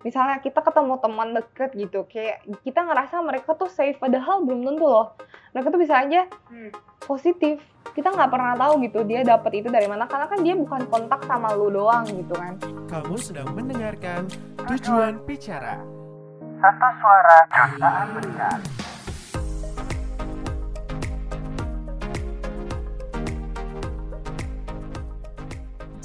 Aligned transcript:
misalnya 0.00 0.38
kita 0.38 0.60
ketemu 0.60 0.96
teman 0.96 1.28
deket 1.30 1.70
gitu 1.74 2.04
kayak 2.04 2.40
kita 2.60 2.80
ngerasa 2.80 3.20
mereka 3.20 3.52
tuh 3.52 3.68
safe 3.68 3.96
padahal 3.96 4.40
belum 4.40 4.64
tentu 4.64 4.84
loh 4.84 5.12
mereka 5.50 5.68
tuh 5.68 5.80
bisa 5.80 5.94
aja 5.98 6.24
Hmm. 6.46 6.72
positif 7.00 7.60
kita 7.90 8.08
nggak 8.08 8.28
pernah 8.28 8.54
tahu 8.54 8.80
gitu 8.82 9.02
dia 9.02 9.20
dapat 9.22 9.52
itu 9.56 9.68
dari 9.68 9.86
mana 9.86 10.04
karena 10.04 10.26
kan 10.26 10.40
dia 10.40 10.54
bukan 10.54 10.86
kontak 10.86 11.20
sama 11.24 11.52
lu 11.52 11.68
doang 11.68 12.04
gitu 12.06 12.32
kan 12.32 12.54
Kamu 12.86 13.14
sedang 13.16 13.48
mendengarkan 13.50 14.26
Tujuan 14.62 15.20
Bicara. 15.24 15.78
Satu 16.56 16.88
suara 16.96 17.38
jutaan 17.48 18.06
mendengar. 18.12 18.58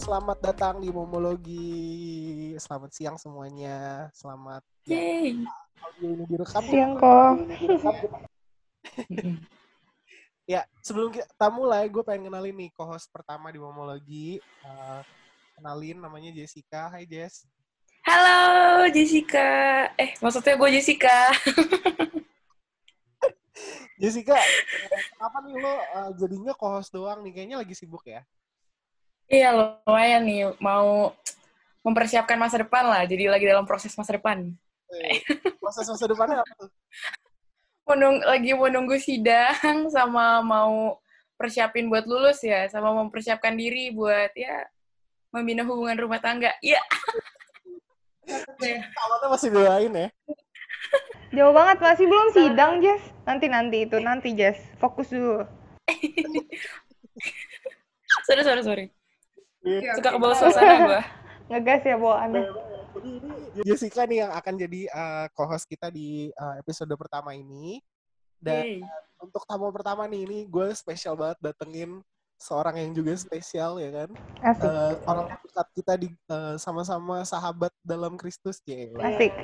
Selamat 0.05 0.37
datang 0.37 0.85
di 0.85 0.93
Momologi. 0.93 2.53
Selamat 2.61 2.93
siang 2.93 3.17
semuanya. 3.17 4.05
Selamat 4.13 4.61
ya, 4.85 5.01
Yeay. 5.01 5.41
audio 5.81 6.07
ini 6.13 6.23
direkam. 6.29 6.61
siang 6.61 6.93
kok 6.93 7.33
ya, 10.53 10.61
sebelum 10.85 11.09
kita 11.09 11.49
mulai, 11.49 11.89
gue 11.89 12.05
pengen 12.05 12.29
kenalin 12.29 12.53
nih 12.53 12.69
co-host 12.77 13.09
pertama 13.09 13.49
di 13.49 13.57
Momologi. 13.57 14.37
Eh, 14.37 15.01
kenalin 15.57 15.97
namanya 15.97 16.29
Jessica. 16.37 16.85
Hai 16.93 17.09
Jess. 17.09 17.49
Halo 18.05 18.85
Jessica. 18.93 19.89
Eh, 19.97 20.13
maksudnya 20.21 20.53
gue 20.53 20.69
Jessica. 20.69 21.33
Jessica, 24.05 24.37
eh, 24.37 25.01
kenapa 25.17 25.41
nih 25.49 25.57
lo 25.57 25.73
eh, 25.81 26.09
jadinya 26.21 26.53
co-host 26.53 26.93
doang 26.93 27.25
nih? 27.25 27.33
Kayaknya 27.33 27.57
lagi 27.57 27.73
sibuk 27.73 28.05
ya? 28.05 28.21
Iya, 29.25 29.49
lumayan 29.53 30.21
nih. 30.25 30.53
Mau 30.61 31.13
mempersiapkan 31.81 32.37
masa 32.37 32.61
depan 32.61 32.85
lah. 32.85 33.03
Jadi 33.05 33.29
lagi 33.29 33.45
dalam 33.45 33.65
proses 33.65 33.93
masa 33.97 34.17
depan. 34.17 34.53
Eh, 34.89 35.21
proses 35.57 35.85
masa 35.89 36.05
depannya 36.05 36.41
apa 36.41 36.53
tuh? 36.57 36.69
Menung, 37.85 38.17
lagi 38.25 38.53
mau 38.57 38.69
nunggu 38.69 38.97
sidang 38.97 39.89
sama 39.95 40.41
mau 40.41 40.97
persiapin 41.37 41.89
buat 41.89 42.05
lulus 42.05 42.41
ya. 42.45 42.69
Sama 42.69 42.93
mempersiapkan 42.93 43.53
diri 43.53 43.93
buat 43.93 44.33
ya 44.37 44.65
membina 45.33 45.67
hubungan 45.67 45.97
rumah 45.97 46.21
tangga. 46.21 46.53
Iya. 46.61 46.81
Awalnya 49.05 49.27
masih 49.29 49.49
doain 49.53 49.93
ya? 49.93 50.09
jauh 51.35 51.51
banget 51.51 51.77
masih 51.83 52.07
belum 52.07 52.27
sidang 52.31 52.79
Jess 52.79 53.03
nanti 53.27 53.51
nanti 53.51 53.83
itu 53.83 53.99
nanti 53.99 54.31
Jess 54.31 54.55
fokus 54.79 55.11
dulu 55.11 55.43
sorry, 58.25 58.41
sorry, 58.41 58.65
sorry. 58.65 58.85
Iya. 59.65 59.97
Suka 59.97 60.09
ke 60.13 60.19
bawah 60.21 60.37
suasana 60.37 60.75
gue. 60.85 61.01
ngegas 61.49 61.81
ya 61.85 61.93
bawaannya 62.01 62.41
Jadi 62.95 63.09
ini 63.21 63.29
Jessica 63.61 64.01
nih 64.07 64.17
yang 64.25 64.31
akan 64.33 64.53
jadi 64.55 64.81
uh, 64.89 65.25
co-host 65.35 65.69
kita 65.69 65.91
di 65.91 66.31
uh, 66.37 66.55
episode 66.61 66.89
pertama 66.95 67.35
ini. 67.35 67.83
Dan 68.39 68.85
untuk 69.19 69.43
tamu 69.43 69.67
pertama 69.73 70.05
nih, 70.07 70.23
ini 70.23 70.39
gue 70.47 70.71
spesial 70.71 71.17
banget 71.17 71.37
datengin 71.43 71.99
seorang 72.39 72.75
yang 72.77 72.91
juga 72.95 73.15
spesial 73.19 73.79
ya 73.83 73.91
kan. 73.91 74.09
asik 74.43 74.69
Uh, 74.69 74.93
orang 75.07 75.27
dekat 75.43 75.67
kita 75.75 75.93
di 75.99 76.07
uh, 76.31 76.55
sama-sama 76.55 77.23
sahabat 77.27 77.71
dalam 77.83 78.15
Kristus 78.15 78.63
ya. 78.63 78.91
asik 78.95 79.33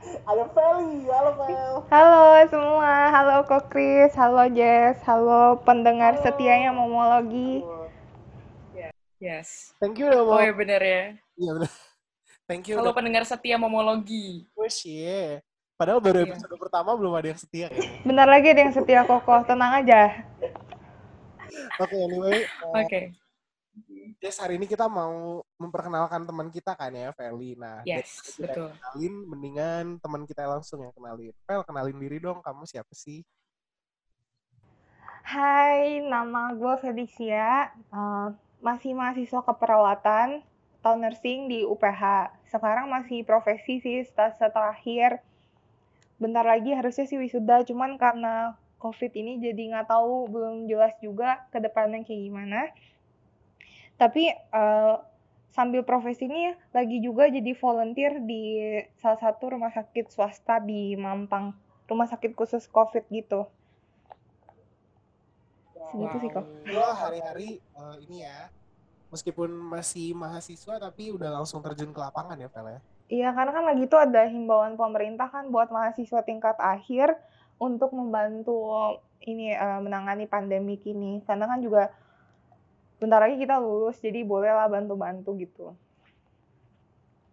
Ayo 0.00 0.44
Feli, 0.56 1.04
halo 1.06 1.30
Fel. 1.36 1.72
halo 1.86 2.20
semua 2.48 2.92
halo 3.10 3.36
kok 3.44 3.68
Chris 3.68 4.16
halo 4.16 4.48
Jess 4.48 4.96
halo 5.04 5.60
pendengar 5.60 6.16
setianya 6.18 6.72
momologi 6.72 7.60
Yes. 9.20 9.76
Thank 9.76 10.00
you 10.00 10.08
udah 10.08 10.24
mau. 10.24 10.32
Oh 10.32 10.40
ya 10.40 10.56
bener 10.56 10.80
ya. 10.80 11.02
Iya 11.36 11.50
benar. 11.52 11.68
Thank 12.48 12.72
you 12.72 12.80
Halo 12.80 12.88
udah 12.88 12.96
pendengar 12.96 13.28
setia 13.28 13.60
momologi. 13.60 14.48
push 14.56 14.88
ya. 14.88 15.44
Padahal 15.76 16.00
baru 16.00 16.24
Iya. 16.24 16.32
episode 16.32 16.56
pertama 16.56 16.96
belum 16.96 17.12
ada 17.12 17.28
yang 17.28 17.36
setia 17.36 17.68
ya. 17.68 17.84
bentar 18.00 18.24
lagi 18.24 18.48
ada 18.48 18.60
yang 18.64 18.72
setia 18.72 19.04
kokoh 19.04 19.44
tenang 19.44 19.84
aja 19.84 20.24
Oke, 21.76 21.96
anyway. 22.00 22.48
uh, 22.64 22.80
Oke. 22.80 23.12
Jess, 24.20 24.36
hari 24.36 24.60
ini 24.60 24.68
kita 24.68 24.84
mau 24.84 25.40
memperkenalkan 25.56 26.28
teman 26.28 26.52
kita 26.52 26.76
kan 26.76 26.92
ya, 26.92 27.08
Feli. 27.16 27.56
Nah, 27.56 27.80
Yes, 27.88 28.36
kita 28.36 28.52
betul. 28.52 28.68
kenalin, 28.76 29.14
mendingan 29.24 29.84
teman 29.96 30.28
kita 30.28 30.44
langsung 30.44 30.84
yang 30.84 30.92
kenalin. 30.92 31.32
Fel, 31.48 31.64
kenalin 31.64 31.96
diri 31.96 32.20
dong, 32.20 32.44
kamu 32.44 32.68
siapa 32.68 32.92
sih? 32.92 33.24
Hai, 35.24 36.04
nama 36.04 36.52
gue 36.52 36.74
Felicia, 36.84 37.72
eh, 37.72 38.28
masih 38.60 38.92
mahasiswa 38.92 39.40
keperawatan 39.40 40.44
atau 40.84 40.94
nursing 41.00 41.48
di 41.48 41.64
UPH. 41.64 42.28
Sekarang 42.52 42.92
masih 42.92 43.24
profesi 43.24 43.80
sih, 43.80 44.04
stase 44.04 44.52
terakhir. 44.52 45.24
Bentar 46.20 46.44
lagi 46.44 46.76
harusnya 46.76 47.08
sih 47.08 47.16
wisuda, 47.16 47.64
cuman 47.64 47.96
karena 47.96 48.52
COVID 48.84 49.16
ini 49.16 49.40
jadi 49.40 49.62
nggak 49.72 49.88
tahu, 49.88 50.28
belum 50.28 50.68
jelas 50.68 50.92
juga 51.00 51.48
ke 51.48 51.56
depannya 51.56 52.04
kayak 52.04 52.20
gimana. 52.20 52.68
Tapi 54.00 54.32
eh, 54.32 54.94
sambil 55.52 55.84
profesi 55.84 56.24
ini 56.24 56.54
lagi 56.72 57.02
juga 57.04 57.28
jadi 57.28 57.52
volunteer 57.58 58.22
di 58.24 58.72
salah 59.02 59.20
satu 59.20 59.52
rumah 59.52 59.68
sakit 59.74 60.08
swasta 60.08 60.62
di 60.62 60.96
Mampang, 60.96 61.52
rumah 61.90 62.06
sakit 62.08 62.32
khusus 62.38 62.64
COVID 62.70 63.04
gitu. 63.12 63.44
Segitu 65.90 66.16
sih 66.22 66.30
kok. 66.30 66.46
Lo 66.70 66.86
hari-hari 66.94 67.58
uh, 67.74 67.98
ini 67.98 68.22
ya, 68.22 68.46
meskipun 69.10 69.50
masih 69.50 70.14
mahasiswa 70.14 70.78
tapi 70.78 71.10
udah 71.10 71.42
langsung 71.42 71.58
terjun 71.66 71.90
ke 71.90 71.98
lapangan 71.98 72.38
ya, 72.38 72.46
Fel 72.46 72.70
ya? 72.70 72.80
Iya, 73.10 73.28
karena 73.34 73.50
kan 73.50 73.64
lagi 73.66 73.84
tuh 73.90 73.98
ada 73.98 74.22
himbauan 74.30 74.78
pemerintah 74.78 75.26
kan 75.34 75.50
buat 75.50 75.74
mahasiswa 75.74 76.22
tingkat 76.22 76.54
akhir 76.62 77.18
untuk 77.58 77.90
membantu 77.90 78.62
ini 79.26 79.50
eh, 79.50 79.80
menangani 79.82 80.30
pandemi 80.30 80.78
ini. 80.86 81.18
Karena 81.26 81.50
kan 81.50 81.58
juga 81.58 81.90
bentar 83.00 83.20
lagi 83.24 83.36
kita 83.44 83.56
lulus, 83.64 83.96
jadi 84.06 84.20
bolehlah 84.30 84.66
bantu-bantu 84.74 85.30
gitu. 85.44 85.64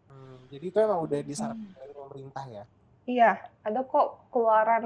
Hmm, 0.09 0.35
jadi 0.51 0.65
itu 0.71 0.77
emang 0.85 0.99
udah 1.07 1.19
disarankan 1.29 1.71
dari 1.79 1.93
pemerintah 1.99 2.43
ya? 2.55 2.63
Iya, 3.13 3.31
ada 3.67 3.79
kok 3.91 4.07
keluaran 4.31 4.85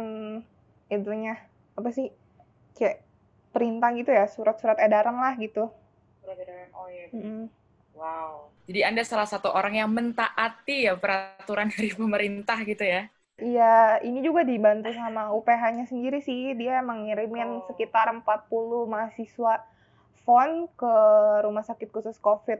itunya 0.95 1.33
apa 1.77 1.89
sih? 1.97 2.07
Kayak 2.77 2.97
perintah 3.53 3.89
gitu 3.99 4.11
ya, 4.19 4.25
surat-surat 4.35 4.77
edaran 4.85 5.17
lah 5.23 5.33
gitu. 5.45 5.63
Oh 6.73 6.87
iya. 6.89 7.07
Mm-mm. 7.13 7.49
Wow. 7.95 8.51
Jadi 8.69 8.79
Anda 8.87 9.03
salah 9.05 9.27
satu 9.33 9.49
orang 9.59 9.73
yang 9.81 9.89
mentaati 9.97 10.75
ya 10.87 10.93
peraturan 11.01 11.67
dari 11.73 11.89
pemerintah 11.99 12.57
gitu 12.69 12.83
ya? 12.93 13.01
Iya, 13.47 13.63
ini 14.07 14.19
juga 14.27 14.41
dibantu 14.51 14.89
sama 15.01 15.21
UPH-nya 15.37 15.85
sendiri 15.91 16.17
sih. 16.27 16.39
Dia 16.59 16.71
emang 16.83 16.99
ngirimin 17.05 17.49
Oh. 17.49 17.65
sekitar 17.67 18.05
40 18.17 18.83
mahasiswa 18.93 19.53
font 20.25 20.69
ke 20.77 20.93
rumah 21.45 21.65
sakit 21.65 21.89
khusus 21.89 22.17
COVID. 22.21 22.59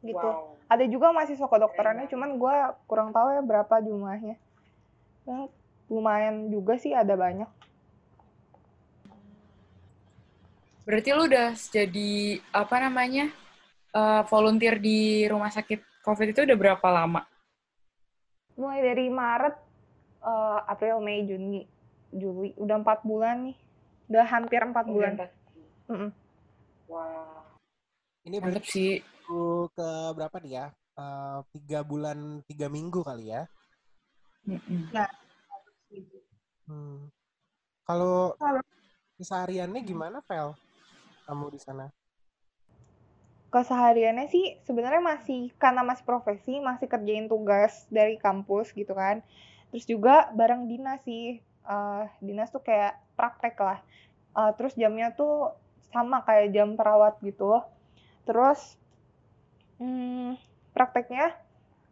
Gitu. 0.00 0.28
Ada 0.70 0.84
juga 0.88 1.12
mahasiswa 1.12 1.44
kedokterannya, 1.44 2.08
cuman 2.08 2.40
gue 2.40 2.56
kurang 2.88 3.10
tahu 3.12 3.36
ya 3.36 3.42
berapa 3.44 3.74
jumlahnya. 3.84 4.38
Ya, 5.28 5.38
lumayan 5.92 6.48
juga 6.48 6.80
sih, 6.80 6.96
ada 6.96 7.12
banyak. 7.18 7.50
Berarti 10.88 11.08
lu 11.12 11.28
udah 11.28 11.54
jadi 11.54 12.40
apa 12.50 12.76
namanya 12.80 13.30
eh, 13.94 14.22
volunteer 14.26 14.80
di 14.80 15.28
rumah 15.28 15.52
sakit 15.52 16.02
COVID 16.02 16.32
itu 16.32 16.40
udah 16.48 16.56
berapa 16.56 16.88
lama? 16.88 17.22
Mulai 18.56 18.80
dari 18.82 19.06
Maret, 19.12 19.56
eh, 20.24 20.58
April, 20.66 20.98
Mei, 21.04 21.22
Juni, 21.28 21.62
Juli. 22.10 22.56
Udah 22.56 22.80
empat 22.80 23.04
bulan 23.04 23.52
nih. 23.52 23.56
Udah 24.10 24.24
hampir 24.26 24.60
empat 24.64 24.86
bulan. 24.90 25.14
Mm-mm. 25.86 26.10
Wow. 26.90 27.46
Ini 28.26 28.42
berarti 28.42 28.66
sih. 28.66 28.92
ke 29.70 29.90
berapa 30.18 30.36
nih 30.42 30.52
ya? 30.58 30.66
Eh, 30.98 31.38
tiga 31.54 31.86
bulan, 31.86 32.42
tiga 32.50 32.66
minggu 32.66 33.06
kali 33.06 33.30
ya? 33.30 33.46
Mm-mm. 34.42 34.90
Hmm. 36.66 37.06
Kalau 37.86 38.34
kesehariannya 39.22 39.86
gimana, 39.86 40.18
Fel? 40.26 40.58
Kamu 41.30 41.46
di 41.54 41.62
sana? 41.62 41.86
kesehariannya 43.50 44.30
sih 44.30 44.62
sebenarnya 44.62 45.02
masih 45.02 45.50
karena 45.58 45.82
masih 45.82 46.06
profesi 46.06 46.62
masih 46.62 46.86
kerjain 46.86 47.26
tugas 47.26 47.82
dari 47.90 48.14
kampus 48.14 48.70
gitu 48.70 48.94
kan 48.94 49.26
terus 49.74 49.90
juga 49.90 50.30
bareng 50.30 50.70
dinas 50.70 51.02
sih 51.02 51.42
Eh, 51.60 52.04
dinas 52.24 52.48
tuh 52.50 52.64
kayak 52.64 52.98
praktek 53.14 53.54
lah 53.60 53.78
Eh, 54.30 54.52
terus 54.54 54.78
jamnya 54.78 55.10
tuh 55.10 55.50
sama 55.90 56.22
kayak 56.24 56.54
jam 56.54 56.78
perawat 56.78 57.18
gitu 57.22 57.62
terus 58.24 58.78
hmm, 59.82 60.38
prakteknya 60.76 61.34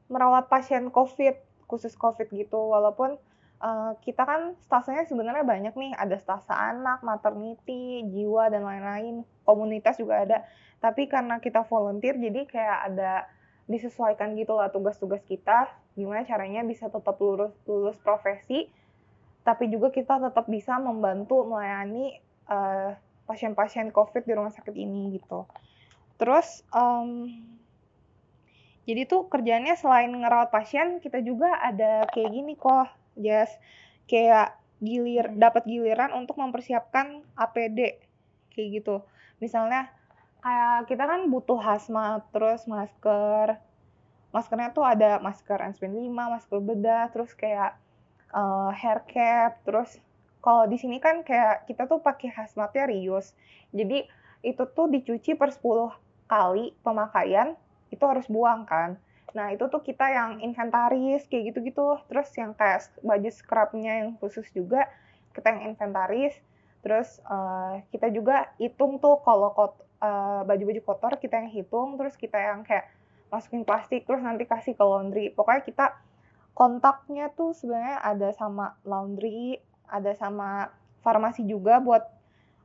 merawat 0.09 0.49
pasien 0.49 0.89
covid 0.89 1.37
khusus 1.69 1.93
covid 1.95 2.27
gitu 2.33 2.57
walaupun 2.57 3.21
eh, 3.61 3.93
kita 4.03 4.23
kan 4.25 4.57
stasenya 4.67 5.05
sebenarnya 5.05 5.45
banyak 5.45 5.75
nih, 5.77 5.93
ada 5.93 6.17
stasa 6.17 6.57
anak, 6.57 7.05
maternity, 7.05 8.07
jiwa 8.09 8.49
dan 8.49 8.65
lain-lain. 8.65 9.27
Komunitas 9.45 10.01
juga 10.01 10.25
ada. 10.25 10.39
Tapi 10.81 11.11
karena 11.11 11.43
kita 11.43 11.67
volunteer 11.69 12.17
jadi 12.17 12.49
kayak 12.49 12.79
ada 12.93 13.13
disesuaikan 13.69 14.33
gitu 14.41 14.57
lah 14.57 14.73
tugas-tugas 14.73 15.21
kita, 15.29 15.69
gimana 15.93 16.25
caranya 16.25 16.65
bisa 16.65 16.89
tetap 16.89 17.21
lulus 17.21 17.53
lulus 17.69 18.01
profesi, 18.01 18.65
tapi 19.45 19.69
juga 19.69 19.93
kita 19.93 20.17
tetap 20.17 20.49
bisa 20.49 20.81
membantu 20.81 21.45
melayani 21.45 22.17
eh, 22.49 22.91
pasien-pasien 23.29 23.93
COVID 23.93 24.25
di 24.25 24.33
rumah 24.33 24.49
sakit 24.49 24.73
ini 24.73 25.21
gitu. 25.21 25.45
Terus 26.17 26.65
em, 26.73 27.37
jadi 28.89 29.05
tuh 29.05 29.29
kerjanya 29.29 29.77
selain 29.77 30.09
ngerawat 30.09 30.49
pasien, 30.49 30.97
kita 31.05 31.21
juga 31.21 31.53
ada 31.61 32.09
kayak 32.09 32.33
gini 32.33 32.57
kok, 32.57 32.89
Jas. 33.21 33.53
Kayak 34.09 34.57
gilir 34.81 35.29
dapat 35.37 35.69
giliran 35.69 36.17
untuk 36.17 36.41
mempersiapkan 36.41 37.21
APD 37.37 38.01
kayak 38.57 38.69
gitu. 38.81 39.05
Misalnya 39.45 39.93
kayak 40.41 40.89
kita 40.89 41.05
kan 41.05 41.21
butuh 41.29 41.61
hazmat, 41.61 42.25
terus 42.33 42.65
masker. 42.65 43.61
Maskernya 44.33 44.73
tuh 44.73 44.89
ada 44.89 45.21
masker 45.21 45.61
N95, 45.77 46.09
masker 46.09 46.59
bedah, 46.65 47.13
terus 47.13 47.37
kayak 47.37 47.77
eh, 48.33 48.71
hair 48.73 49.05
cap, 49.05 49.61
terus 49.69 50.01
kalau 50.49 50.65
di 50.65 50.81
sini 50.81 50.97
kan 50.97 51.21
kayak 51.29 51.69
kita 51.69 51.85
tuh 51.85 52.01
pakai 52.01 52.33
hazmatnya 52.33 52.89
reuse. 52.89 53.37
Jadi 53.77 54.09
itu 54.41 54.65
tuh 54.73 54.89
dicuci 54.89 55.37
per 55.37 55.53
10 55.53 55.93
kali 56.25 56.73
pemakaian 56.81 57.53
itu 57.93 58.01
harus 58.01 58.25
buang 58.33 58.65
kan. 58.65 58.97
Nah, 59.37 59.53
itu 59.53 59.69
tuh 59.69 59.85
kita 59.85 60.09
yang 60.09 60.41
inventaris 60.41 61.29
kayak 61.29 61.53
gitu-gitu. 61.53 62.01
Terus 62.09 62.33
yang 62.41 62.57
kayak 62.57 62.81
baju 63.05 63.29
scrubnya 63.29 63.93
yang 64.01 64.17
khusus 64.17 64.49
juga 64.57 64.89
kita 65.37 65.53
yang 65.53 65.77
inventaris. 65.77 66.33
Terus 66.81 67.21
eh, 67.29 67.85
kita 67.93 68.09
juga 68.09 68.49
hitung 68.57 68.97
tuh 69.05 69.21
kalau 69.21 69.53
kot- 69.53 69.85
eh, 70.01 70.43
baju-baju 70.49 70.81
kotor 70.81 71.13
kita 71.21 71.45
yang 71.45 71.53
hitung, 71.53 72.01
terus 72.01 72.17
kita 72.17 72.41
yang 72.41 72.65
kayak 72.65 72.89
masukin 73.29 73.69
plastik, 73.69 74.09
terus 74.09 74.25
nanti 74.25 74.49
kasih 74.49 74.73
ke 74.73 74.81
laundry. 74.81 75.29
Pokoknya 75.37 75.61
kita 75.69 75.87
kontaknya 76.57 77.29
tuh 77.37 77.53
sebenarnya 77.53 78.01
ada 78.01 78.33
sama 78.33 78.81
laundry, 78.89 79.61
ada 79.89 80.13
sama 80.15 80.73
farmasi 81.03 81.45
juga 81.49 81.81
buat 81.81 82.05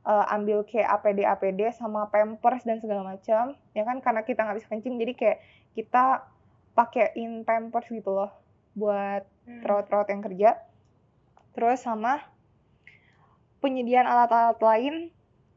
eh, 0.04 0.26
ambil 0.36 0.62
kayak 0.68 1.00
APD 1.00 1.24
APD 1.24 1.60
sama 1.72 2.08
Pampers 2.12 2.64
dan 2.68 2.78
segala 2.78 3.16
macam. 3.16 3.56
Ya 3.72 3.82
kan 3.82 3.98
karena 4.04 4.22
kita 4.22 4.44
nggak 4.44 4.56
bisa 4.60 4.68
kencing 4.70 5.00
jadi 5.00 5.12
kayak 5.16 5.38
kita 5.74 6.28
pakein 6.74 7.42
Pampers 7.46 7.88
gitu 7.88 8.10
loh 8.12 8.30
buat 8.74 9.24
perawat-perawat 9.46 10.08
yang 10.10 10.22
kerja. 10.22 10.50
Terus 11.54 11.80
sama 11.80 12.20
penyediaan 13.62 14.04
alat-alat 14.04 14.60
lain 14.60 14.94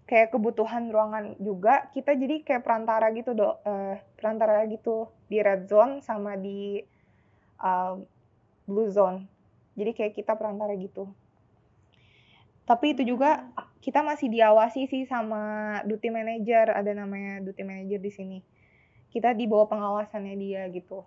kayak 0.08 0.32
kebutuhan 0.32 0.88
ruangan 0.94 1.36
juga. 1.42 1.92
Kita 1.92 2.16
jadi 2.16 2.46
kayak 2.46 2.64
perantara 2.64 3.12
gitu 3.12 3.36
dok 3.36 3.60
eh, 3.68 4.00
perantara 4.16 4.64
gitu 4.70 5.12
di 5.28 5.44
red 5.44 5.68
zone 5.68 6.00
sama 6.00 6.40
di 6.40 6.80
eh, 7.60 7.94
blue 8.70 8.90
zone. 8.94 9.28
Jadi 9.78 9.92
kayak 9.94 10.14
kita 10.18 10.34
perantara 10.40 10.74
gitu 10.80 11.12
tapi 12.70 12.86
itu 12.94 13.04
juga 13.12 13.30
kita 13.86 14.00
masih 14.10 14.28
diawasi 14.36 14.82
sih 14.92 15.04
sama 15.12 15.42
duty 15.90 16.10
manager 16.18 16.66
ada 16.80 16.92
namanya 17.02 17.34
duty 17.46 17.64
manager 17.70 18.00
di 18.08 18.12
sini 18.18 18.40
kita 19.14 19.30
di 19.40 19.46
bawah 19.52 19.68
pengawasannya 19.72 20.36
dia 20.44 20.64
gitu 20.78 21.00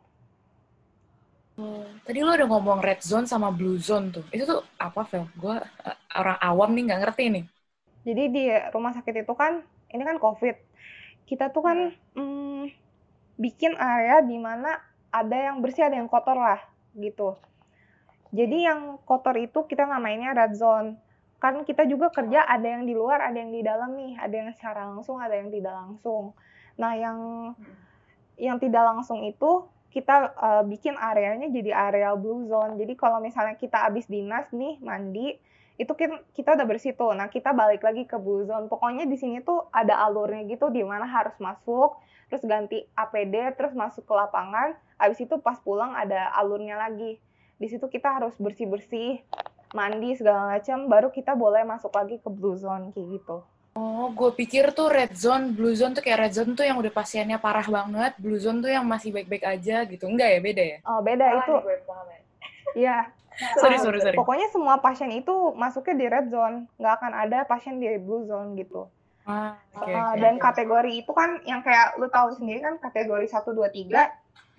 Tadi 2.07 2.19
lo 2.25 2.33
udah 2.33 2.49
ngomong 2.49 2.79
red 2.81 3.01
zone 3.05 3.29
sama 3.29 3.49
blue 3.53 3.77
zone 3.77 4.07
tuh. 4.15 4.25
Itu 4.33 4.49
tuh 4.49 4.61
apa, 4.81 5.05
Vel? 5.11 5.29
Gue 5.37 5.57
eh, 5.61 5.97
orang 6.17 6.39
awam 6.41 6.71
nih 6.73 6.85
nggak 6.89 7.01
ngerti 7.05 7.25
nih. 7.37 7.45
jadi 8.07 8.23
di 8.33 8.45
rumah 8.73 8.93
sakit 8.97 9.25
itu 9.25 9.35
kan 9.37 9.61
ini 9.93 10.03
kan 10.05 10.17
covid 10.17 10.57
kita 11.29 11.53
tuh 11.53 11.63
kan 11.65 11.79
mm, 12.17 12.65
bikin 13.41 13.77
area 13.77 14.25
di 14.25 14.37
mana 14.41 14.81
ada 15.13 15.37
yang 15.37 15.61
bersih 15.65 15.87
ada 15.87 15.97
yang 16.01 16.09
kotor 16.11 16.37
lah 16.37 16.61
gitu 16.97 17.37
jadi 18.33 18.73
yang 18.73 18.81
kotor 19.05 19.37
itu 19.37 19.67
kita 19.67 19.85
namainnya 19.87 20.33
red 20.33 20.55
zone 20.57 20.97
kan 21.41 21.65
kita 21.65 21.89
juga 21.89 22.13
kerja 22.13 22.45
ada 22.45 22.69
yang 22.69 22.85
di 22.85 22.93
luar 22.93 23.25
ada 23.25 23.41
yang 23.41 23.49
di 23.49 23.65
dalam 23.65 23.97
nih 23.97 24.21
ada 24.21 24.35
yang 24.37 24.49
secara 24.53 24.93
langsung 24.93 25.17
ada 25.17 25.33
yang 25.33 25.49
tidak 25.49 25.73
langsung. 25.73 26.37
Nah 26.77 26.93
yang 26.95 27.19
yang 28.37 28.61
tidak 28.61 28.85
langsung 28.85 29.25
itu 29.25 29.65
kita 29.91 30.37
eh, 30.37 30.63
bikin 30.69 30.95
areanya 31.01 31.49
jadi 31.49 31.73
area 31.73 32.13
blue 32.13 32.45
zone. 32.47 32.77
Jadi 32.77 32.93
kalau 32.95 33.19
misalnya 33.19 33.57
kita 33.57 33.89
habis 33.89 34.05
dinas 34.07 34.47
nih 34.53 34.77
mandi 34.85 35.35
itu 35.81 35.93
kan 35.97 36.21
kita 36.37 36.61
udah 36.61 36.67
bersih 36.69 36.93
tuh. 36.93 37.17
Nah 37.17 37.33
kita 37.33 37.57
balik 37.57 37.81
lagi 37.81 38.05
ke 38.05 38.21
blue 38.21 38.45
zone. 38.45 38.69
Pokoknya 38.69 39.09
di 39.09 39.17
sini 39.17 39.41
tuh 39.41 39.65
ada 39.73 39.97
alurnya 40.05 40.45
gitu 40.45 40.69
di 40.69 40.85
mana 40.85 41.09
harus 41.09 41.35
masuk 41.41 41.97
terus 42.31 42.47
ganti 42.47 42.87
APD 42.95 43.57
terus 43.57 43.73
masuk 43.73 44.05
ke 44.05 44.13
lapangan. 44.13 44.77
Habis 45.01 45.25
itu 45.25 45.41
pas 45.41 45.57
pulang 45.57 45.97
ada 45.97 46.31
alurnya 46.37 46.77
lagi. 46.77 47.17
Di 47.57 47.67
situ 47.69 47.89
kita 47.89 48.13
harus 48.13 48.37
bersih 48.37 48.69
bersih 48.69 49.25
mandi 49.71 50.19
segala 50.19 50.57
macam 50.57 50.87
baru 50.87 51.09
kita 51.09 51.33
boleh 51.35 51.63
masuk 51.63 51.93
lagi 51.95 52.19
ke 52.19 52.29
blue 52.29 52.59
zone 52.59 52.91
kayak 52.91 53.21
gitu 53.21 53.39
Oh, 53.71 54.11
gue 54.11 54.35
pikir 54.35 54.75
tuh 54.75 54.91
red 54.91 55.15
zone, 55.15 55.55
blue 55.55 55.71
zone 55.79 55.95
tuh 55.95 56.03
kayak 56.03 56.27
red 56.27 56.35
zone 56.35 56.59
tuh 56.59 56.67
yang 56.67 56.75
udah 56.83 56.91
pasiennya 56.91 57.39
parah 57.39 57.63
banget, 57.63 58.19
blue 58.19 58.35
zone 58.35 58.59
tuh 58.59 58.67
yang 58.67 58.83
masih 58.83 59.15
baik-baik 59.15 59.47
aja 59.47 59.87
gitu. 59.87 60.11
Enggak 60.11 60.27
ya, 60.27 60.39
beda 60.43 60.63
ya? 60.67 60.79
oh 60.91 60.99
beda 60.99 61.27
itu 61.39 61.55
Iya. 62.75 63.15
Sorry, 63.57 63.79
sorry, 63.79 64.03
sorry. 64.03 64.19
Pokoknya 64.19 64.51
semua 64.51 64.83
pasien 64.83 65.15
itu 65.15 65.55
masuknya 65.55 65.95
di 65.97 66.07
red 66.11 66.27
zone, 66.35 66.67
nggak 66.83 66.95
akan 66.99 67.13
ada 67.15 67.39
pasien 67.47 67.79
di 67.79 67.87
blue 68.03 68.27
zone 68.27 68.59
gitu. 68.59 68.91
Ah, 69.23 69.55
oke, 69.79 69.87
Eh, 69.87 69.95
oke. 69.95 70.19
dan 70.19 70.35
kategori 70.43 70.93
itu 71.07 71.13
kan 71.15 71.39
yang 71.47 71.63
kayak 71.63 71.95
lu 72.03 72.11
tahu 72.11 72.35
sendiri 72.35 72.59
kan 72.67 72.75
kategori 72.83 73.31
1 73.31 73.55
2 73.55 73.71
3 73.71 74.11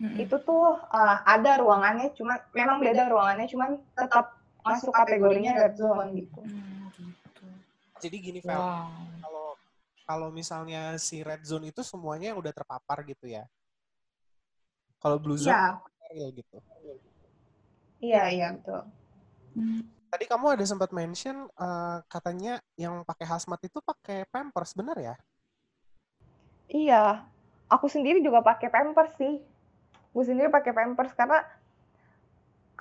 Mm-mm. 0.01 0.17
itu 0.23 0.35
tuh 0.47 0.79
eh, 0.87 1.17
ada 1.27 1.59
ruangannya 1.59 2.15
cuma 2.15 2.39
memang 2.55 2.79
beda 2.79 3.11
ruangannya 3.11 3.45
cuman 3.51 3.75
tetap 3.91 4.39
masuk 4.61 4.91
kategorinya 4.93 5.53
red 5.57 5.75
zone 5.77 6.09
gitu. 6.17 6.41
Hmm, 6.41 6.89
gitu. 6.93 7.45
Jadi 8.01 8.15
gini, 8.17 8.39
Vel, 8.41 8.57
Wow. 8.57 8.89
kalau 9.21 9.47
kalau 10.05 10.27
misalnya 10.33 10.97
si 10.99 11.21
red 11.23 11.41
zone 11.45 11.69
itu 11.71 11.81
semuanya 11.85 12.33
udah 12.35 12.51
terpapar 12.51 13.05
gitu 13.05 13.29
ya. 13.29 13.45
Kalau 15.01 15.17
blue 15.17 15.37
zone 15.37 15.55
Iya, 15.55 15.81
steril 15.81 16.27
gitu. 16.37 16.57
iya, 18.01 18.23
iya 18.29 18.47
betul. 18.53 18.81
Hmm. 19.57 19.81
Tadi 20.11 20.25
kamu 20.27 20.59
ada 20.59 20.65
sempat 20.67 20.91
mention 20.91 21.47
eh, 21.47 21.97
katanya 22.11 22.59
yang 22.75 23.01
pakai 23.07 23.25
hazmat 23.25 23.59
itu 23.63 23.79
pakai 23.79 24.27
Pampers, 24.27 24.75
bener 24.75 24.97
ya? 24.99 25.15
Iya, 26.71 27.25
aku 27.71 27.87
sendiri 27.87 28.19
juga 28.23 28.43
pakai 28.43 28.67
Pampers 28.71 29.15
sih. 29.15 29.39
Gue 30.11 30.23
sendiri 30.27 30.51
pakai 30.51 30.75
Pampers 30.75 31.15
karena 31.15 31.39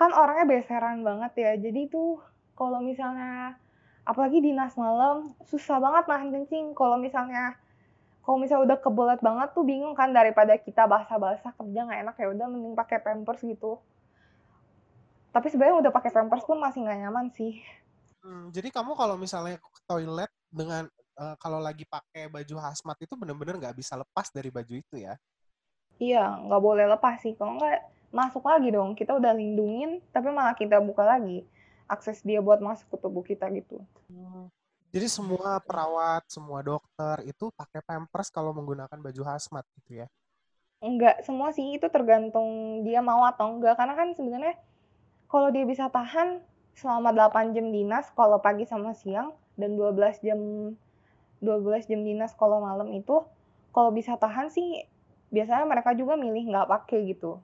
kan 0.00 0.16
orangnya 0.16 0.48
beseran 0.48 1.04
banget 1.04 1.32
ya. 1.36 1.52
Jadi 1.60 1.92
tuh 1.92 2.24
kalau 2.56 2.80
misalnya 2.80 3.60
apalagi 4.08 4.40
dinas 4.40 4.72
malam 4.80 5.36
susah 5.44 5.76
banget 5.76 6.08
nahan 6.08 6.32
kencing. 6.32 6.72
Kalau 6.72 6.96
misalnya 6.96 7.60
kalau 8.24 8.40
misalnya 8.40 8.72
udah 8.72 8.78
kebelet 8.80 9.20
banget 9.20 9.48
tuh 9.52 9.64
bingung 9.68 9.92
kan 9.92 10.16
daripada 10.16 10.56
kita 10.56 10.88
basah-basah 10.88 11.52
kerja 11.52 11.80
nggak 11.84 12.00
enak 12.08 12.16
ya 12.16 12.26
udah 12.32 12.46
mending 12.48 12.72
pakai 12.72 13.04
Pampers 13.04 13.44
gitu. 13.44 13.76
Tapi 15.36 15.46
sebenarnya 15.52 15.84
udah 15.84 15.92
pakai 15.92 16.10
Pampers 16.16 16.48
pun 16.48 16.56
masih 16.56 16.80
nggak 16.80 16.98
nyaman 17.04 17.28
sih. 17.36 17.60
Hmm, 18.24 18.48
jadi 18.56 18.72
kamu 18.72 18.96
kalau 18.96 19.20
misalnya 19.20 19.60
ke 19.60 19.80
toilet 19.84 20.32
dengan 20.48 20.88
eh, 20.96 21.34
kalau 21.36 21.60
lagi 21.60 21.84
pakai 21.84 22.32
baju 22.32 22.56
hazmat 22.56 22.96
itu 23.04 23.12
bener-bener 23.20 23.60
nggak 23.60 23.76
bisa 23.76 24.00
lepas 24.00 24.32
dari 24.32 24.48
baju 24.48 24.74
itu 24.80 24.96
ya? 24.96 25.12
Iya, 26.00 26.40
nggak 26.48 26.62
boleh 26.64 26.88
lepas 26.88 27.20
sih. 27.20 27.36
Kalau 27.36 27.60
nggak 27.60 27.99
masuk 28.10 28.46
lagi 28.46 28.74
dong. 28.74 28.94
Kita 28.98 29.16
udah 29.16 29.32
lindungin, 29.34 30.02
tapi 30.14 30.30
malah 30.30 30.54
kita 30.54 30.78
buka 30.82 31.06
lagi 31.06 31.46
akses 31.90 32.22
dia 32.22 32.38
buat 32.38 32.62
masuk 32.62 32.86
ke 32.86 32.96
tubuh 33.02 33.26
kita 33.26 33.50
gitu. 33.50 33.82
Jadi 34.94 35.06
semua 35.10 35.58
perawat, 35.58 36.22
semua 36.30 36.62
dokter 36.62 37.26
itu 37.26 37.50
pakai 37.54 37.82
Pampers 37.82 38.30
kalau 38.30 38.54
menggunakan 38.54 38.94
baju 38.94 39.22
hazmat 39.26 39.66
gitu 39.82 40.02
ya? 40.02 40.06
Enggak, 40.78 41.26
semua 41.26 41.50
sih 41.50 41.76
itu 41.76 41.86
tergantung 41.90 42.80
dia 42.86 43.02
mau 43.02 43.26
atau 43.26 43.58
enggak. 43.58 43.74
Karena 43.74 43.94
kan 43.98 44.14
sebenarnya 44.14 44.54
kalau 45.26 45.50
dia 45.50 45.66
bisa 45.66 45.90
tahan 45.90 46.42
selama 46.78 47.10
8 47.10 47.54
jam 47.54 47.70
dinas 47.74 48.06
kalau 48.14 48.38
pagi 48.38 48.64
sama 48.64 48.94
siang 48.94 49.34
dan 49.58 49.74
12 49.74 50.22
jam 50.22 50.40
12 51.42 51.90
jam 51.90 52.00
dinas 52.06 52.32
kalau 52.38 52.62
malam 52.62 52.90
itu 52.94 53.22
kalau 53.74 53.90
bisa 53.94 54.16
tahan 54.16 54.48
sih 54.50 54.86
biasanya 55.30 55.66
mereka 55.66 55.94
juga 55.94 56.18
milih 56.18 56.50
nggak 56.50 56.66
pakai 56.66 57.14
gitu. 57.14 57.38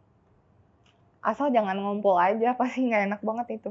Asal 1.26 1.50
jangan 1.50 1.74
ngumpul 1.74 2.14
aja 2.14 2.54
pasti 2.60 2.86
nggak 2.86 3.02
enak 3.10 3.20
banget 3.26 3.58
itu. 3.58 3.70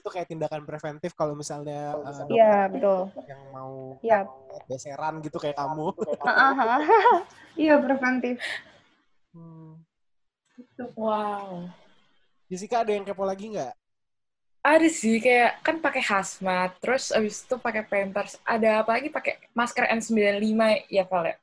Itu 0.00 0.08
kayak 0.08 0.32
tindakan 0.32 0.64
preventif 0.64 1.12
kalau 1.12 1.36
misalnya 1.36 1.92
eh, 1.92 2.24
dokter 2.24 2.32
Iya, 2.32 2.56
betul. 2.72 2.98
yang 3.28 3.42
mau 3.52 4.00
Iya. 4.00 4.18
beseran 4.64 5.20
gitu 5.20 5.36
kayak 5.36 5.60
kamu. 5.60 5.92
Iya, 7.60 7.76
preventif. 7.84 8.40
Hmm. 9.36 9.84
Wow. 10.96 11.68
Jessica 12.48 12.80
ada 12.80 12.92
yang 12.96 13.04
kepo 13.04 13.28
lagi 13.28 13.52
nggak? 13.52 13.76
Ada 14.62 14.88
sih 14.88 15.18
kayak 15.20 15.60
kan 15.60 15.76
pakai 15.82 16.00
hazmat, 16.06 16.78
terus 16.78 17.10
abis 17.12 17.42
itu 17.44 17.58
pakai 17.58 17.82
pampers, 17.82 18.38
ada 18.46 18.80
apa 18.80 18.94
lagi 18.94 19.10
pakai 19.10 19.42
masker 19.52 19.90
N95 19.90 20.86
ya 20.86 21.04
Val 21.04 21.24
ya. 21.28 21.36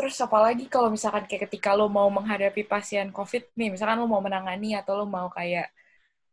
Terus 0.00 0.16
apalagi 0.16 0.64
kalau 0.64 0.88
misalkan 0.88 1.28
kayak 1.28 1.44
ketika 1.44 1.76
lo 1.76 1.84
mau 1.92 2.08
menghadapi 2.08 2.64
pasien 2.64 3.12
COVID 3.12 3.52
nih, 3.52 3.68
misalkan 3.68 4.00
lo 4.00 4.08
mau 4.08 4.24
menangani 4.24 4.72
atau 4.72 4.96
lo 4.96 5.04
mau 5.04 5.28
kayak 5.28 5.68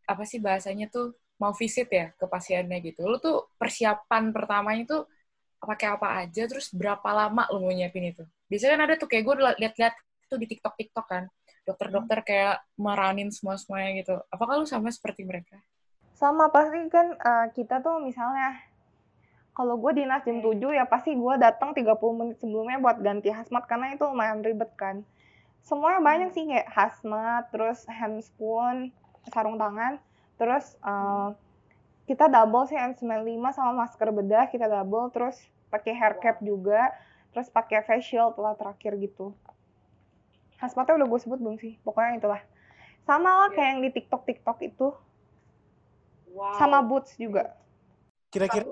apa 0.07 0.24
sih 0.24 0.39
bahasanya 0.39 0.88
tuh 0.88 1.12
mau 1.36 1.51
visit 1.51 1.91
ya 1.91 2.15
ke 2.15 2.24
pasiennya 2.31 2.79
gitu. 2.79 3.03
Lo 3.03 3.19
tuh 3.19 3.51
persiapan 3.59 4.31
pertamanya 4.31 4.88
tuh 4.88 5.01
pakai 5.59 6.00
apa 6.00 6.24
aja, 6.24 6.47
terus 6.47 6.71
berapa 6.71 7.03
lama 7.12 7.43
lo 7.51 7.59
mau 7.59 7.75
nyiapin 7.75 8.15
itu. 8.15 8.24
Biasanya 8.47 8.71
kan 8.71 8.81
ada 8.88 8.95
tuh 8.95 9.07
kayak 9.12 9.24
gue 9.27 9.36
liat-liat 9.59 9.93
tuh 10.31 10.39
di 10.39 10.47
TikTok-TikTok 10.47 11.05
kan, 11.12 11.24
dokter-dokter 11.67 12.24
kayak 12.24 12.63
meranin 12.79 13.36
semua-semuanya 13.36 14.00
gitu. 14.00 14.15
Apakah 14.31 14.63
lo 14.63 14.65
sama 14.69 14.88
seperti 14.95 15.27
mereka? 15.27 15.59
Sama 16.15 16.47
pasti 16.47 16.88
kan 16.88 17.19
uh, 17.19 17.51
kita 17.51 17.83
tuh 17.83 18.00
misalnya 18.00 18.63
kalau 19.57 19.73
gue 19.81 19.89
dinas 19.97 20.21
jam 20.21 20.37
7 20.37 20.53
ya 20.69 20.85
pasti 20.85 21.17
gue 21.17 21.33
datang 21.41 21.73
30 21.73 21.97
menit 22.13 22.37
sebelumnya 22.37 22.77
buat 22.77 23.01
ganti 23.01 23.33
hazmat 23.33 23.65
karena 23.65 23.97
itu 23.97 24.05
lumayan 24.05 24.45
ribet 24.45 24.69
kan. 24.77 25.01
Semuanya 25.65 25.97
banyak 25.97 26.29
sih 26.37 26.45
kayak 26.45 26.69
hazmat, 26.69 27.49
terus 27.49 27.81
handspoon, 27.89 28.93
sarung 29.33 29.57
tangan, 29.57 29.97
terus 30.37 30.77
uh, 30.85 31.33
kita 32.05 32.29
double 32.29 32.69
sih 32.69 32.77
N95 32.77 33.57
sama 33.57 33.73
masker 33.81 34.13
bedah 34.13 34.45
kita 34.53 34.69
double, 34.69 35.09
terus 35.09 35.41
pakai 35.73 35.97
hair 35.97 36.21
cap 36.21 36.37
juga, 36.45 36.93
terus 37.33 37.49
pakai 37.49 37.81
facial 37.81 38.37
telah 38.37 38.53
terakhir 38.53 38.93
gitu. 39.01 39.33
Hazmatnya 40.61 41.01
udah 41.01 41.07
gue 41.09 41.19
sebut 41.25 41.41
belum 41.41 41.57
sih? 41.57 41.81
Pokoknya 41.81 42.21
itulah. 42.21 42.41
Sama 43.09 43.41
lah 43.41 43.49
kayak 43.49 43.69
yang 43.73 43.81
di 43.81 43.89
TikTok 43.89 44.21
TikTok 44.21 44.57
itu. 44.61 44.93
Wow. 46.37 46.61
Sama 46.61 46.85
boots 46.85 47.17
juga. 47.17 47.57
Kira-kira 48.27 48.67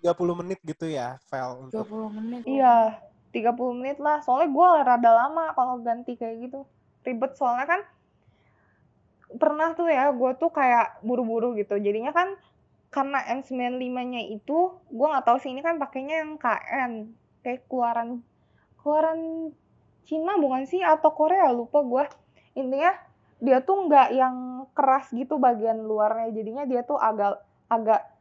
30 0.00 0.40
menit 0.40 0.58
gitu 0.64 0.88
ya, 0.88 1.20
Vel? 1.28 1.68
Untuk... 1.68 1.84
20 1.86 2.16
menit. 2.16 2.42
Iya, 2.48 2.98
30 3.36 3.78
menit 3.78 3.98
lah. 4.00 4.24
Soalnya 4.24 4.48
gue 4.48 4.68
rada 4.86 5.10
lama 5.12 5.52
kalau 5.52 5.80
ganti 5.84 6.16
kayak 6.16 6.48
gitu. 6.48 6.64
Ribet 7.04 7.36
soalnya 7.36 7.66
kan 7.68 7.80
pernah 9.34 9.76
tuh 9.76 9.90
ya, 9.90 10.08
gue 10.14 10.30
tuh 10.40 10.48
kayak 10.48 11.04
buru-buru 11.04 11.52
gitu. 11.58 11.76
Jadinya 11.76 12.16
kan 12.16 12.38
karena 12.88 13.20
N95-nya 13.42 14.22
itu, 14.30 14.72
gue 14.78 15.06
nggak 15.10 15.26
tahu 15.26 15.36
sih 15.42 15.50
ini 15.50 15.60
kan 15.60 15.76
pakainya 15.76 16.24
yang 16.24 16.38
KN. 16.40 16.92
Kayak 17.44 17.68
keluaran 17.68 18.24
keluaran 18.80 19.52
Cina 20.04 20.36
bukan 20.36 20.68
sih 20.68 20.80
atau 20.80 21.12
Korea 21.12 21.48
lupa 21.52 21.84
gue. 21.84 22.04
Intinya 22.56 22.92
dia 23.42 23.60
tuh 23.60 23.88
nggak 23.88 24.08
yang 24.16 24.68
keras 24.72 25.12
gitu 25.12 25.36
bagian 25.36 25.84
luarnya. 25.84 26.32
Jadinya 26.32 26.64
dia 26.64 26.86
tuh 26.86 26.96
agak 26.96 27.42
agak 27.68 28.13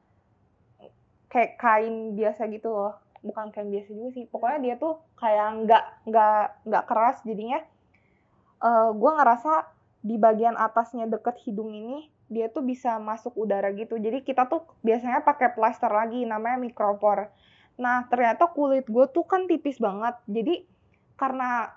kayak 1.33 1.57
kain 1.57 2.13
biasa 2.13 2.45
gitu 2.53 2.69
loh. 2.69 2.93
Bukan 3.25 3.49
kain 3.49 3.73
biasa 3.73 3.89
juga 3.89 4.09
sih. 4.13 4.29
Pokoknya 4.29 4.59
dia 4.61 4.75
tuh 4.77 5.01
kayak 5.17 5.65
nggak 5.65 5.85
nggak 6.05 6.43
nggak 6.69 6.85
keras 6.85 7.17
jadinya. 7.25 7.59
Uh, 8.61 8.69
eh, 8.69 8.89
gue 8.93 9.11
ngerasa 9.17 9.53
di 10.05 10.15
bagian 10.21 10.53
atasnya 10.53 11.09
deket 11.09 11.41
hidung 11.41 11.73
ini 11.73 12.13
dia 12.29 12.47
tuh 12.53 12.61
bisa 12.61 13.01
masuk 13.01 13.33
udara 13.33 13.73
gitu. 13.73 13.97
Jadi 13.97 14.21
kita 14.21 14.45
tuh 14.45 14.69
biasanya 14.85 15.25
pakai 15.25 15.57
plaster 15.57 15.89
lagi 15.89 16.21
namanya 16.23 16.61
mikropor 16.61 17.33
nah 17.73 18.05
ternyata 18.05 18.45
kulit 18.53 18.85
gue 18.85 19.05
tuh 19.09 19.25
kan 19.25 19.49
tipis 19.49 19.81
banget. 19.81 20.13
Jadi 20.29 20.61
karena 21.17 21.73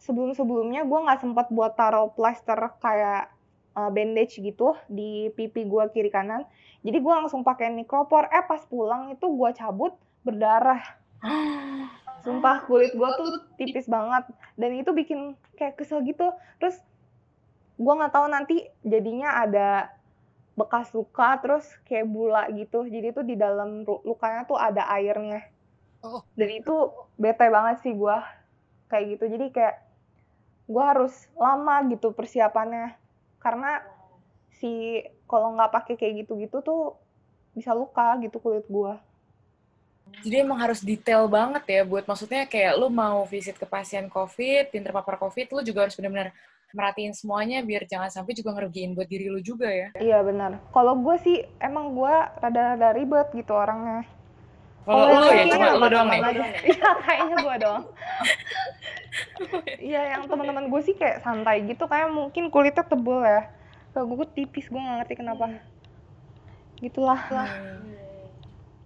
sebelum 0.00 0.32
sebelumnya 0.34 0.82
gue 0.82 0.98
nggak 0.98 1.20
sempat 1.22 1.46
buat 1.52 1.76
taruh 1.76 2.10
plaster 2.16 2.58
kayak 2.80 3.31
uh, 3.76 3.90
bandage 3.92 4.38
gitu 4.40 4.76
di 4.88 5.32
pipi 5.34 5.64
gue 5.64 5.84
kiri 5.92 6.10
kanan. 6.12 6.44
Jadi 6.82 6.98
gue 6.98 7.12
langsung 7.12 7.46
pakai 7.46 7.70
mikropor 7.70 8.26
eh 8.28 8.44
pas 8.44 8.62
pulang 8.66 9.12
itu 9.12 9.26
gue 9.26 9.50
cabut 9.54 9.94
berdarah. 10.26 10.82
Sumpah 12.24 12.66
kulit 12.70 12.94
gue 12.94 13.08
tuh 13.18 13.30
tipis 13.58 13.86
banget. 13.90 14.28
Dan 14.54 14.78
itu 14.78 14.90
bikin 14.94 15.34
kayak 15.58 15.78
kesel 15.80 16.02
gitu. 16.06 16.30
Terus 16.62 16.78
gue 17.80 17.92
nggak 17.92 18.14
tahu 18.14 18.26
nanti 18.30 18.56
jadinya 18.86 19.42
ada 19.42 19.90
bekas 20.52 20.92
luka 20.92 21.40
terus 21.40 21.64
kayak 21.88 22.06
bula 22.06 22.46
gitu. 22.52 22.86
Jadi 22.86 23.06
itu 23.10 23.22
di 23.26 23.34
dalam 23.34 23.82
lukanya 23.84 24.46
tuh 24.46 24.58
ada 24.58 24.86
airnya. 24.92 25.48
Oh. 26.02 26.18
dan 26.34 26.50
itu 26.50 26.90
bete 27.14 27.46
banget 27.46 27.78
sih 27.86 27.94
gue 27.94 28.16
kayak 28.90 29.04
gitu. 29.16 29.24
Jadi 29.30 29.46
kayak 29.54 29.76
gue 30.66 30.82
harus 30.82 31.14
lama 31.38 31.86
gitu 31.90 32.10
persiapannya 32.10 33.01
karena 33.42 33.82
si 34.62 35.02
kalau 35.26 35.58
nggak 35.58 35.74
pakai 35.74 35.94
kayak 35.98 36.24
gitu-gitu 36.24 36.62
tuh 36.62 36.94
bisa 37.52 37.74
luka 37.74 38.14
gitu 38.22 38.38
kulit 38.38 38.64
gua. 38.70 39.02
Jadi 40.22 40.44
emang 40.44 40.60
harus 40.60 40.78
detail 40.84 41.26
banget 41.26 41.64
ya 41.66 41.82
buat 41.82 42.04
maksudnya 42.06 42.46
kayak 42.46 42.78
lu 42.78 42.86
mau 42.92 43.26
visit 43.26 43.58
ke 43.58 43.66
pasien 43.66 44.06
COVID, 44.06 44.70
tim 44.70 44.84
terpapar 44.84 45.18
COVID, 45.18 45.50
lu 45.56 45.60
juga 45.66 45.88
harus 45.88 45.96
benar-benar 45.98 46.30
merhatiin 46.72 47.12
semuanya 47.12 47.60
biar 47.60 47.84
jangan 47.84 48.08
sampai 48.08 48.32
juga 48.32 48.56
ngerugiin 48.56 48.96
buat 48.96 49.08
diri 49.08 49.28
lu 49.28 49.40
juga 49.44 49.68
ya. 49.68 49.88
Iya 50.00 50.24
benar. 50.24 50.56
Kalau 50.72 50.96
gue 51.00 51.16
sih 51.20 51.44
emang 51.60 51.92
gue 51.92 52.14
rada-rada 52.40 52.96
ribet 52.96 53.28
gitu 53.36 53.52
orangnya. 53.52 54.08
Kalau 54.82 55.04
lu 55.06 55.28
ya, 55.30 55.44
cuma 55.46 55.78
lu 55.78 55.86
doang 55.86 56.08
nih. 56.10 56.20
Iya, 56.74 56.90
kayaknya 57.06 57.36
gue 57.38 57.56
doang. 57.62 57.84
Iya, 59.78 60.00
yang 60.16 60.22
teman-teman 60.26 60.66
gue 60.66 60.80
sih 60.82 60.94
kayak 60.98 61.22
santai 61.22 61.62
gitu, 61.68 61.86
kayak 61.86 62.10
mungkin 62.10 62.50
kulitnya 62.50 62.82
tebel 62.82 63.22
ya. 63.22 63.46
Kalau 63.94 64.10
gue 64.10 64.26
tipis 64.34 64.66
gue 64.66 64.80
gak 64.80 65.04
ngerti 65.04 65.14
kenapa. 65.20 65.46
Gitulah. 66.82 67.20
Hmm. 67.30 67.90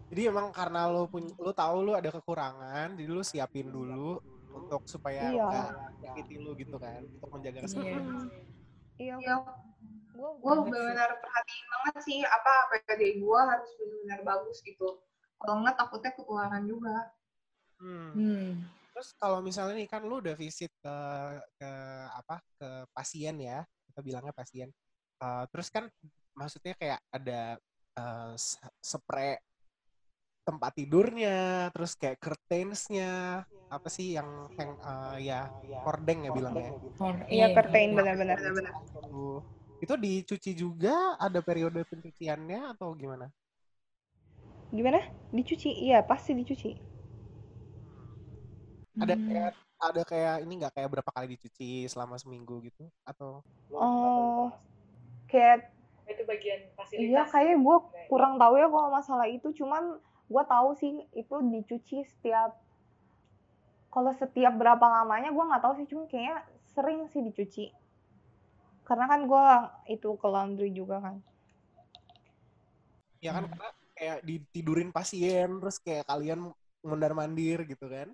jadi 0.07 0.31
emang 0.31 0.55
karena 0.55 0.87
lo 0.87 1.11
punya 1.11 1.35
lo 1.35 1.51
tahu 1.51 1.83
lo 1.83 1.93
ada 1.99 2.15
kekurangan 2.15 2.95
jadi 2.95 3.11
lo 3.11 3.27
siapin 3.27 3.67
dulu 3.69 4.23
untuk 4.55 4.87
supaya 4.87 5.35
iya. 5.35 5.45
gak 5.51 5.69
nyakitin 5.99 6.41
lo 6.47 6.55
gitu 6.55 6.77
kan 6.79 7.03
untuk 7.03 7.29
menjaga 7.35 7.67
kesehatan. 7.67 8.31
Iya. 8.97 9.17
Iya. 9.19 9.37
Gue 10.17 10.31
gue 10.41 10.55
benar-benar 10.71 11.11
perhatiin 11.21 11.67
banget 11.69 11.97
sih 12.07 12.19
apa 12.25 12.53
PPD 12.73 13.21
gue 13.21 13.41
harus 13.41 13.71
benar-benar 13.77 14.21
bagus 14.25 14.59
gitu 14.65 15.03
kalau 15.37 15.63
nggak 15.63 15.77
takutnya 15.77 16.13
kekurangan 16.17 16.63
juga 16.65 16.97
hmm. 17.83 18.11
hmm. 18.13 18.49
terus 18.97 19.09
kalau 19.21 19.39
misalnya 19.45 19.77
nih 19.77 19.89
kan 19.89 20.03
lo 20.05 20.21
udah 20.21 20.37
visit 20.37 20.73
ke 20.81 20.97
ke 21.61 21.71
apa 22.13 22.37
ke 22.57 22.69
pasien 22.93 23.37
ya 23.41 23.65
kita 23.93 24.01
bilangnya 24.01 24.35
pasien 24.35 24.69
uh, 25.21 25.45
terus 25.53 25.69
kan 25.69 25.89
maksudnya 26.37 26.75
kayak 26.77 27.01
ada 27.13 27.57
uh, 27.97 28.33
spray 28.85 29.41
tempat 30.47 30.71
tidurnya, 30.79 31.69
terus 31.75 31.99
kayak 31.99 32.23
curtainsnya, 32.23 33.43
apa 33.67 33.89
sih 33.91 34.15
yang 34.15 34.47
hang 34.55 34.79
uh, 34.79 35.19
ya 35.19 35.51
kordeng 35.83 36.23
ya 36.23 36.31
bilangnya. 36.31 36.71
Iya 37.27 37.51
curtain 37.51 37.99
benar-benar. 37.99 38.39
Itu 39.83 39.99
dicuci 39.99 40.55
juga 40.55 41.19
ada 41.19 41.43
periode 41.43 41.83
pencuciannya 41.83 42.79
atau 42.79 42.95
gimana? 42.95 43.27
Gimana? 44.77 45.01
Dicuci? 45.33 45.73
Iya 45.89 46.05
pasti 46.05 46.37
dicuci. 46.37 46.71
Ada 49.01 49.17
hmm. 49.17 49.25
kayak 49.29 49.53
ada 49.77 50.03
kayak 50.05 50.35
ini 50.45 50.53
nggak? 50.61 50.73
Kayak 50.77 50.89
berapa 50.93 51.11
kali 51.13 51.27
dicuci 51.37 51.89
selama 51.89 52.21
seminggu 52.21 52.61
gitu? 52.65 52.85
Atau? 53.09 53.41
Oh 53.73 54.53
kayak 55.27 55.73
itu 56.07 56.23
bagian 56.23 56.61
fasilitas. 56.79 57.09
Iya 57.11 57.23
kayak 57.29 57.57
gue 57.59 57.77
kurang 58.07 58.39
tahu 58.39 58.55
ya 58.57 58.69
kalau 58.71 58.89
masalah 58.93 59.27
itu. 59.29 59.49
Cuman 59.53 59.99
gue 60.27 60.45
tahu 60.45 60.69
sih 60.79 60.93
itu 61.17 61.35
dicuci 61.41 62.05
setiap 62.07 62.57
kalau 63.91 64.13
setiap 64.13 64.53
berapa 64.61 64.83
lamanya 64.83 65.33
gue 65.33 65.45
nggak 65.45 65.63
tahu 65.63 65.75
sih. 65.81 65.87
Cuma 65.89 66.05
kayaknya 66.09 66.45
sering 66.77 67.09
sih 67.11 67.21
dicuci. 67.25 67.65
Karena 68.87 69.11
kan 69.11 69.27
gue 69.27 69.47
itu 69.99 70.15
ke 70.15 70.27
laundry 70.31 70.71
juga 70.71 71.03
kan. 71.03 71.17
Ya 73.19 73.35
kan? 73.35 73.51
Karena 73.51 73.71
kayak 73.97 74.21
ditidurin 74.23 74.93
pasien 74.93 75.59
terus 75.59 75.81
kayak 75.81 76.05
kalian 76.07 76.53
mondar 76.85 77.17
mandir 77.17 77.65
gitu 77.65 77.89
kan 77.89 78.13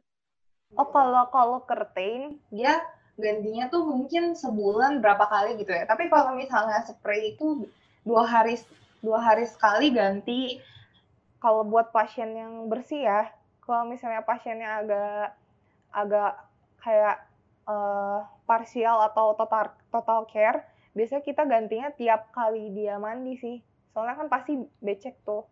oh 0.79 0.89
kalau 0.89 1.29
kalau 1.29 1.59
curtain 1.67 2.39
dia 2.49 2.81
gantinya 3.21 3.69
tuh 3.69 3.85
mungkin 3.85 4.33
sebulan 4.33 5.05
berapa 5.05 5.29
kali 5.29 5.61
gitu 5.61 5.73
ya. 5.73 5.85
Tapi 5.85 6.09
kalau 6.09 6.33
misalnya 6.33 6.81
spray 6.85 7.37
itu 7.37 7.69
dua 8.03 8.25
hari 8.25 8.57
dua 9.05 9.21
hari 9.21 9.45
sekali 9.45 9.93
ganti. 9.93 10.61
Kalau 11.43 11.67
buat 11.67 11.91
pasien 11.91 12.39
yang 12.39 12.71
bersih 12.71 13.03
ya, 13.03 13.27
kalau 13.67 13.91
misalnya 13.91 14.23
pasiennya 14.23 14.79
agak 14.79 15.27
agak 15.91 16.33
kayak 16.79 17.17
uh, 17.67 18.23
parsial 18.47 19.03
atau 19.11 19.35
total 19.35 19.75
total 19.91 20.23
care, 20.31 20.62
biasanya 20.95 21.23
kita 21.27 21.43
gantinya 21.43 21.91
tiap 21.99 22.31
kali 22.31 22.71
dia 22.71 22.95
mandi 23.03 23.35
sih. 23.43 23.57
Soalnya 23.91 24.23
kan 24.23 24.29
pasti 24.31 24.55
becek 24.79 25.19
tuh, 25.27 25.43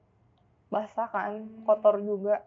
basah 0.71 1.09
kan, 1.11 1.45
kotor 1.67 1.99
juga. 2.01 2.41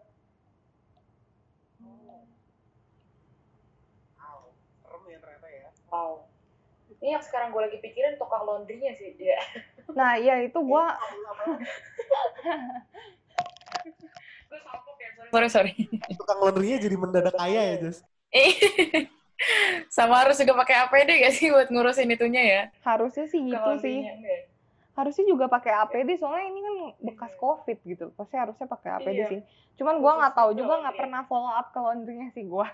Ini 7.04 7.20
yang 7.20 7.24
sekarang 7.24 7.52
gue 7.52 7.60
lagi 7.60 7.78
pikirin 7.84 8.16
tukang 8.16 8.48
laundrynya 8.48 8.96
sih 8.96 9.12
dia. 9.20 9.36
Nah, 9.92 10.16
ya 10.16 10.40
itu 10.40 10.56
gue 10.56 10.84
gue 10.88 10.88
ya, 15.04 15.10
sorry. 15.12 15.28
Sorry, 15.28 15.48
sorry. 15.52 15.72
Tukang 16.16 16.40
laundry-nya 16.40 16.80
jadi 16.80 16.96
mendadak 16.96 17.36
kaya 17.36 17.60
ya, 17.60 17.76
Jess. 17.84 18.00
Eh, 18.32 18.56
Sama 19.92 20.24
harus 20.24 20.40
juga 20.40 20.56
pakai 20.56 20.88
APD 20.88 21.10
gak 21.20 21.34
sih 21.36 21.52
buat 21.52 21.68
ngurusin 21.68 22.08
itunya 22.08 22.42
ya? 22.42 22.62
harusnya 22.80 23.28
sih 23.28 23.44
gitu 23.44 23.70
sih. 23.84 24.08
Harusnya 24.94 25.24
juga 25.26 25.50
pakai 25.50 25.74
APD 25.74 26.14
soalnya 26.22 26.46
ini 26.54 26.60
kan 26.62 26.74
bekas 27.02 27.32
COVID 27.42 27.78
gitu. 27.82 28.04
Pasti 28.14 28.34
harusnya 28.38 28.66
pakai 28.70 28.90
APD 29.02 29.18
Iya. 29.18 29.26
sih. 29.26 29.40
Cuman 29.74 29.98
gua 29.98 30.22
nggak 30.22 30.34
tahu 30.38 30.50
juga 30.54 30.78
nggak 30.86 30.96
pernah 30.96 31.22
follow 31.26 31.50
up 31.50 31.74
ke 31.74 31.78
laundrynya 31.82 32.30
sih 32.30 32.46
gua. 32.46 32.70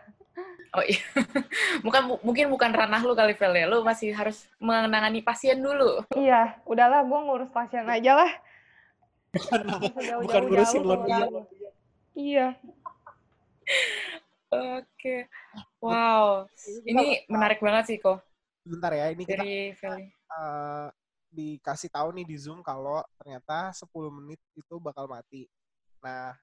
Oh 0.76 0.84
iya. 0.84 1.00
Bukan 1.86 2.20
mungkin 2.20 2.52
bukan 2.52 2.70
ranah 2.76 3.00
lu 3.00 3.16
kali 3.16 3.32
Vel 3.34 3.56
ya. 3.56 3.66
Lu 3.66 3.80
masih 3.80 4.12
harus 4.12 4.44
menangani 4.60 5.24
pasien 5.24 5.58
dulu. 5.58 6.04
Iya, 6.12 6.60
udahlah 6.68 7.00
gua 7.08 7.24
ngurus 7.24 7.48
pasien 7.50 7.88
aja 7.88 8.12
lah. 8.20 8.30
Bukan, 10.26 10.42
ngurusin 10.44 10.82
laundry. 10.84 11.08
lagi. 11.08 11.40
Iya. 12.14 12.46
Oke. 14.50 15.30
Wow. 15.80 16.50
Ini 16.84 17.24
menarik 17.30 17.62
banget 17.62 17.94
sih 17.94 17.98
kok 18.02 18.20
Bentar 18.60 18.92
ya, 18.92 19.08
ini 19.08 19.24
kita 19.24 19.40
dari 19.40 19.72
Feli. 19.72 20.04
Eh, 21.30 21.32
dikasih 21.34 21.90
tahu 21.94 22.10
nih 22.18 22.26
di 22.26 22.36
Zoom 22.36 22.60
kalau 22.60 23.00
ternyata 23.14 23.70
10 23.70 24.10
menit 24.10 24.40
itu 24.58 24.74
bakal 24.82 25.06
mati. 25.06 25.46
Nah, 26.02 26.34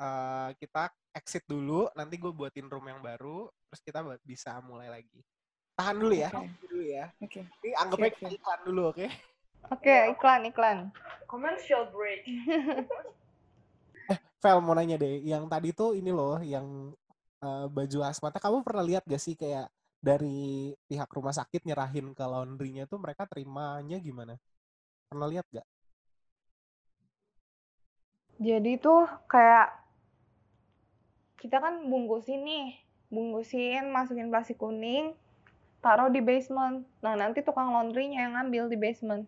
eh, 0.00 0.50
kita 0.60 0.92
exit 1.16 1.44
dulu, 1.48 1.88
nanti 1.96 2.20
gue 2.20 2.32
buatin 2.34 2.68
room 2.68 2.84
yang 2.90 3.00
baru, 3.00 3.48
terus 3.70 3.80
kita 3.80 4.04
bisa 4.26 4.60
mulai 4.60 4.90
lagi. 4.90 5.20
Tahan 5.74 5.96
dulu 5.98 6.14
ya, 6.14 6.30
dulu 6.62 6.84
ya. 6.86 7.10
Oke. 7.18 7.42
Ini 7.64 7.74
anggapnya 7.74 8.10
siap. 8.14 8.30
iklan 8.30 8.60
dulu, 8.62 8.82
oke? 8.94 9.06
Oke, 9.74 9.96
iklan 10.14 10.42
iklan. 10.46 10.78
Commercial 11.26 11.90
break. 11.90 12.22
Vel 14.44 14.60
mau 14.60 14.76
nanya 14.76 15.00
deh, 15.00 15.24
yang 15.24 15.48
tadi 15.48 15.72
tuh 15.72 15.96
ini 15.96 16.12
loh, 16.12 16.36
yang 16.44 16.92
eh, 17.42 17.66
baju 17.66 17.98
asmata, 18.04 18.38
kamu 18.38 18.60
pernah 18.60 18.84
lihat 18.84 19.02
gak 19.08 19.22
sih 19.22 19.34
kayak 19.34 19.72
dari 20.04 20.76
pihak 20.84 21.08
rumah 21.16 21.32
sakit 21.32 21.64
nyerahin 21.64 22.12
ke 22.12 22.20
laundry-nya 22.20 22.84
tuh 22.84 23.00
mereka 23.00 23.24
terimanya 23.24 23.96
gimana? 23.96 24.36
Pernah 25.08 25.28
lihat 25.32 25.48
gak? 25.48 25.64
Jadi 28.36 28.76
tuh 28.76 29.08
kayak 29.24 29.72
kita 31.40 31.56
kan 31.56 31.88
bungkusin 31.88 32.44
nih, 32.44 32.76
bungkusin, 33.08 33.88
masukin 33.88 34.28
plastik 34.28 34.60
kuning, 34.60 35.16
taruh 35.80 36.12
di 36.12 36.20
basement. 36.20 36.84
Nah, 37.00 37.16
nanti 37.16 37.40
tukang 37.40 37.72
laundrynya 37.72 38.28
yang 38.28 38.36
ngambil 38.36 38.68
di 38.68 38.76
basement. 38.76 39.24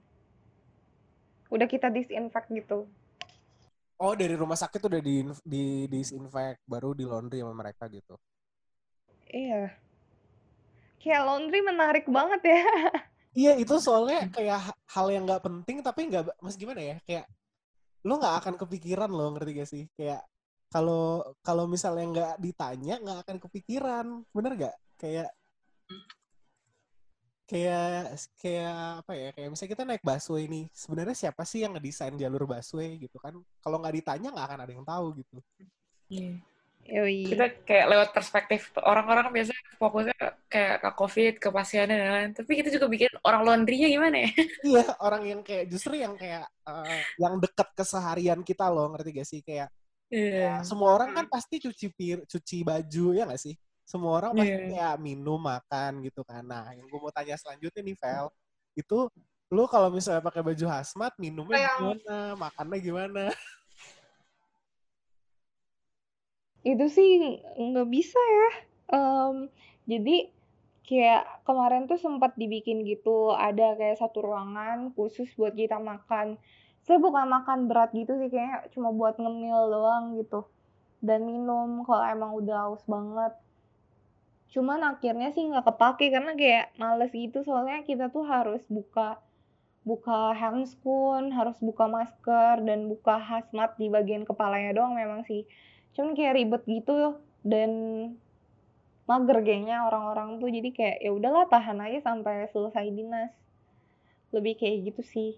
Udah 1.49 1.65
kita 1.65 1.89
disinfect 1.89 2.53
gitu. 2.53 2.85
Oh, 3.97 4.13
dari 4.13 4.37
rumah 4.37 4.61
sakit 4.61 4.93
udah 4.93 5.01
di, 5.01 5.25
di 5.41 5.89
disinfect, 5.89 6.61
baru 6.69 6.93
di 6.93 7.09
laundry 7.09 7.41
sama 7.41 7.57
mereka 7.57 7.89
gitu. 7.89 8.21
Iya. 9.33 9.86
Kayak 11.03 11.23
laundry 11.27 11.61
menarik 11.63 12.07
banget 12.09 12.43
ya. 12.53 12.61
Iya, 13.37 13.53
itu 13.61 13.77
soalnya 13.77 14.33
kayak 14.33 14.59
ha- 14.73 14.81
hal 14.97 15.13
yang 15.13 15.29
nggak 15.29 15.45
penting, 15.45 15.85
tapi 15.85 16.09
nggak, 16.09 16.41
mas 16.41 16.57
gimana 16.57 16.81
ya, 16.81 16.97
kayak 17.05 17.29
lo 18.09 18.17
nggak 18.17 18.37
akan 18.41 18.55
kepikiran 18.57 19.13
lo, 19.13 19.29
ngerti 19.37 19.51
gak 19.61 19.69
sih? 19.69 19.85
Kayak 19.93 20.25
kalau 20.73 21.21
kalau 21.45 21.69
misalnya 21.69 22.05
nggak 22.09 22.35
ditanya, 22.41 22.97
nggak 22.97 23.19
akan 23.29 23.37
kepikiran, 23.45 24.07
bener 24.33 24.53
gak? 24.57 24.77
Kayak 24.97 25.29
kayak 27.45 28.17
kayak 28.41 29.05
apa 29.05 29.13
ya? 29.13 29.29
Kayak 29.37 29.49
misalnya 29.53 29.73
kita 29.77 29.85
naik 29.85 30.03
busway 30.03 30.45
nih, 30.49 30.65
sebenarnya 30.73 31.17
siapa 31.29 31.43
sih 31.45 31.61
yang 31.61 31.77
ngedesain 31.77 32.17
jalur 32.17 32.49
busway 32.49 32.97
gitu 32.97 33.21
kan? 33.21 33.37
Kalau 33.61 33.77
nggak 33.85 33.95
ditanya, 34.01 34.33
nggak 34.33 34.47
akan 34.49 34.61
ada 34.65 34.73
yang 34.73 34.87
tahu 34.89 35.07
gitu. 35.21 35.37
Iya. 36.09 36.41
Yoi. 36.87 37.27
Kita 37.35 37.45
kayak 37.67 37.87
lewat 37.91 38.09
perspektif 38.15 38.71
orang-orang 38.79 39.29
biasanya 39.35 39.63
fokusnya 39.75 40.17
kayak 40.47 40.75
ke 40.83 40.91
COVID, 40.95 41.35
ke 41.43 41.49
pasiennya 41.51 41.97
dan 41.99 42.11
lain. 42.15 42.31
Tapi 42.39 42.53
kita 42.63 42.69
juga 42.71 42.87
bikin 42.87 43.11
orang 43.27 43.43
laundry-nya 43.43 43.89
gimana 43.91 44.17
ya? 44.23 44.31
Iya, 44.71 44.87
orang 45.03 45.23
yang 45.27 45.41
kayak 45.43 45.67
justru 45.67 45.99
yang 45.99 46.15
kayak 46.15 46.47
eh, 46.47 47.01
yang 47.19 47.43
dekat 47.43 47.69
keseharian 47.75 48.41
kita 48.47 48.71
loh, 48.71 48.91
ngerti 48.95 49.11
gak 49.19 49.29
sih? 49.29 49.41
Kayak 49.43 49.69
Iya. 50.07 50.63
semua 50.63 50.95
orang 50.95 51.11
kan 51.19 51.27
pasti 51.27 51.59
cuci 51.59 51.91
pir, 51.91 52.23
cuci 52.31 52.63
baju 52.63 53.07
ya 53.11 53.27
nggak 53.27 53.43
sih? 53.43 53.59
Semua 53.83 54.23
orang 54.23 54.39
pasti 54.39 54.55
Iya. 54.55 54.71
kayak 54.71 54.95
minum, 55.03 55.39
makan 55.43 55.99
gitu 56.07 56.23
kan. 56.23 56.47
Nah, 56.47 56.71
yang 56.79 56.87
gue 56.87 56.99
mau 57.03 57.11
tanya 57.11 57.35
selanjutnya 57.35 57.83
nih, 57.83 57.97
Vel, 57.99 58.27
itu 58.79 59.11
lu 59.51 59.63
kalau 59.67 59.91
misalnya 59.91 60.23
pakai 60.23 60.43
baju 60.47 60.67
hazmat, 60.71 61.15
minumnya 61.19 61.71
gimana? 61.75 62.17
Makannya 62.39 62.79
gimana? 62.83 63.23
Itu 66.67 66.91
sih 66.91 67.39
nggak 67.55 67.89
bisa 67.97 68.19
ya. 68.19 68.51
Em, 68.99 69.37
jadi 69.87 70.17
kayak 70.87 71.47
kemarin 71.47 71.87
tuh 71.91 71.99
sempat 71.99 72.35
dibikin 72.35 72.83
gitu, 72.87 73.35
ada 73.35 73.75
kayak 73.79 73.99
satu 74.03 74.19
ruangan 74.23 74.91
khusus 74.95 75.31
buat 75.39 75.55
kita 75.55 75.79
makan. 75.79 76.39
Saya 76.87 76.99
bukan 77.03 77.27
makan 77.27 77.67
berat 77.71 77.91
gitu 77.95 78.15
sih, 78.19 78.31
kayak 78.31 78.71
cuma 78.75 78.91
buat 78.95 79.19
ngemil 79.19 79.61
doang 79.75 80.05
gitu. 80.19 80.47
Dan 81.03 81.27
minum 81.27 81.83
kalau 81.87 82.07
emang 82.07 82.33
udah 82.39 82.71
haus 82.71 82.83
banget. 82.87 83.35
Cuman 84.55 84.81
akhirnya 84.87 85.35
sih 85.35 85.43
nggak 85.51 85.67
kepake 85.67 86.15
karena 86.15 86.33
kayak 86.39 86.67
males 86.79 87.11
gitu, 87.11 87.43
soalnya 87.43 87.83
kita 87.83 88.11
tuh 88.15 88.23
harus 88.27 88.63
buka 88.71 89.19
buka 89.87 90.35
handscoon, 90.35 91.31
harus 91.31 91.59
buka 91.63 91.87
masker, 91.87 92.59
dan 92.67 92.91
buka 92.91 93.23
hazmat 93.23 93.79
di 93.79 93.87
bagian 93.87 94.27
kepalanya 94.27 94.75
doang 94.75 94.99
memang 94.99 95.23
sih. 95.27 95.47
Cuman 95.97 96.13
kayak 96.13 96.37
ribet 96.37 96.63
gitu 96.69 97.17
dan 97.41 97.71
mager 99.09 99.39
kayaknya 99.41 99.89
orang-orang 99.89 100.37
tuh 100.37 100.53
jadi 100.53 100.69
kayak 100.77 100.97
ya 101.01 101.11
udahlah 101.15 101.49
tahan 101.49 101.81
aja 101.81 102.05
sampai 102.05 102.53
selesai 102.53 102.93
dinas. 102.93 103.33
Lebih 104.29 104.61
kayak 104.61 104.93
gitu 104.93 105.03
sih. 105.09 105.33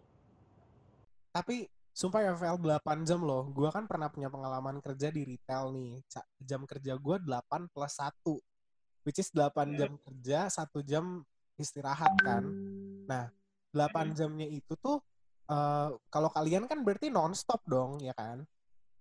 Tapi 1.30 1.70
sumpah 1.94 2.26
ya, 2.26 2.34
Vel, 2.34 2.58
8 2.58 3.06
jam 3.06 3.22
loh. 3.22 3.46
Gua 3.54 3.70
kan 3.70 3.86
pernah 3.86 4.10
punya 4.10 4.26
pengalaman 4.26 4.82
kerja 4.82 5.14
di 5.14 5.22
retail 5.22 5.70
nih. 5.70 6.02
Jam 6.42 6.66
kerja 6.66 6.98
gua 6.98 7.22
8 7.22 7.70
plus 7.70 7.94
1. 8.02 8.42
Which 9.06 9.22
is 9.22 9.30
8 9.30 9.78
jam 9.78 9.94
kerja, 10.02 10.50
1 10.50 10.82
jam 10.82 11.22
istirahat 11.54 12.18
kan. 12.18 12.42
Nah, 13.06 13.30
8 13.70 14.16
jamnya 14.18 14.50
itu 14.50 14.74
tuh 14.80 14.98
eh, 15.46 15.90
kalau 16.10 16.30
kalian 16.34 16.66
kan 16.66 16.82
berarti 16.82 17.14
non-stop 17.14 17.62
dong, 17.68 18.02
ya 18.02 18.12
kan? 18.18 18.42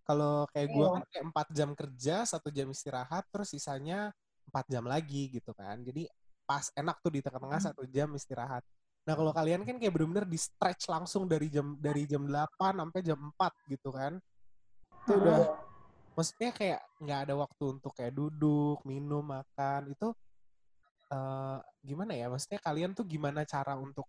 Kalau 0.08 0.48
kayak 0.56 0.70
gua 0.72 0.88
kan 0.96 1.04
kayak 1.12 1.26
4 1.36 1.48
jam 1.52 1.70
kerja, 1.76 2.16
1 2.24 2.50
jam 2.56 2.68
istirahat, 2.72 3.28
terus 3.28 3.52
sisanya 3.52 4.16
4 4.48 4.66
jam 4.72 4.88
lagi 4.88 5.28
gitu 5.28 5.52
kan. 5.52 5.84
Jadi 5.84 6.08
pas 6.48 6.72
enak 6.80 7.04
tuh 7.04 7.12
di 7.12 7.20
tengah-tengah 7.20 7.60
1 7.60 7.84
jam 7.92 8.08
istirahat. 8.16 8.64
Nah, 9.04 9.16
kalau 9.20 9.36
kalian 9.36 9.68
kan 9.68 9.76
kayak 9.76 9.92
bener-bener 9.92 10.24
di 10.24 10.40
stretch 10.40 10.88
langsung 10.88 11.28
dari 11.28 11.52
jam 11.52 11.76
dari 11.76 12.08
jam 12.08 12.24
8 12.24 12.80
sampai 12.80 13.02
jam 13.04 13.20
4 13.20 13.52
gitu 13.68 13.90
kan. 13.92 14.16
Itu 15.04 15.12
udah 15.20 15.40
maksudnya 16.16 16.52
kayak 16.56 16.82
nggak 17.04 17.20
ada 17.28 17.34
waktu 17.36 17.64
untuk 17.68 17.92
kayak 17.92 18.16
duduk, 18.16 18.80
minum, 18.88 19.28
makan. 19.28 19.92
Itu 19.92 20.16
eh, 21.12 21.60
gimana 21.84 22.16
ya? 22.16 22.32
Maksudnya 22.32 22.60
kalian 22.64 22.96
tuh 22.96 23.04
gimana 23.04 23.44
cara 23.44 23.76
untuk 23.76 24.08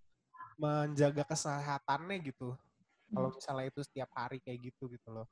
menjaga 0.59 1.27
kesehatannya 1.27 2.23
gitu? 2.23 2.55
Kalau 3.11 3.31
misalnya 3.35 3.67
itu 3.71 3.81
setiap 3.83 4.11
hari 4.15 4.39
kayak 4.43 4.71
gitu 4.71 4.91
gitu 4.91 5.11
loh. 5.11 5.27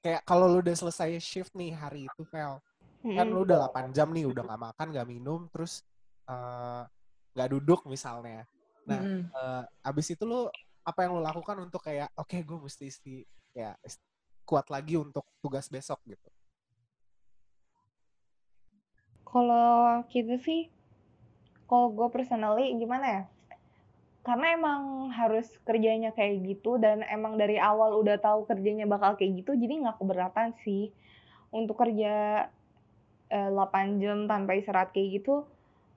Kayak 0.00 0.24
kalau 0.24 0.48
lu 0.48 0.64
udah 0.64 0.72
selesai 0.72 1.20
shift 1.20 1.52
nih 1.52 1.76
hari 1.76 2.08
itu, 2.08 2.22
Vel, 2.32 2.56
kan 3.12 3.26
Mm-mm. 3.28 3.36
lu 3.36 3.44
udah 3.44 3.68
8 3.68 3.92
jam 3.92 4.08
nih 4.08 4.24
udah 4.24 4.42
nggak 4.48 4.62
makan, 4.72 4.86
nggak 4.96 5.08
minum, 5.08 5.40
terus 5.52 5.84
eh, 6.24 6.82
nggak 7.36 7.48
duduk 7.52 7.84
misalnya. 7.84 8.48
Nah, 8.88 9.04
Mm-mm. 9.04 9.28
eh, 9.28 9.64
abis 9.84 10.16
itu 10.16 10.24
lu 10.24 10.48
apa 10.80 11.04
yang 11.04 11.12
lu 11.16 11.22
lakukan 11.22 11.60
untuk 11.60 11.84
kayak 11.84 12.08
oke 12.16 12.32
gue 12.32 12.58
mesti 12.64 12.84
isti 12.88 13.16
ya 13.52 13.76
kuat 14.48 14.72
lagi 14.72 14.96
untuk 14.96 15.22
tugas 15.44 15.68
besok 15.68 16.00
gitu. 16.08 16.28
Kalau 19.28 20.02
kita 20.10 20.40
sih, 20.42 20.72
kalau 21.68 21.92
gue 21.92 22.08
personally 22.10 22.72
gimana 22.74 23.06
ya? 23.06 23.22
Karena 24.20 24.52
emang 24.52 25.08
harus 25.16 25.48
kerjanya 25.64 26.12
kayak 26.12 26.44
gitu 26.44 26.76
dan 26.76 27.00
emang 27.08 27.40
dari 27.40 27.56
awal 27.56 27.96
udah 28.04 28.20
tahu 28.20 28.44
kerjanya 28.44 28.84
bakal 28.84 29.16
kayak 29.16 29.44
gitu, 29.44 29.56
jadi 29.56 29.80
nggak 29.80 29.96
keberatan 29.96 30.52
sih 30.60 30.92
untuk 31.50 31.80
kerja 31.80 32.46
eh, 33.32 33.50
8 33.50 34.02
jam 34.02 34.28
tanpa 34.28 34.58
istirahat 34.58 34.92
kayak 34.92 35.22
gitu. 35.22 35.48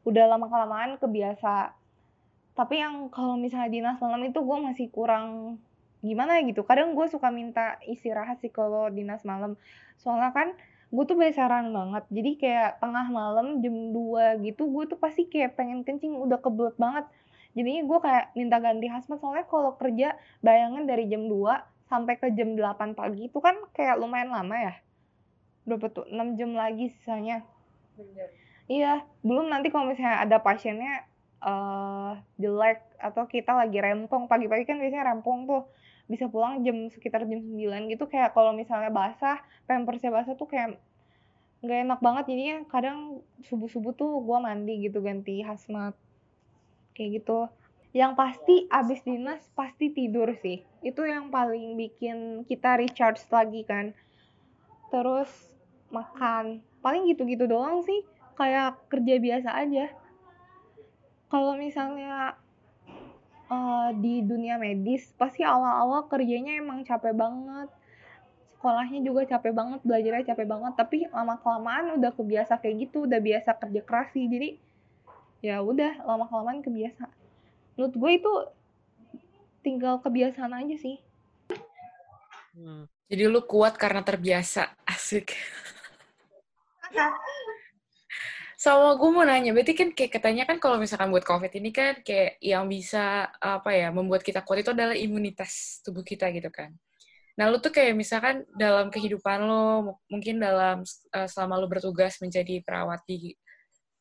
Udah 0.07 0.27
lama 0.27 0.47
kelamaan 0.47 0.95
kebiasa. 0.99 1.75
Tapi 2.53 2.75
yang 2.79 3.09
kalau 3.09 3.35
misalnya 3.35 3.69
dinas 3.73 3.97
malam 3.97 4.21
itu 4.23 4.39
gue 4.39 4.57
masih 4.61 4.87
kurang 4.93 5.57
gimana 6.03 6.43
gitu. 6.43 6.61
Kadang 6.67 6.93
gue 6.93 7.07
suka 7.09 7.31
minta 7.33 7.79
istirahat 7.87 8.43
sih 8.43 8.51
kalau 8.51 8.91
dinas 8.91 9.23
malam. 9.23 9.55
Soalnya 9.97 10.35
kan 10.35 10.53
gue 10.93 11.03
tuh 11.09 11.17
besaran 11.17 11.73
banget. 11.73 12.03
Jadi 12.13 12.31
kayak 12.37 12.77
tengah 12.77 13.09
malam 13.09 13.63
jam 13.65 13.73
2 13.95 14.45
gitu, 14.45 14.69
gue 14.69 14.83
tuh 14.93 14.99
pasti 15.01 15.25
kayak 15.25 15.57
pengen 15.57 15.81
kencing, 15.81 16.13
udah 16.13 16.37
kebelet 16.37 16.77
banget. 16.77 17.09
Jadinya 17.53 17.81
gue 17.85 17.99
kayak 18.01 18.25
minta 18.33 18.57
ganti 18.57 18.89
hazmat, 18.89 19.17
soalnya 19.21 19.45
kalau 19.45 19.77
kerja 19.77 20.17
bayangin 20.41 20.89
dari 20.89 21.05
jam 21.05 21.29
2 21.29 21.61
sampai 21.85 22.17
ke 22.17 22.33
jam 22.33 22.57
8 22.57 22.97
pagi 22.97 23.29
itu 23.29 23.37
kan 23.37 23.53
kayak 23.77 24.01
lumayan 24.01 24.33
lama 24.33 24.57
ya. 24.57 24.73
Berapa 25.69 25.93
tuh? 25.93 26.05
6 26.09 26.33
jam 26.33 26.57
lagi 26.57 26.89
sisanya. 26.89 27.45
Iya, 28.65 29.05
belum 29.21 29.53
nanti 29.53 29.69
kalau 29.69 29.85
misalnya 29.91 30.25
ada 30.25 30.37
pasiennya 30.41 31.05
eh 31.43 32.13
jelek 32.39 32.79
atau 32.97 33.27
kita 33.27 33.51
lagi 33.51 33.75
rempong, 33.83 34.31
pagi-pagi 34.31 34.63
kan 34.63 34.79
biasanya 34.79 35.11
rempong 35.11 35.43
tuh 35.43 35.67
bisa 36.07 36.31
pulang 36.31 36.63
jam 36.63 36.87
sekitar 36.87 37.27
jam 37.27 37.39
9 37.43 37.91
gitu 37.91 38.07
kayak 38.07 38.31
kalau 38.31 38.55
misalnya 38.55 38.89
basah, 38.89 39.43
pampersnya 39.67 40.09
basah 40.09 40.39
tuh 40.39 40.47
kayak 40.47 40.79
nggak 41.63 41.79
enak 41.87 41.99
banget 42.03 42.23
jadinya 42.27 42.57
kadang 42.67 43.23
subuh-subuh 43.47 43.95
tuh 43.95 44.19
gue 44.19 44.37
mandi 44.43 44.83
gitu 44.83 44.99
ganti 44.99 45.39
hazmat 45.47 45.95
kayak 46.93 47.21
gitu. 47.21 47.49
Yang 47.93 48.11
pasti 48.17 48.55
abis 48.73 49.05
dinas 49.05 49.41
pasti 49.53 49.93
tidur 49.93 50.33
sih. 50.41 50.65
Itu 50.81 51.05
yang 51.05 51.29
paling 51.29 51.77
bikin 51.77 52.47
kita 52.49 52.81
recharge 52.81 53.21
lagi 53.29 53.61
kan. 53.65 53.93
Terus 54.89 55.29
makan. 55.93 56.65
Paling 56.81 57.05
gitu-gitu 57.13 57.45
doang 57.45 57.85
sih. 57.85 58.01
Kayak 58.33 58.81
kerja 58.89 59.21
biasa 59.21 59.49
aja. 59.53 59.93
Kalau 61.29 61.53
misalnya 61.53 62.37
uh, 63.49 63.89
di 63.93 64.25
dunia 64.25 64.57
medis 64.57 65.13
pasti 65.13 65.45
awal-awal 65.45 66.09
kerjanya 66.09 66.57
emang 66.57 66.81
capek 66.81 67.13
banget. 67.13 67.69
Sekolahnya 68.57 69.05
juga 69.05 69.27
capek 69.27 69.53
banget 69.53 69.79
belajarnya 69.85 70.33
capek 70.33 70.47
banget. 70.49 70.73
Tapi 70.73 70.97
lama 71.13 71.37
kelamaan 71.37 72.01
udah 72.01 72.09
kebiasa 72.09 72.57
kayak 72.57 72.89
gitu 72.89 73.05
udah 73.05 73.21
biasa 73.21 73.53
kerja 73.61 73.81
keras 73.85 74.09
sih. 74.17 74.25
Jadi 74.25 74.72
ya 75.43 75.59
udah 75.59 76.07
lama 76.07 76.25
kelamaan 76.31 76.63
kebiasa 76.63 77.11
menurut 77.75 77.93
gue 77.99 78.11
itu 78.15 78.33
tinggal 79.59 79.99
kebiasaan 79.99 80.55
aja 80.55 80.75
sih 80.79 81.03
Hmm. 82.53 82.85
Jadi 83.09 83.23
lu 83.25 83.41
kuat 83.49 83.75
karena 83.81 84.05
terbiasa. 84.05 84.77
Asik. 84.93 85.33
Sama 88.53 88.95
gue 88.95 89.09
mau 89.11 89.27
nanya, 89.27 89.51
berarti 89.51 89.75
kan 89.75 89.91
kayak 89.91 90.11
katanya 90.21 90.47
kan 90.47 90.55
kalau 90.55 90.79
misalkan 90.79 91.11
buat 91.11 91.27
COVID 91.27 91.51
ini 91.59 91.75
kan 91.75 91.99
kayak 91.99 92.39
yang 92.39 92.63
bisa 92.71 93.27
apa 93.35 93.75
ya 93.75 93.91
membuat 93.91 94.23
kita 94.23 94.39
kuat 94.39 94.63
itu 94.63 94.71
adalah 94.71 94.95
imunitas 94.95 95.83
tubuh 95.83 95.99
kita 95.99 96.31
gitu 96.31 96.47
kan. 96.47 96.71
Nah 97.35 97.51
lu 97.51 97.59
tuh 97.59 97.75
kayak 97.75 97.91
misalkan 97.97 98.47
dalam 98.55 98.87
kehidupan 98.87 99.43
lo, 99.43 99.99
mungkin 100.07 100.39
dalam 100.39 100.85
uh, 101.11 101.27
selama 101.27 101.59
lu 101.59 101.67
bertugas 101.67 102.21
menjadi 102.23 102.63
perawat 102.63 103.03
di 103.03 103.35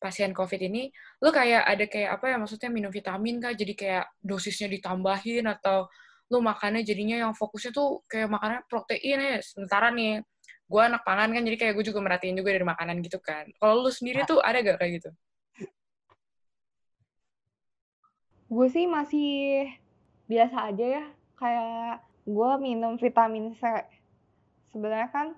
pasien 0.03 0.35
COVID 0.35 0.59
ini, 0.67 0.91
lu 1.23 1.31
kayak 1.31 1.63
ada 1.63 1.85
kayak 1.87 2.19
apa 2.19 2.35
ya 2.35 2.37
maksudnya 2.43 2.69
minum 2.75 2.91
vitamin 2.91 3.39
kah? 3.39 3.55
Jadi 3.55 3.79
kayak 3.79 4.11
dosisnya 4.19 4.67
ditambahin 4.67 5.47
atau 5.47 5.87
lu 6.33 6.43
makannya 6.43 6.83
jadinya 6.83 7.29
yang 7.29 7.33
fokusnya 7.39 7.71
tuh 7.71 8.03
kayak 8.11 8.27
makannya 8.27 8.61
protein 8.67 9.21
ya. 9.23 9.39
Sementara 9.39 9.95
nih 9.95 10.27
gue 10.73 10.81
anak 10.81 11.05
pangan 11.05 11.31
kan 11.37 11.45
jadi 11.45 11.57
kayak 11.61 11.73
gue 11.77 11.85
juga 11.93 12.01
merhatiin 12.01 12.35
juga 12.35 12.57
dari 12.57 12.65
makanan 12.65 13.05
gitu 13.05 13.21
kan. 13.23 13.45
Kalau 13.61 13.85
lu 13.85 13.93
sendiri 13.93 14.25
tuh 14.25 14.41
ada 14.41 14.65
gak 14.65 14.81
kayak 14.81 14.93
gitu? 14.99 15.11
Gue 18.49 18.67
sih 18.73 18.89
masih 18.89 19.69
biasa 20.29 20.73
aja 20.73 20.87
ya. 21.01 21.05
Kayak 21.37 22.05
gue 22.25 22.51
minum 22.65 22.97
vitamin 22.97 23.53
C. 23.53 23.63
Sebenarnya 24.73 25.13
kan 25.13 25.37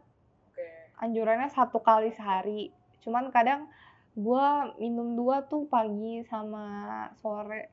anjurannya 1.03 1.51
satu 1.51 1.83
kali 1.83 2.15
sehari. 2.15 2.71
Cuman 3.03 3.35
kadang 3.35 3.67
gue 4.15 4.47
minum 4.79 5.19
dua 5.19 5.43
tuh 5.43 5.67
pagi 5.67 6.23
sama 6.31 6.65
sore. 7.19 7.71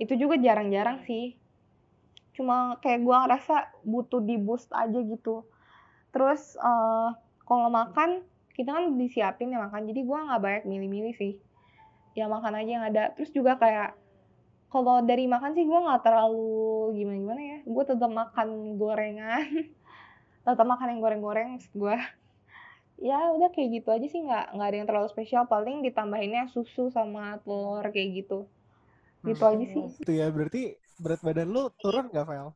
Itu 0.00 0.16
juga 0.16 0.40
jarang-jarang 0.40 1.04
sih. 1.04 1.36
Cuma 2.32 2.80
kayak 2.80 3.04
gue 3.04 3.16
ngerasa 3.16 3.84
butuh 3.84 4.24
di 4.24 4.40
boost 4.40 4.72
aja 4.72 4.96
gitu. 4.96 5.44
Terus 6.08 6.56
uh, 6.56 7.12
kalau 7.44 7.68
makan 7.68 8.24
kita 8.56 8.72
kan 8.72 8.96
disiapin 8.96 9.52
ya 9.52 9.60
makan. 9.60 9.84
Jadi 9.92 10.00
gue 10.08 10.18
nggak 10.18 10.40
banyak 10.40 10.64
milih-milih 10.64 11.14
sih. 11.20 11.36
Ya 12.16 12.24
makan 12.26 12.56
aja 12.56 12.70
yang 12.80 12.84
ada. 12.88 13.12
Terus 13.12 13.28
juga 13.36 13.60
kayak 13.60 13.92
kalau 14.72 15.04
dari 15.04 15.28
makan 15.28 15.52
sih 15.52 15.68
gue 15.68 15.78
nggak 15.84 16.00
terlalu 16.00 16.96
gimana 16.96 17.16
gimana 17.20 17.42
ya. 17.44 17.58
Gue 17.68 17.84
tetap 17.84 18.08
makan 18.08 18.80
gorengan. 18.80 19.44
Tetap 20.48 20.64
makan 20.64 20.96
yang 20.96 21.00
goreng-goreng 21.04 21.60
gue 21.76 21.96
ya 22.98 23.30
udah 23.34 23.54
kayak 23.54 23.78
gitu 23.78 23.88
aja 23.94 24.06
sih 24.10 24.20
nggak 24.26 24.58
nggak 24.58 24.68
ada 24.68 24.76
yang 24.82 24.88
terlalu 24.90 25.08
spesial 25.10 25.46
paling 25.46 25.86
ditambahinnya 25.86 26.50
susu 26.50 26.90
sama 26.90 27.38
telur 27.46 27.86
kayak 27.94 28.26
gitu 28.26 28.50
gitu 29.26 29.42
hmm. 29.42 29.52
aja 29.54 29.66
sih 29.70 29.84
itu 30.02 30.12
ya 30.18 30.26
berarti 30.30 30.78
berat 30.98 31.22
badan 31.22 31.48
lu 31.50 31.70
turun 31.78 32.10
gak 32.10 32.26
Vel? 32.26 32.50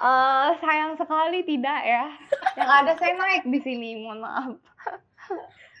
Uh, 0.00 0.48
sayang 0.64 0.96
sekali 0.96 1.44
tidak 1.44 1.80
ya. 1.84 2.04
Yang 2.56 2.70
ada 2.72 2.92
saya 2.96 3.14
naik 3.14 3.44
di 3.46 3.60
sini, 3.60 4.00
mohon 4.00 4.24
maaf. 4.24 4.56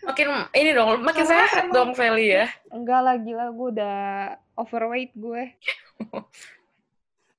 Makin 0.04 0.52
ini 0.52 0.70
dong, 0.76 1.00
makin 1.00 1.24
sehat 1.24 1.72
dong 1.72 1.96
Feli 1.96 2.36
ya. 2.36 2.46
Enggak 2.68 3.00
lah, 3.00 3.16
gila 3.16 3.48
gue 3.48 3.68
udah 3.80 4.00
overweight 4.60 5.16
gue. 5.16 5.56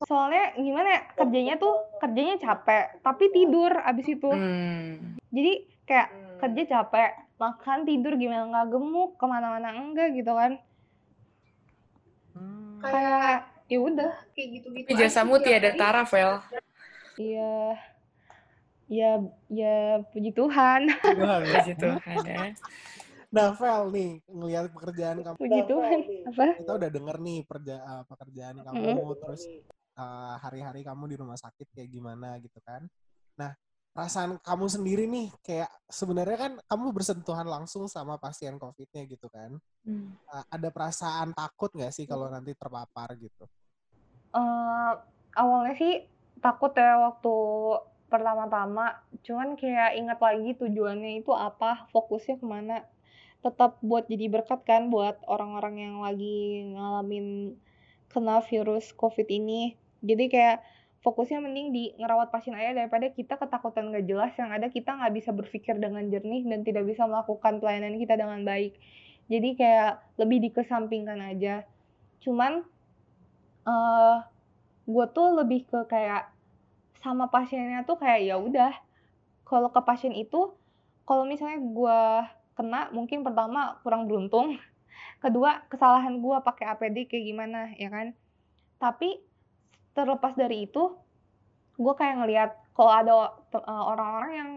Soalnya 0.06 0.54
gimana 0.54 0.88
ya, 0.88 1.02
kerjanya 1.18 1.56
tuh 1.58 1.74
kerjanya 1.98 2.38
capek, 2.38 3.02
tapi 3.02 3.26
tidur 3.34 3.74
abis 3.74 4.08
itu. 4.14 4.30
Hmm. 4.30 5.18
Jadi 5.34 5.54
kayak 5.90 6.10
kerja 6.46 6.62
capek, 6.78 7.12
makan 7.42 7.90
tidur 7.90 8.14
gimana 8.14 8.46
nggak 8.48 8.70
gemuk, 8.70 9.18
ke 9.18 9.26
mana-mana 9.26 9.74
enggak 9.74 10.14
gitu 10.14 10.30
kan. 10.30 10.62
Hmm. 12.38 12.78
Kayak 12.86 13.50
ya 13.66 13.78
udah 13.82 14.14
kayak 14.38 14.48
gitu-gitu. 14.62 14.88
Jasamu 14.94 15.42
tiada 15.42 15.74
tara, 15.74 16.06
Vel. 16.06 16.38
Iya. 17.18 17.82
Ya, 18.86 19.18
ya 19.50 20.06
puji 20.14 20.30
Tuhan. 20.38 20.94
Tuhan, 21.02 21.40
puji 21.50 21.74
Tuhan 21.82 22.18
ya. 22.30 22.54
Nah, 23.34 23.58
Vel 23.58 23.82
nih, 23.90 24.10
ngelihat 24.30 24.70
pekerjaan 24.70 25.18
kamu. 25.26 25.36
Puji 25.42 25.62
Tuhan. 25.66 26.00
Apa? 26.30 26.46
Kita 26.62 26.72
udah 26.78 26.90
denger 26.94 27.18
nih 27.26 27.40
perja 27.50 27.76
uh, 27.82 28.04
pekerjaan 28.06 28.62
kamu, 28.62 28.86
mm. 28.94 29.18
terus 29.26 29.44
uh, 29.98 30.36
hari-hari 30.40 30.84
kamu 30.84 31.12
di 31.12 31.16
rumah 31.20 31.40
sakit 31.40 31.72
kayak 31.76 31.90
gimana 31.92 32.38
gitu 32.40 32.60
kan. 32.64 32.86
Nah, 33.40 33.52
perasaan 33.96 34.40
kamu 34.44 34.66
sendiri 34.68 35.04
nih, 35.08 35.32
kayak 35.44 35.72
sebenarnya 35.88 36.38
kan 36.38 36.54
kamu 36.68 36.92
bersentuhan 36.92 37.48
langsung 37.48 37.88
sama 37.88 38.20
pasien 38.20 38.60
COVID-nya 38.60 39.04
gitu 39.08 39.28
kan. 39.32 39.56
Mm. 39.88 40.16
Uh, 40.28 40.44
ada 40.52 40.70
perasaan 40.72 41.32
takut 41.32 41.72
nggak 41.72 41.96
sih 41.96 42.04
kalau 42.04 42.28
nanti 42.28 42.52
terpapar 42.56 43.16
gitu? 43.16 43.48
Uh, 44.36 45.00
awalnya 45.36 45.76
sih 45.80 46.08
takut 46.44 46.76
ya 46.76 47.00
waktu 47.00 47.36
pertama-tama 48.06 49.02
cuman 49.26 49.58
kayak 49.58 49.98
ingat 49.98 50.20
lagi 50.22 50.54
tujuannya 50.56 51.26
itu 51.26 51.34
apa 51.34 51.90
fokusnya 51.90 52.38
ke 52.38 52.46
mana 52.46 52.86
tetap 53.42 53.78
buat 53.82 54.06
jadi 54.10 54.30
berkat 54.30 54.62
kan 54.66 54.90
buat 54.94 55.22
orang-orang 55.26 55.76
yang 55.82 55.96
lagi 56.02 56.70
ngalamin 56.74 57.58
kena 58.10 58.42
virus 58.46 58.94
covid 58.94 59.28
ini 59.30 59.78
jadi 60.06 60.26
kayak 60.30 60.58
fokusnya 61.06 61.38
mending 61.38 61.70
di 61.70 61.84
ngerawat 62.02 62.34
pasien 62.34 62.58
aja 62.58 62.74
daripada 62.74 63.06
kita 63.14 63.38
ketakutan 63.38 63.94
gak 63.94 64.10
jelas 64.10 64.34
yang 64.42 64.50
ada 64.50 64.74
kita 64.74 64.98
nggak 64.98 65.14
bisa 65.14 65.30
berpikir 65.30 65.78
dengan 65.78 66.02
jernih 66.10 66.42
dan 66.50 66.66
tidak 66.66 66.90
bisa 66.90 67.06
melakukan 67.06 67.62
pelayanan 67.62 68.02
kita 68.02 68.18
dengan 68.18 68.42
baik. 68.42 68.74
Jadi 69.30 69.50
kayak 69.54 70.02
lebih 70.18 70.50
dikesampingkan 70.50 71.22
aja. 71.22 71.62
Cuman 72.26 72.66
uh, 73.70 74.18
gue 74.86 75.06
tuh 75.14 75.28
lebih 75.38 75.70
ke 75.70 75.86
kayak 75.86 76.30
sama 77.06 77.30
pasiennya 77.30 77.86
tuh 77.86 78.02
kayak 78.02 78.26
ya 78.26 78.42
udah 78.42 78.74
kalau 79.46 79.70
ke 79.70 79.82
pasien 79.86 80.14
itu 80.14 80.58
kalau 81.06 81.22
misalnya 81.22 81.62
gue 81.62 82.00
kena 82.58 82.90
mungkin 82.90 83.22
pertama 83.22 83.78
kurang 83.86 84.10
beruntung 84.10 84.58
kedua 85.24 85.62
kesalahan 85.70 86.18
gue 86.18 86.38
pakai 86.42 86.66
APD 86.74 87.06
kayak 87.06 87.26
gimana 87.30 87.70
ya 87.78 87.94
kan? 87.94 88.18
Tapi 88.82 89.22
terlepas 89.96 90.36
dari 90.36 90.68
itu 90.68 90.94
gue 91.76 91.94
kayak 91.96 92.16
ngelihat 92.24 92.52
kalau 92.76 92.92
ada 92.92 93.14
eh, 93.56 93.84
orang-orang 93.96 94.32
yang 94.36 94.52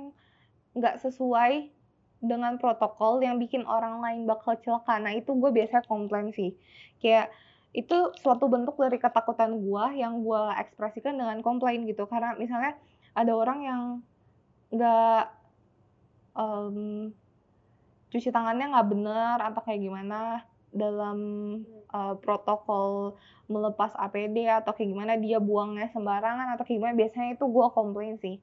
nggak 0.78 0.98
sesuai 1.02 1.70
dengan 2.18 2.58
protokol 2.58 3.22
yang 3.22 3.38
bikin 3.38 3.62
orang 3.62 4.02
lain 4.02 4.26
bakal 4.26 4.58
celaka. 4.58 4.98
Nah 4.98 5.14
itu 5.14 5.34
gue 5.38 5.50
biasanya 5.54 5.86
komplain 5.86 6.34
sih. 6.34 6.54
Kayak 6.98 7.30
itu 7.70 8.10
suatu 8.18 8.50
bentuk 8.50 8.74
dari 8.74 8.98
ketakutan 8.98 9.54
gue 9.54 9.84
yang 9.94 10.26
gue 10.26 10.42
ekspresikan 10.58 11.14
dengan 11.14 11.38
komplain 11.46 11.86
gitu. 11.86 12.10
Karena 12.10 12.34
misalnya 12.34 12.74
ada 13.14 13.32
orang 13.34 13.58
yang 13.62 13.82
nggak 14.74 15.24
um, 16.34 17.10
cuci 18.10 18.34
tangannya 18.34 18.72
nggak 18.74 18.88
bener 18.88 19.38
atau 19.38 19.60
kayak 19.62 19.80
gimana 19.84 20.42
dalam 20.74 21.18
uh, 21.92 22.14
protokol 22.20 23.16
melepas 23.48 23.96
APD 23.96 24.44
atau 24.48 24.76
kayak 24.76 24.88
gimana 24.92 25.16
dia 25.16 25.40
buangnya 25.40 25.88
sembarangan 25.92 26.54
atau 26.56 26.64
kayak 26.68 26.78
gimana 26.80 26.94
biasanya 26.96 27.30
itu 27.36 27.44
gue 27.48 27.66
komplain 27.72 28.14
sih. 28.20 28.36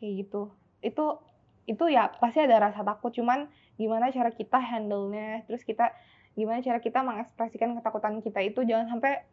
Kayak 0.00 0.12
gitu. 0.24 0.42
Itu 0.80 1.20
itu 1.66 1.84
ya 1.90 2.08
pasti 2.22 2.38
ada 2.46 2.70
rasa 2.70 2.86
takut 2.86 3.10
cuman 3.10 3.50
gimana 3.74 4.08
cara 4.14 4.30
kita 4.30 4.56
handle-nya 4.62 5.42
terus 5.50 5.66
kita 5.66 5.90
gimana 6.38 6.62
cara 6.62 6.78
kita 6.78 7.02
mengekspresikan 7.02 7.74
ketakutan 7.74 8.22
kita 8.22 8.38
itu 8.46 8.62
jangan 8.62 8.86
sampai 8.86 9.26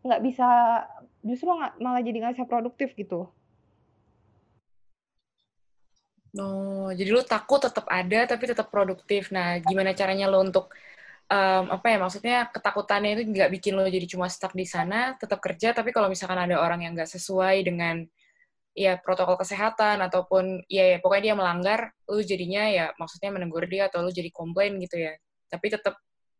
nggak 0.00 0.22
bisa 0.24 0.48
justru 1.20 1.52
nggak 1.52 1.76
malah 1.84 2.00
jadi 2.00 2.16
nggak 2.22 2.34
bisa 2.40 2.48
produktif 2.48 2.96
gitu. 2.96 3.28
Oh, 6.36 6.92
jadi 6.92 7.16
lu 7.16 7.24
takut 7.24 7.64
tetap 7.64 7.88
ada 7.88 8.28
tapi 8.28 8.44
tetap 8.44 8.68
produktif. 8.68 9.32
Nah, 9.32 9.56
gimana 9.64 9.96
caranya 9.96 10.28
lo 10.28 10.44
untuk 10.44 10.68
um, 11.30 11.64
apa 11.74 11.86
ya 11.90 11.98
maksudnya 11.98 12.36
ketakutannya 12.50 13.10
itu 13.18 13.22
nggak 13.30 13.50
bikin 13.58 13.72
lo 13.74 13.86
jadi 13.86 14.06
cuma 14.06 14.26
stuck 14.30 14.54
di 14.54 14.66
sana, 14.66 15.14
tetap 15.18 15.42
kerja 15.42 15.74
tapi 15.74 15.90
kalau 15.90 16.10
misalkan 16.10 16.38
ada 16.38 16.58
orang 16.58 16.86
yang 16.86 16.92
nggak 16.94 17.10
sesuai 17.10 17.66
dengan 17.66 18.06
ya 18.76 19.00
protokol 19.00 19.40
kesehatan 19.40 20.04
ataupun 20.04 20.68
ya, 20.68 20.96
ya 20.96 20.98
pokoknya 21.00 21.32
dia 21.32 21.36
melanggar, 21.38 21.80
lu 22.12 22.20
jadinya 22.20 22.68
ya 22.68 22.84
maksudnya 23.00 23.32
menegur 23.32 23.64
dia 23.66 23.88
atau 23.88 24.04
lu 24.04 24.12
jadi 24.12 24.28
komplain 24.30 24.76
gitu 24.78 25.00
ya. 25.00 25.16
Tapi 25.48 25.72
tetap 25.72 25.96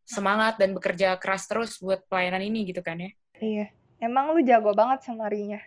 semangat 0.07 0.61
dan 0.61 0.77
bekerja 0.77 1.17
keras 1.19 1.49
terus 1.49 1.81
buat 1.83 2.05
pelayanan 2.07 2.45
ini 2.45 2.69
gitu 2.71 2.85
kan 2.85 3.01
ya. 3.01 3.11
Iya. 3.41 3.67
Emang 3.97 4.37
lu 4.37 4.45
jago 4.45 4.77
banget 4.77 5.03
sama 5.09 5.33
Rinya. 5.33 5.59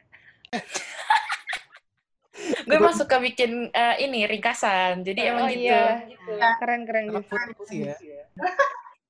gue 2.39 2.77
emang 2.77 2.93
suka 2.93 3.17
bikin 3.17 3.69
uh, 3.73 3.95
ini 3.97 4.25
ringkasan 4.25 5.01
jadi 5.05 5.19
oh, 5.21 5.29
emang 5.34 5.45
oh, 5.45 5.51
gitu. 5.53 5.69
Iya, 5.69 5.86
gitu 6.05 6.32
keren 6.62 6.82
keren 6.86 7.05
gitu 7.10 7.34
ya. 7.73 7.97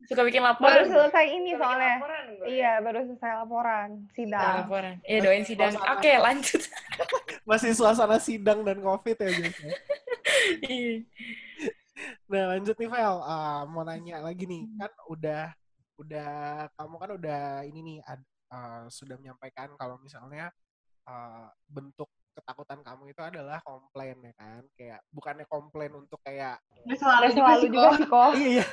Suka 0.10 0.22
bikin 0.26 0.42
laporan. 0.42 0.74
Baru 0.74 0.86
selesai 0.90 1.26
ini 1.30 1.54
suka 1.54 1.62
soalnya. 1.62 1.96
laporan, 2.02 2.26
iya 2.50 2.72
baru 2.82 3.00
selesai 3.06 3.32
laporan 3.46 3.90
sidang. 4.18 4.42
Nah, 4.42 4.58
laporan. 4.66 4.96
Iya 5.06 5.20
doain 5.22 5.46
sidang. 5.46 5.72
oke 5.78 6.02
okay, 6.02 6.16
lanjut. 6.18 6.62
Masih 7.50 7.72
suasana 7.78 8.18
sidang 8.18 8.66
dan 8.66 8.82
covid 8.82 9.18
ya 9.22 9.30
guys 9.30 9.58
ya? 9.62 9.72
iya. 10.66 10.98
nah 12.26 12.44
lanjut 12.58 12.74
nih 12.74 12.90
Vel. 12.90 13.16
Uh, 13.22 13.62
mau 13.70 13.86
nanya 13.86 14.18
lagi 14.26 14.50
nih. 14.50 14.66
Kan 14.82 14.92
udah 15.14 15.54
udah 16.02 16.32
kamu 16.74 16.96
kan 16.98 17.12
udah 17.14 17.42
ini 17.70 17.80
nih 17.86 17.98
uh, 18.50 18.90
sudah 18.90 19.14
menyampaikan 19.22 19.70
kalau 19.78 20.02
misalnya 20.02 20.50
uh, 21.06 21.54
bentuk 21.70 22.10
ketakutan 22.34 22.80
kamu 22.86 23.12
itu 23.12 23.22
adalah 23.22 23.60
komplain 23.66 24.18
ya 24.22 24.34
kan? 24.38 24.62
Kayak 24.76 25.00
bukannya 25.14 25.46
komplain 25.50 25.94
untuk 25.96 26.20
kayak 26.24 26.62
selalu 26.96 27.28
selalu 27.36 27.66
juga 27.72 27.90
sih 27.98 28.08
kok. 28.08 28.32
Iya 28.38 28.66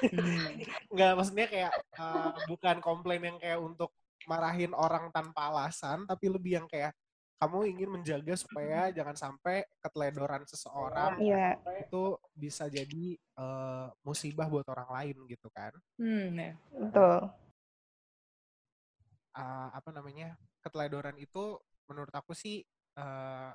nggak 0.95 1.13
maksudnya 1.13 1.47
kayak 1.51 1.73
uh, 2.01 2.33
bukan 2.49 2.77
komplain 2.81 3.23
yang 3.23 3.39
kayak 3.39 3.61
untuk 3.61 3.93
marahin 4.27 4.73
orang 4.75 5.13
tanpa 5.15 5.53
alasan 5.53 6.09
tapi 6.09 6.33
lebih 6.33 6.63
yang 6.63 6.67
kayak 6.67 6.97
kamu 7.37 7.69
ingin 7.69 7.91
menjaga 7.93 8.33
supaya 8.33 8.89
jangan 8.97 9.13
sampai 9.13 9.61
keteledoran 9.85 10.49
seseorang 10.49 11.21
yeah. 11.21 11.53
itu 11.85 12.17
bisa 12.33 12.65
jadi 12.65 13.13
uh, 13.37 13.93
musibah 14.01 14.49
buat 14.49 14.65
orang 14.73 14.89
lain 14.89 15.17
gitu 15.29 15.53
kan? 15.53 15.69
Hmm, 16.01 16.33
ya. 16.33 16.57
betul. 16.73 17.29
Uh, 19.37 19.69
apa 19.69 19.93
namanya 19.93 20.33
keteledoran 20.65 21.13
itu 21.21 21.61
menurut 21.93 22.15
aku 22.17 22.33
sih 22.33 22.65
uh, 22.97 23.53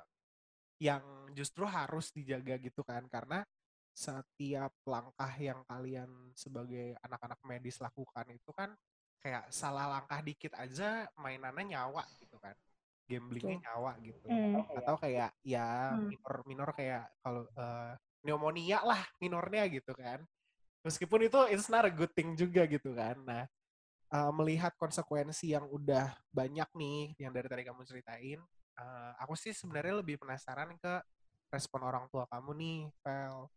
yang 0.82 1.02
justru 1.36 1.62
harus 1.62 2.10
dijaga 2.10 2.58
gitu 2.58 2.82
kan 2.82 3.06
karena 3.06 3.46
setiap 3.92 4.72
langkah 4.88 5.32
yang 5.36 5.60
kalian 5.68 6.08
sebagai 6.32 6.96
anak-anak 7.04 7.38
medis 7.44 7.76
lakukan 7.78 8.24
itu 8.32 8.50
kan 8.50 8.72
kayak 9.22 9.46
salah 9.52 9.86
langkah 9.86 10.18
dikit 10.24 10.56
aja 10.58 11.06
mainannya 11.20 11.76
nyawa 11.76 12.02
gitu 12.18 12.40
kan 12.42 12.56
gamblingnya 13.06 13.68
nyawa 13.68 13.92
gitu 14.00 14.26
mm. 14.26 14.82
atau 14.82 14.96
kayak 14.96 15.30
ya 15.44 15.92
hmm. 15.92 16.08
minor 16.08 16.36
minor 16.48 16.70
kayak 16.72 17.04
kalau 17.20 17.44
uh, 17.54 17.92
pneumonia 18.24 18.80
lah 18.82 19.02
minornya 19.20 19.68
gitu 19.68 19.92
kan 19.92 20.24
meskipun 20.82 21.28
itu 21.28 21.38
it's 21.52 21.68
not 21.68 21.84
a 21.84 21.92
good 21.92 22.10
thing 22.16 22.32
juga 22.34 22.64
gitu 22.64 22.96
kan 22.96 23.20
nah 23.22 23.44
uh, 24.10 24.32
melihat 24.32 24.72
konsekuensi 24.80 25.52
yang 25.52 25.68
udah 25.68 26.14
banyak 26.32 26.66
nih 26.74 27.14
yang 27.20 27.30
dari 27.30 27.46
tadi 27.46 27.62
kamu 27.68 27.84
ceritain 27.84 28.40
uh, 28.78 29.12
aku 29.20 29.34
sih 29.36 29.52
sebenarnya 29.52 30.00
lebih 30.00 30.16
penasaran 30.20 30.76
ke 30.78 30.94
respon 31.52 31.84
orang 31.84 32.08
tua 32.08 32.24
kamu 32.28 32.50
nih, 32.56 32.80
Pel. 33.04 33.48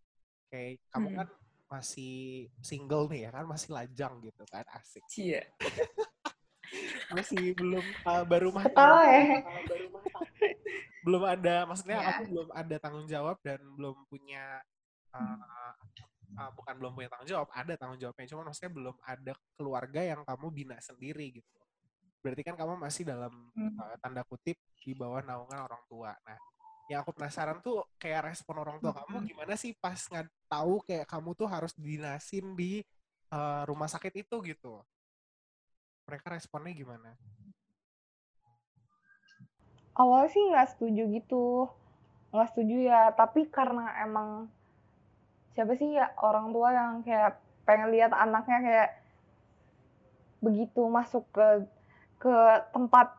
Kayak 0.52 0.84
kamu 0.92 1.08
hmm. 1.10 1.18
kan 1.18 1.30
masih 1.66 2.48
single 2.62 3.08
nih 3.10 3.28
ya 3.28 3.30
kan, 3.34 3.46
masih 3.48 3.70
lajang 3.72 4.14
gitu 4.24 4.44
kan, 4.52 4.66
asik. 4.76 5.04
Iya. 5.16 5.44
masih 7.16 7.54
belum 7.56 7.86
uh, 8.04 8.26
baru 8.26 8.50
mah 8.50 8.66
ya. 8.68 9.46
baru 9.70 9.88
belum 11.06 11.24
ada, 11.24 11.70
maksudnya 11.70 12.02
yeah. 12.02 12.10
aku 12.18 12.22
belum 12.34 12.50
ada 12.50 12.76
tanggung 12.82 13.06
jawab 13.06 13.38
dan 13.46 13.62
belum 13.78 13.94
punya 14.10 14.58
uh, 15.14 15.38
uh, 16.34 16.52
bukan 16.58 16.74
belum 16.82 16.98
punya 16.98 17.10
tanggung 17.14 17.30
jawab, 17.30 17.48
ada 17.54 17.74
tanggung 17.78 18.02
jawabnya, 18.02 18.26
cuma 18.34 18.42
maksudnya 18.42 18.74
belum 18.74 18.96
ada 19.06 19.34
keluarga 19.54 20.02
yang 20.02 20.26
kamu 20.26 20.48
bina 20.50 20.78
sendiri 20.82 21.38
gitu 21.38 21.65
berarti 22.26 22.42
kan 22.42 22.58
kamu 22.58 22.74
masih 22.82 23.06
dalam 23.06 23.30
hmm. 23.54 23.78
uh, 23.78 23.96
tanda 24.02 24.26
kutip 24.26 24.58
di 24.82 24.98
bawah 24.98 25.22
naungan 25.22 25.62
orang 25.70 25.84
tua. 25.86 26.10
Nah, 26.26 26.42
yang 26.90 27.06
aku 27.06 27.14
penasaran 27.14 27.62
tuh 27.62 27.86
kayak 28.02 28.34
respon 28.34 28.66
orang 28.66 28.82
tua 28.82 28.98
hmm. 28.98 29.06
kamu 29.06 29.18
gimana 29.30 29.54
sih 29.54 29.78
pas 29.78 30.02
nggak 30.02 30.26
tahu 30.50 30.82
kayak 30.82 31.06
kamu 31.06 31.38
tuh 31.38 31.46
harus 31.46 31.78
dinasin 31.78 32.58
di 32.58 32.82
uh, 33.30 33.62
rumah 33.70 33.86
sakit 33.86 34.26
itu 34.26 34.36
gitu. 34.42 34.82
Mereka 36.10 36.34
responnya 36.34 36.74
gimana? 36.74 37.14
Awalnya 39.94 40.30
sih 40.34 40.44
nggak 40.50 40.70
setuju 40.74 41.04
gitu, 41.14 41.46
nggak 42.34 42.50
setuju 42.50 42.76
ya. 42.90 43.14
Tapi 43.14 43.54
karena 43.54 44.02
emang 44.02 44.50
siapa 45.54 45.78
sih 45.78 45.94
ya 45.94 46.10
orang 46.26 46.50
tua 46.50 46.74
yang 46.74 47.06
kayak 47.06 47.38
pengen 47.70 47.94
lihat 47.94 48.12
anaknya 48.18 48.60
kayak 48.66 48.90
begitu 50.42 50.82
masuk 50.90 51.26
ke 51.34 51.66
ke 52.20 52.36
tempat 52.72 53.16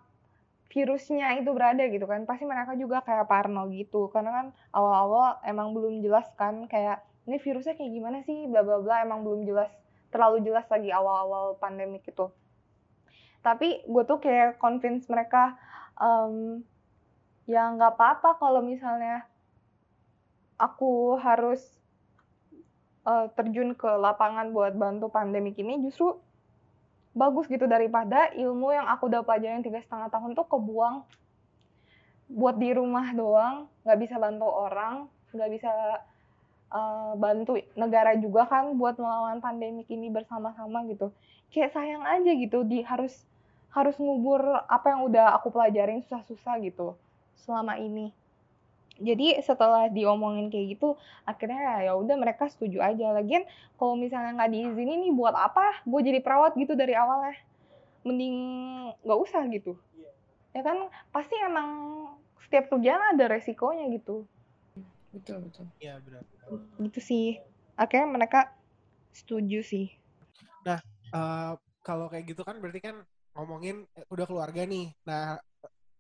virusnya 0.73 1.41
itu 1.41 1.51
berada 1.57 1.85
gitu 1.89 2.05
kan. 2.05 2.29
Pasti 2.29 2.45
mereka 2.45 2.77
juga 2.77 3.01
kayak 3.01 3.29
parno 3.31 3.69
gitu. 3.73 4.13
Karena 4.13 4.31
kan 4.33 4.47
awal-awal 4.77 5.41
emang 5.47 5.73
belum 5.73 6.05
jelas 6.05 6.29
kan 6.37 6.69
kayak 6.69 7.01
ini 7.27 7.41
virusnya 7.41 7.75
kayak 7.75 7.93
gimana 7.93 8.19
sih? 8.27 8.45
Bla 8.51 8.61
bla 8.61 8.83
bla. 8.83 9.03
Emang 9.03 9.25
belum 9.25 9.49
jelas 9.49 9.73
terlalu 10.11 10.45
jelas 10.47 10.67
lagi 10.69 10.93
awal-awal 10.93 11.57
pandemik 11.59 12.07
itu. 12.07 12.29
Tapi 13.41 13.87
gue 13.87 14.03
tuh 14.05 14.19
kayak 14.19 14.59
convince 14.59 15.07
mereka 15.07 15.55
um, 15.97 16.61
ya 17.47 17.71
nggak 17.73 17.95
apa-apa 17.95 18.43
kalau 18.43 18.59
misalnya 18.59 19.23
aku 20.59 21.15
harus 21.21 21.63
uh, 23.07 23.31
terjun 23.39 23.79
ke 23.79 23.87
lapangan 23.87 24.51
buat 24.51 24.75
bantu 24.75 25.09
pandemik 25.09 25.57
ini. 25.63 25.79
Justru 25.85 26.19
bagus 27.17 27.49
gitu 27.49 27.65
daripada 27.65 28.29
ilmu 28.37 28.77
yang 28.77 28.85
aku 28.85 29.09
udah 29.09 29.25
pelajarin 29.25 29.65
tiga 29.65 29.81
setengah 29.81 30.13
tahun 30.13 30.37
tuh 30.37 30.45
kebuang. 30.45 31.03
Buat 32.29 32.61
di 32.61 32.71
rumah 32.77 33.17
doang 33.17 33.73
nggak 33.83 33.99
bisa 34.05 34.21
bantu 34.21 34.47
orang 34.53 35.09
nggak 35.33 35.51
bisa 35.57 35.73
uh, 36.71 37.17
bantu 37.17 37.57
negara 37.73 38.13
juga 38.21 38.45
kan 38.45 38.77
buat 38.77 39.01
melawan 39.01 39.41
pandemik 39.41 39.89
ini 39.89 40.13
bersama-sama 40.13 40.85
gitu. 40.93 41.09
Kayak 41.49 41.73
sayang 41.73 42.05
aja 42.05 42.31
gitu 42.37 42.63
di 42.69 42.85
harus 42.85 43.25
harus 43.73 43.97
ngubur 43.97 44.41
apa 44.69 44.93
yang 44.93 45.05
udah 45.09 45.37
aku 45.41 45.49
pelajarin 45.53 46.05
susah-susah 46.05 46.61
gitu 46.65 46.97
selama 47.37 47.77
ini 47.77 48.13
jadi 48.97 49.45
setelah 49.45 49.93
diomongin 49.93 50.49
kayak 50.49 50.77
gitu 50.79 50.97
akhirnya 51.29 51.85
ya 51.85 51.93
udah 51.93 52.17
mereka 52.17 52.49
setuju 52.49 52.81
aja. 52.81 53.13
Lagian 53.13 53.45
kalau 53.77 53.93
misalnya 53.93 54.33
nggak 54.37 54.53
diizinin 54.53 55.05
nih 55.05 55.13
buat 55.13 55.37
apa? 55.37 55.85
Gue 55.85 56.01
jadi 56.01 56.25
perawat 56.25 56.57
gitu 56.57 56.73
dari 56.73 56.97
awalnya. 56.97 57.37
Mending 58.07 58.37
nggak 59.05 59.21
usah 59.21 59.45
gitu. 59.53 59.77
Ya 60.57 60.65
kan? 60.65 60.89
Pasti 61.13 61.37
emang 61.45 61.69
setiap 62.47 62.73
kerjaan 62.73 63.19
ada 63.19 63.29
resikonya 63.29 63.91
gitu. 63.93 64.25
Betul 65.13 65.49
betul. 65.49 65.67
Iya 65.81 66.01
benar, 66.01 66.23
gitu 66.81 67.01
sih. 67.01 67.41
Akhirnya 67.77 68.09
mereka 68.09 68.53
setuju 69.13 69.61
sih. 69.61 69.93
Nah 70.65 70.81
uh, 71.13 71.57
kalau 71.85 72.09
kayak 72.09 72.33
gitu 72.33 72.45
kan 72.45 72.57
berarti 72.61 72.81
kan 72.81 72.97
ngomongin 73.37 73.85
eh, 73.93 74.05
udah 74.09 74.25
keluarga 74.25 74.65
nih. 74.65 74.93
Nah 75.05 75.37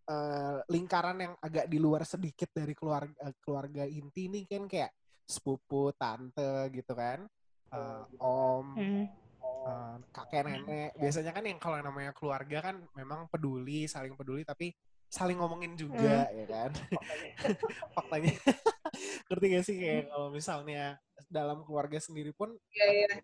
uh, 0.06 0.58
lingkaran 0.70 1.18
yang 1.18 1.34
agak 1.42 1.66
di 1.66 1.78
luar 1.78 2.06
sedikit 2.06 2.50
dari 2.54 2.72
keluarga 2.72 3.14
uh, 3.22 3.34
keluarga 3.42 3.82
inti 3.84 4.30
ini 4.30 4.46
kan 4.46 4.66
kayak 4.70 4.90
sepupu 5.26 5.90
tante 5.98 6.70
gitu 6.70 6.94
kan. 6.94 7.26
Uh, 7.74 8.06
om 8.22 8.66
uh, 9.66 9.98
kakek 10.14 10.46
nenek. 10.46 10.90
Biasanya 10.94 11.32
kan 11.34 11.44
yang 11.44 11.58
kalau 11.58 11.78
namanya 11.82 12.14
keluarga 12.14 12.70
kan 12.70 12.76
memang 12.94 13.26
peduli 13.26 13.90
saling 13.90 14.14
peduli 14.14 14.46
tapi 14.46 14.70
saling 15.06 15.38
ngomongin 15.38 15.74
juga 15.74 16.30
mm. 16.30 16.34
ya 16.34 16.46
kan. 16.46 16.70
Faktanya. 17.94 18.34
Ngerti 19.28 19.46
gak 19.50 19.64
sih 19.66 19.76
kayak 19.76 20.02
kalau 20.14 20.28
misalnya 20.30 20.98
dalam 21.26 21.66
keluarga 21.66 21.98
sendiri 21.98 22.30
pun 22.30 22.54
yeah, 22.70 22.90
yeah. 23.02 23.18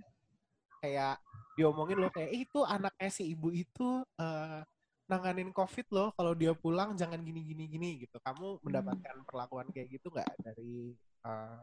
kayak 0.83 1.16
diomongin 1.55 2.03
loh 2.03 2.11
kayak 2.11 2.35
"Eh, 2.35 2.42
itu 2.49 2.61
anaknya 2.66 3.11
si 3.12 3.31
ibu 3.31 3.55
itu 3.55 4.03
eh, 4.18 4.61
nanganin 5.11 5.51
covid 5.51 5.87
loh 5.93 6.09
kalau 6.15 6.33
dia 6.33 6.55
pulang 6.55 6.95
jangan 6.95 7.21
gini 7.21 7.43
gini 7.43 7.65
gini 7.69 7.88
gitu 8.07 8.17
kamu 8.23 8.62
mendapatkan 8.62 9.17
perlakuan 9.29 9.69
kayak 9.75 9.99
gitu 9.99 10.09
nggak 10.09 10.31
dari 10.41 10.95
eh, 11.27 11.61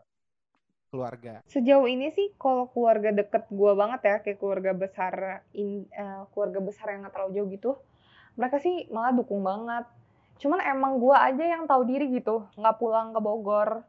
keluarga 0.89 1.39
Sejauh 1.45 1.85
ini 1.85 2.09
sih 2.09 2.33
kalau 2.35 2.67
keluarga 2.73 3.13
deket 3.13 3.45
gue 3.47 3.71
banget 3.77 4.01
ya, 4.01 4.15
kayak 4.25 4.37
keluarga 4.41 4.71
besar 4.73 5.13
in, 5.53 5.85
eh, 5.93 6.21
keluarga 6.33 6.59
besar 6.59 6.85
yang 6.91 7.05
nggak 7.05 7.13
terlalu 7.13 7.31
jauh 7.37 7.49
gitu, 7.53 7.71
mereka 8.35 8.57
sih 8.57 8.89
malah 8.89 9.13
dukung 9.13 9.45
banget. 9.45 9.85
Cuman 10.41 10.59
emang 10.65 10.97
gue 10.97 11.13
aja 11.13 11.43
yang 11.45 11.69
tahu 11.69 11.85
diri 11.85 12.09
gitu, 12.17 12.49
nggak 12.57 12.75
pulang 12.81 13.13
ke 13.13 13.19
Bogor. 13.21 13.85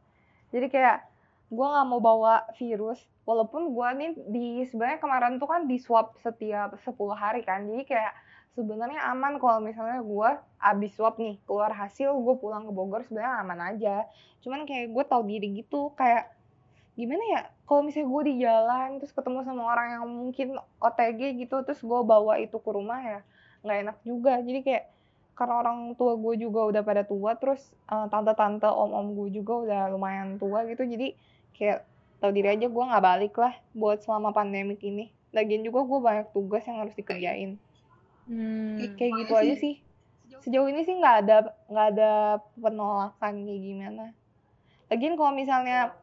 Jadi 0.53 0.67
kayak 0.69 1.09
gue 1.49 1.65
nggak 1.65 1.87
mau 1.89 1.99
bawa 1.99 2.47
virus, 2.55 3.01
walaupun 3.25 3.73
gue 3.73 3.87
nih 3.97 4.11
di 4.29 4.45
sebenarnya 4.69 5.01
kemarin 5.01 5.41
tuh 5.41 5.49
kan 5.49 5.65
di 5.65 5.81
swab 5.81 6.15
setiap 6.21 6.77
10 6.85 7.17
hari 7.17 7.41
kan, 7.43 7.65
jadi 7.65 7.83
kayak 7.83 8.13
sebenarnya 8.51 8.99
aman 9.15 9.39
kalau 9.39 9.63
misalnya 9.63 10.03
gue 10.03 10.29
abis 10.59 10.91
swab 10.99 11.15
nih 11.15 11.39
keluar 11.47 11.71
hasil 11.71 12.11
gue 12.11 12.35
pulang 12.35 12.67
ke 12.67 12.71
Bogor 12.75 13.01
sebenarnya 13.07 13.33
aman 13.41 13.59
aja. 13.75 13.95
Cuman 14.43 14.67
kayak 14.67 14.91
gue 14.91 15.03
tahu 15.07 15.23
diri 15.23 15.63
gitu, 15.63 15.95
kayak 15.95 16.27
gimana 16.99 17.23
ya 17.23 17.41
kalau 17.63 17.87
misalnya 17.87 18.11
gue 18.11 18.23
di 18.27 18.35
jalan 18.43 18.87
terus 18.99 19.15
ketemu 19.15 19.47
sama 19.47 19.63
orang 19.63 19.87
yang 19.95 20.05
mungkin 20.11 20.47
OTG 20.83 21.39
gitu 21.39 21.63
terus 21.63 21.79
gue 21.79 21.99
bawa 22.03 22.35
itu 22.43 22.59
ke 22.59 22.69
rumah 22.69 22.99
ya 22.99 23.19
nggak 23.63 23.77
enak 23.87 23.97
juga. 24.03 24.33
Jadi 24.43 24.59
kayak 24.67 24.85
karena 25.31 25.53
orang 25.63 25.77
tua 25.95 26.19
gue 26.19 26.33
juga 26.35 26.67
udah 26.67 26.81
pada 26.83 27.03
tua 27.07 27.39
terus 27.39 27.63
eh, 27.87 28.07
tante-tante 28.11 28.67
om-om 28.67 29.15
gue 29.15 29.39
juga 29.39 29.53
udah 29.63 29.81
lumayan 29.95 30.35
tua 30.35 30.67
gitu. 30.67 30.83
Jadi 30.83 31.15
kayak 31.55 31.87
tahu 32.19 32.35
diri 32.35 32.59
aja 32.59 32.67
gue 32.67 32.83
nggak 32.83 33.03
balik 33.03 33.33
lah 33.39 33.55
buat 33.71 34.03
selama 34.03 34.35
pandemik 34.35 34.83
ini. 34.83 35.07
Lagian 35.31 35.63
juga 35.63 35.87
gue 35.87 35.99
banyak 36.03 36.27
tugas 36.35 36.67
yang 36.67 36.83
harus 36.83 36.91
dikerjain 36.99 37.55
Hmm. 38.31 38.79
Kayak- 38.95 39.27
gitu 39.27 39.33
aja 39.35 39.55
sih 39.59 39.75
sejauh 40.41 40.67
ini 40.71 40.81
sih 40.81 40.97
nggak 40.97 41.15
ada 41.25 41.37
nggak 41.69 41.87
ada 41.95 42.11
penolakan 42.57 43.33
kayak 43.45 43.61
gimana. 43.61 44.05
Lagian 44.89 45.15
kalau 45.15 45.33
misalnya 45.37 45.93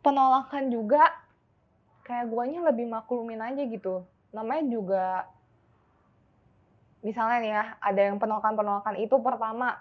penolakan 0.00 0.70
juga 0.70 1.10
kayak 2.06 2.30
guanya 2.30 2.60
lebih 2.70 2.86
maklumin 2.86 3.42
aja 3.42 3.64
gitu. 3.66 4.06
Namanya 4.30 4.64
juga 4.70 5.06
misalnya 7.02 7.38
nih 7.42 7.52
ya 7.52 7.64
ada 7.82 8.00
yang 8.00 8.16
penolakan-penolakan 8.22 8.96
itu 9.02 9.16
pertama 9.20 9.76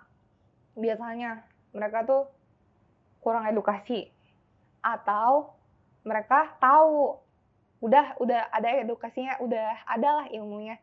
biasanya 0.73 1.45
mereka 1.71 2.01
tuh 2.03 2.23
kurang 3.21 3.45
edukasi. 3.45 4.09
Atau 4.81 5.53
mereka 6.03 6.57
tahu 6.57 7.21
udah 7.83 8.15
udah 8.19 8.47
ada 8.49 8.67
edukasinya 8.79 9.37
udah 9.43 9.85
ada 9.85 10.09
lah 10.23 10.27
ilmunya 10.31 10.79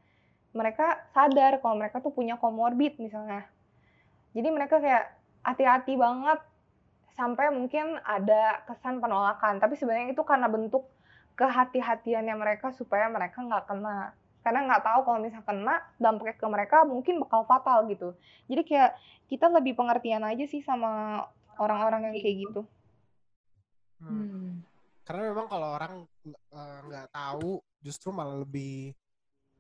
mereka 0.51 1.07
sadar 1.15 1.63
kalau 1.63 1.79
mereka 1.79 2.03
tuh 2.03 2.11
punya 2.11 2.35
komorbid 2.37 2.99
misalnya. 2.99 3.47
Jadi 4.35 4.49
mereka 4.51 4.79
kayak 4.83 5.15
hati-hati 5.47 5.95
banget 5.95 6.39
sampai 7.15 7.51
mungkin 7.55 7.99
ada 8.03 8.63
kesan 8.67 8.99
penolakan. 8.99 9.63
Tapi 9.63 9.75
sebenarnya 9.79 10.15
itu 10.15 10.23
karena 10.27 10.51
bentuk 10.51 10.87
kehati-hatiannya 11.39 12.35
mereka 12.35 12.75
supaya 12.75 13.07
mereka 13.07 13.43
nggak 13.43 13.67
kena. 13.71 14.15
Karena 14.41 14.61
nggak 14.67 14.83
tahu 14.83 15.01
kalau 15.07 15.19
misalnya 15.23 15.47
kena 15.47 15.77
dampaknya 16.01 16.35
ke 16.39 16.47
mereka 16.49 16.77
mungkin 16.87 17.23
bakal 17.23 17.47
fatal 17.47 17.87
gitu. 17.87 18.17
Jadi 18.51 18.63
kayak 18.67 18.93
kita 19.31 19.47
lebih 19.47 19.79
pengertian 19.79 20.27
aja 20.27 20.45
sih 20.49 20.63
sama 20.65 21.23
orang-orang 21.61 22.11
yang 22.11 22.15
kayak 22.19 22.39
gitu. 22.49 22.63
Hmm. 24.01 24.17
Hmm. 24.17 24.51
karena 25.05 25.29
memang 25.29 25.47
kalau 25.53 25.69
orang 25.77 25.93
nggak 26.89 27.13
tahu 27.13 27.61
justru 27.85 28.09
malah 28.17 28.41
lebih 28.41 28.97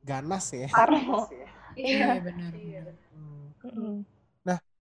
ganas 0.00 0.46
ya 0.52 0.68
Parno. 0.68 1.28
Iya, 1.30 1.46
Iya. 1.76 2.06
benar. 2.24 2.52
benar. 2.52 2.94
Hmm. 3.14 3.46
Mm-mm. 3.64 3.96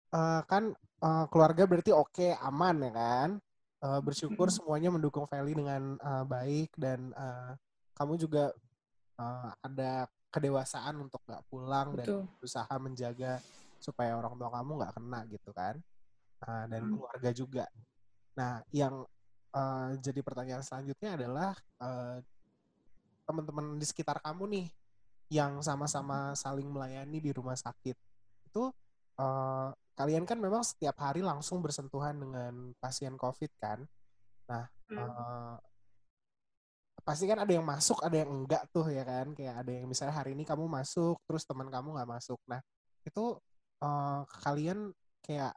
Eh, 0.07 0.41
kan 0.47 0.71
eh, 1.03 1.25
keluarga 1.27 1.67
berarti 1.67 1.91
oke 1.91 2.31
aman 2.39 2.75
ya 2.87 2.91
kan 2.95 3.31
Eh, 3.77 4.01
bersyukur 4.01 4.49
semuanya 4.49 4.89
mendukung 4.89 5.29
Feli 5.29 5.53
dengan 5.53 6.01
eh, 6.01 6.23
baik 6.25 6.73
dan 6.81 7.13
eh, 7.13 7.51
kamu 7.93 8.17
juga 8.17 8.49
eh, 9.21 9.49
ada 9.61 10.09
kedewasaan 10.33 10.97
untuk 10.97 11.21
nggak 11.29 11.45
pulang 11.51 11.93
dan 11.93 12.07
Betul. 12.09 12.23
berusaha 12.41 12.73
menjaga 12.81 13.37
supaya 13.77 14.17
orang 14.17 14.33
tua 14.33 14.49
kamu 14.49 14.71
nggak 14.81 14.93
kena 14.97 15.19
gitu 15.29 15.51
kan 15.53 15.75
Eh, 16.41 16.65
dan 16.69 16.81
Hmm. 16.87 16.93
keluarga 16.95 17.29
juga 17.35 17.65
nah 18.33 18.61
yang 18.73 19.05
eh, 19.53 19.89
jadi 20.01 20.19
pertanyaan 20.25 20.63
selanjutnya 20.65 21.17
adalah 21.19 21.53
eh, 21.83 22.17
teman-teman 23.29 23.75
di 23.77 23.85
sekitar 23.85 24.23
kamu 24.23 24.43
nih 24.57 24.65
yang 25.27 25.59
sama-sama 25.59 26.31
saling 26.35 26.67
melayani 26.71 27.19
di 27.19 27.31
rumah 27.35 27.55
sakit 27.55 27.95
itu 28.47 28.63
eh, 29.19 29.69
kalian 29.97 30.23
kan 30.29 30.37
memang 30.37 30.61
setiap 30.61 30.95
hari 31.01 31.25
langsung 31.25 31.59
bersentuhan 31.59 32.15
dengan 32.21 32.53
pasien 32.77 33.17
COVID 33.17 33.51
kan. 33.57 33.79
Nah, 34.49 34.63
eh, 34.93 35.55
pasti 37.01 37.25
kan 37.25 37.39
ada 37.41 37.51
yang 37.51 37.65
masuk, 37.65 37.97
ada 38.03 38.17
yang 38.21 38.31
enggak 38.43 38.63
tuh 38.69 38.87
ya 38.93 39.03
kan. 39.07 39.33
Kayak 39.33 39.55
ada 39.65 39.71
yang 39.73 39.85
misalnya 39.89 40.15
hari 40.15 40.37
ini 40.37 40.43
kamu 40.45 40.65
masuk, 40.69 41.17
terus 41.25 41.43
teman 41.49 41.67
kamu 41.73 41.97
nggak 41.97 42.09
masuk. 42.09 42.39
Nah, 42.45 42.61
itu 43.03 43.23
eh, 43.83 44.21
kalian 44.45 44.93
kayak 45.25 45.53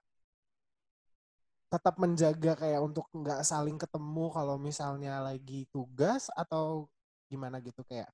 tetap 1.70 1.94
menjaga 2.02 2.52
kayak 2.59 2.80
untuk 2.83 3.06
nggak 3.14 3.46
saling 3.46 3.78
ketemu 3.78 4.24
kalau 4.35 4.59
misalnya 4.59 5.22
lagi 5.22 5.70
tugas 5.70 6.26
atau 6.35 6.90
gimana 7.30 7.62
gitu 7.62 7.87
kayak 7.87 8.11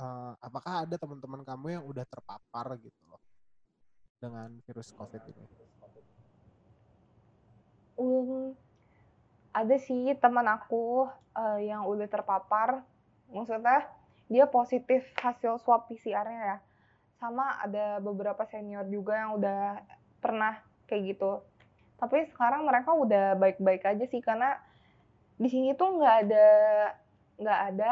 eh, 0.00 0.32
apakah 0.40 0.88
ada 0.88 0.96
teman-teman 0.96 1.44
kamu 1.44 1.66
yang 1.76 1.84
udah 1.84 2.04
terpapar 2.08 2.66
gitu 2.80 3.02
loh 3.06 3.20
dengan 4.20 4.52
virus 4.68 4.92
COVID 4.96 5.22
ini? 5.32 5.46
Um, 8.00 8.56
ada 9.52 9.76
sih 9.76 10.16
teman 10.16 10.46
aku 10.48 11.08
eh, 11.36 11.68
yang 11.68 11.84
udah 11.84 12.08
terpapar, 12.08 12.80
maksudnya 13.28 13.88
dia 14.30 14.46
positif 14.46 15.04
hasil 15.18 15.60
swab 15.60 15.88
PCR-nya 15.90 16.56
ya. 16.56 16.58
Sama 17.20 17.60
ada 17.60 18.00
beberapa 18.00 18.46
senior 18.48 18.88
juga 18.88 19.20
yang 19.20 19.36
udah 19.36 19.84
pernah 20.24 20.60
kayak 20.88 21.16
gitu. 21.16 21.44
Tapi 22.00 22.32
sekarang 22.32 22.64
mereka 22.64 22.96
udah 22.96 23.36
baik-baik 23.36 23.84
aja 23.84 24.04
sih 24.08 24.24
karena 24.24 24.56
di 25.36 25.48
sini 25.48 25.76
tuh 25.76 26.00
nggak 26.00 26.16
ada 26.28 26.48
nggak 27.40 27.60
ada 27.72 27.90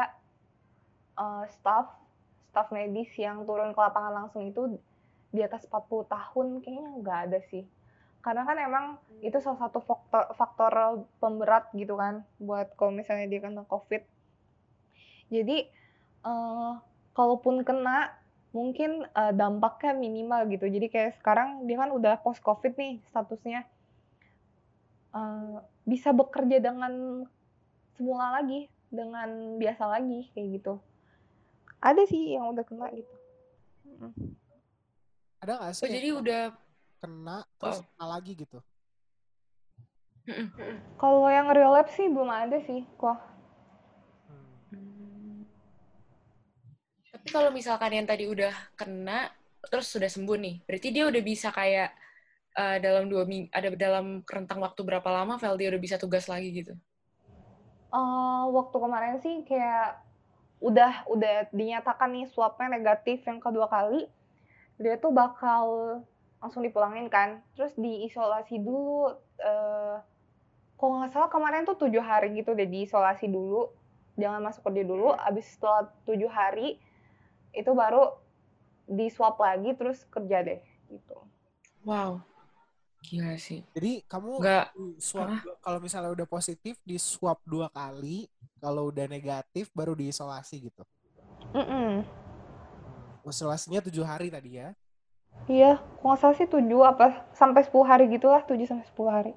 eh, 1.17 1.45
staff 1.53 1.98
staff 2.59 2.75
medis 2.75 3.07
yang 3.15 3.47
turun 3.47 3.71
ke 3.71 3.79
lapangan 3.79 4.27
langsung 4.27 4.43
itu 4.51 4.75
di 5.31 5.39
atas 5.39 5.63
40 5.71 6.11
tahun 6.11 6.47
kayaknya 6.59 6.87
nggak 6.99 7.19
ada 7.31 7.39
sih. 7.47 7.63
Karena 8.19 8.43
kan 8.43 8.59
emang 8.59 8.85
itu 9.23 9.39
salah 9.39 9.63
satu 9.63 9.79
faktor 9.79 10.35
faktor 10.35 10.73
pemberat 11.23 11.71
gitu 11.71 11.95
kan 11.95 12.27
buat 12.35 12.75
kalau 12.75 12.91
misalnya 12.91 13.31
dia 13.31 13.39
kena 13.39 13.63
COVID. 13.63 14.03
Jadi 15.31 15.57
eh, 16.27 16.73
kalaupun 17.15 17.63
kena 17.63 18.11
mungkin 18.51 19.07
eh, 19.07 19.31
dampaknya 19.31 19.95
minimal 19.95 20.51
gitu. 20.51 20.67
Jadi 20.67 20.91
kayak 20.91 21.15
sekarang 21.23 21.63
dia 21.63 21.79
kan 21.79 21.95
udah 21.95 22.19
post 22.19 22.43
COVID 22.43 22.75
nih 22.75 22.99
statusnya 23.15 23.63
Eh, 25.09 25.57
bisa 25.89 26.13
bekerja 26.13 26.61
dengan 26.61 27.25
semula 27.97 28.37
lagi, 28.37 28.69
dengan 28.93 29.57
biasa 29.57 29.89
lagi 29.89 30.29
kayak 30.37 30.61
gitu. 30.61 30.73
Ada 31.79 32.03
sih 32.11 32.35
yang 32.35 32.51
udah 32.51 32.63
kena 32.67 32.91
gitu. 32.91 33.15
Mm. 33.99 34.35
Ada 35.39 35.51
nggak 35.55 35.71
sih 35.75 35.83
Oh, 35.87 35.91
jadi 35.91 36.09
udah 36.11 36.41
kena 36.99 37.37
terus 37.55 37.79
Oh. 37.79 37.85
kena 37.95 38.05
lagi 38.19 38.31
gitu? 38.35 38.59
Kalau 40.99 41.25
yang 41.25 41.49
relapse 41.49 41.97
sih 41.97 42.05
belum 42.05 42.29
ada 42.29 42.61
sih, 42.61 42.85
kok. 43.01 43.17
Hmm. 44.69 45.41
Tapi 47.09 47.27
kalau 47.33 47.49
misalkan 47.49 47.97
yang 47.97 48.05
tadi 48.05 48.29
udah 48.29 48.53
kena 48.77 49.33
terus 49.71 49.89
sudah 49.89 50.05
sembuh 50.05 50.37
nih, 50.37 50.55
berarti 50.69 50.87
dia 50.93 51.09
udah 51.09 51.23
bisa 51.25 51.49
kayak 51.49 51.89
eh, 52.53 52.77
dalam 52.77 53.09
dua 53.09 53.23
minggu, 53.25 53.49
ada 53.49 53.73
dalam 53.73 54.21
rentang 54.27 54.59
waktu 54.61 54.81
berapa 54.85 55.09
lama 55.09 55.39
Vel 55.41 55.57
dia 55.57 55.69
udah 55.73 55.81
bisa 55.81 55.95
tugas 55.97 56.29
lagi 56.29 56.51
gitu? 56.53 56.77
Eh, 57.89 58.43
waktu 58.53 58.75
kemarin 58.77 59.17
sih 59.17 59.41
kayak 59.49 59.97
udah 60.59 61.07
udah 61.07 61.47
dinyatakan 61.55 62.11
nih 62.11 62.27
swabnya 62.31 62.75
negatif 62.75 63.23
yang 63.23 63.39
kedua 63.39 63.71
kali, 63.71 64.07
dia 64.75 64.99
tuh 64.99 65.11
bakal 65.15 65.63
langsung 66.39 66.63
dipulangin 66.63 67.07
kan, 67.11 67.43
terus 67.55 67.75
diisolasi 67.75 68.59
dulu. 68.63 69.15
eh 69.39 69.97
kalau 70.79 71.03
nggak 71.03 71.11
salah 71.11 71.27
kemarin 71.27 71.67
tuh 71.67 71.75
tujuh 71.75 71.99
hari 71.99 72.39
gitu 72.39 72.55
deh 72.55 72.63
diisolasi 72.63 73.27
dulu, 73.27 73.67
jangan 74.15 74.39
masuk 74.39 74.71
kerja 74.71 74.87
dulu. 74.87 75.11
Abis 75.11 75.59
setelah 75.59 75.91
tujuh 76.07 76.31
hari 76.31 76.79
itu 77.51 77.71
baru 77.75 78.15
di 78.87 79.11
swab 79.11 79.35
lagi 79.43 79.75
terus 79.75 80.07
kerja 80.07 80.39
deh 80.39 80.63
gitu. 80.87 81.19
Wow, 81.83 82.23
gila 83.03 83.35
sih. 83.39 83.63
Jadi 83.73 84.03
kamu 84.05 84.43
Nggak, 84.43 84.65
swab 84.99 85.29
kalau 85.63 85.79
misalnya 85.79 86.11
udah 86.11 86.27
positif 86.27 86.75
di 86.83 86.99
swab 86.99 87.39
dua 87.47 87.71
kali, 87.71 88.27
kalau 88.59 88.91
udah 88.91 89.07
negatif 89.07 89.71
baru 89.71 89.95
diisolasi 89.95 90.69
gitu. 90.69 90.83
Mm-mm. 91.55 92.03
Isolasinya 93.23 93.79
tujuh 93.79 94.03
hari 94.03 94.27
tadi 94.27 94.59
ya. 94.59 94.75
Iya, 95.47 95.79
nggak 96.03 96.17
salah 96.19 96.35
sih 96.35 96.49
7 96.49 96.65
apa 96.83 97.29
sampai 97.31 97.63
10 97.63 97.85
hari 97.85 98.03
gitulah, 98.11 98.43
7 98.43 98.59
sampai 98.65 98.85
10 98.85 99.07
hari. 99.09 99.31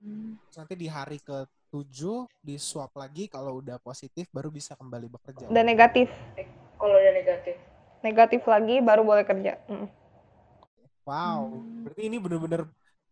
Terus 0.00 0.56
nanti 0.56 0.74
di 0.78 0.88
hari 0.88 1.18
ke-7 1.20 2.00
di 2.40 2.56
swab 2.56 2.92
lagi 2.96 3.28
kalau 3.28 3.60
udah 3.60 3.76
positif 3.82 4.30
baru 4.30 4.48
bisa 4.48 4.78
kembali 4.78 5.10
bekerja. 5.10 5.50
Dan 5.50 5.66
negatif. 5.68 6.08
Kalau 6.78 6.94
udah 6.96 7.12
negatif. 7.12 7.56
Negatif 8.04 8.42
lagi 8.44 8.84
baru 8.84 9.02
boleh 9.02 9.24
kerja. 9.24 9.58
Mm. 9.66 9.88
Wow, 11.04 11.60
berarti 11.84 12.02
ini 12.08 12.16
bener-bener 12.16 12.64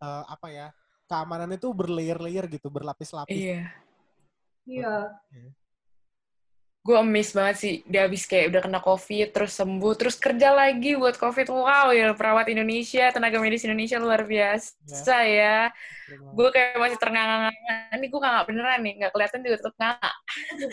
eh, 0.02 0.24
apa 0.26 0.46
ya? 0.50 0.68
Keamanannya 1.06 1.58
tuh 1.62 1.72
berlayer-layer 1.76 2.50
gitu, 2.50 2.66
berlapis-lapis. 2.72 3.36
Iya. 3.36 3.70
Iya. 4.66 4.94
Gue 6.82 6.98
amazed 6.98 7.38
banget 7.38 7.56
sih. 7.62 7.74
Dia 7.86 8.10
habis 8.10 8.26
kayak 8.26 8.50
udah 8.50 8.60
kena 8.66 8.80
COVID, 8.82 9.28
terus 9.30 9.54
sembuh, 9.54 9.94
terus 9.94 10.18
kerja 10.18 10.50
lagi 10.50 10.98
buat 10.98 11.14
COVID. 11.14 11.46
Wow, 11.54 11.94
ya 11.94 12.10
perawat 12.10 12.50
Indonesia, 12.50 13.06
tenaga 13.14 13.38
medis 13.38 13.62
Indonesia 13.62 14.02
luar 14.02 14.26
biasa 14.26 15.16
ya. 15.22 15.70
Gue 16.34 16.50
kayak 16.50 16.82
masih 16.82 16.98
ternganga-nganga. 16.98 17.76
Ini 17.94 18.06
gue 18.10 18.18
nggak 18.18 18.46
beneran 18.50 18.80
nih, 18.82 18.94
nggak 18.98 19.12
kelihatan 19.14 19.40
juga 19.46 19.56
tetap 19.62 19.74
nganga. 19.78 20.10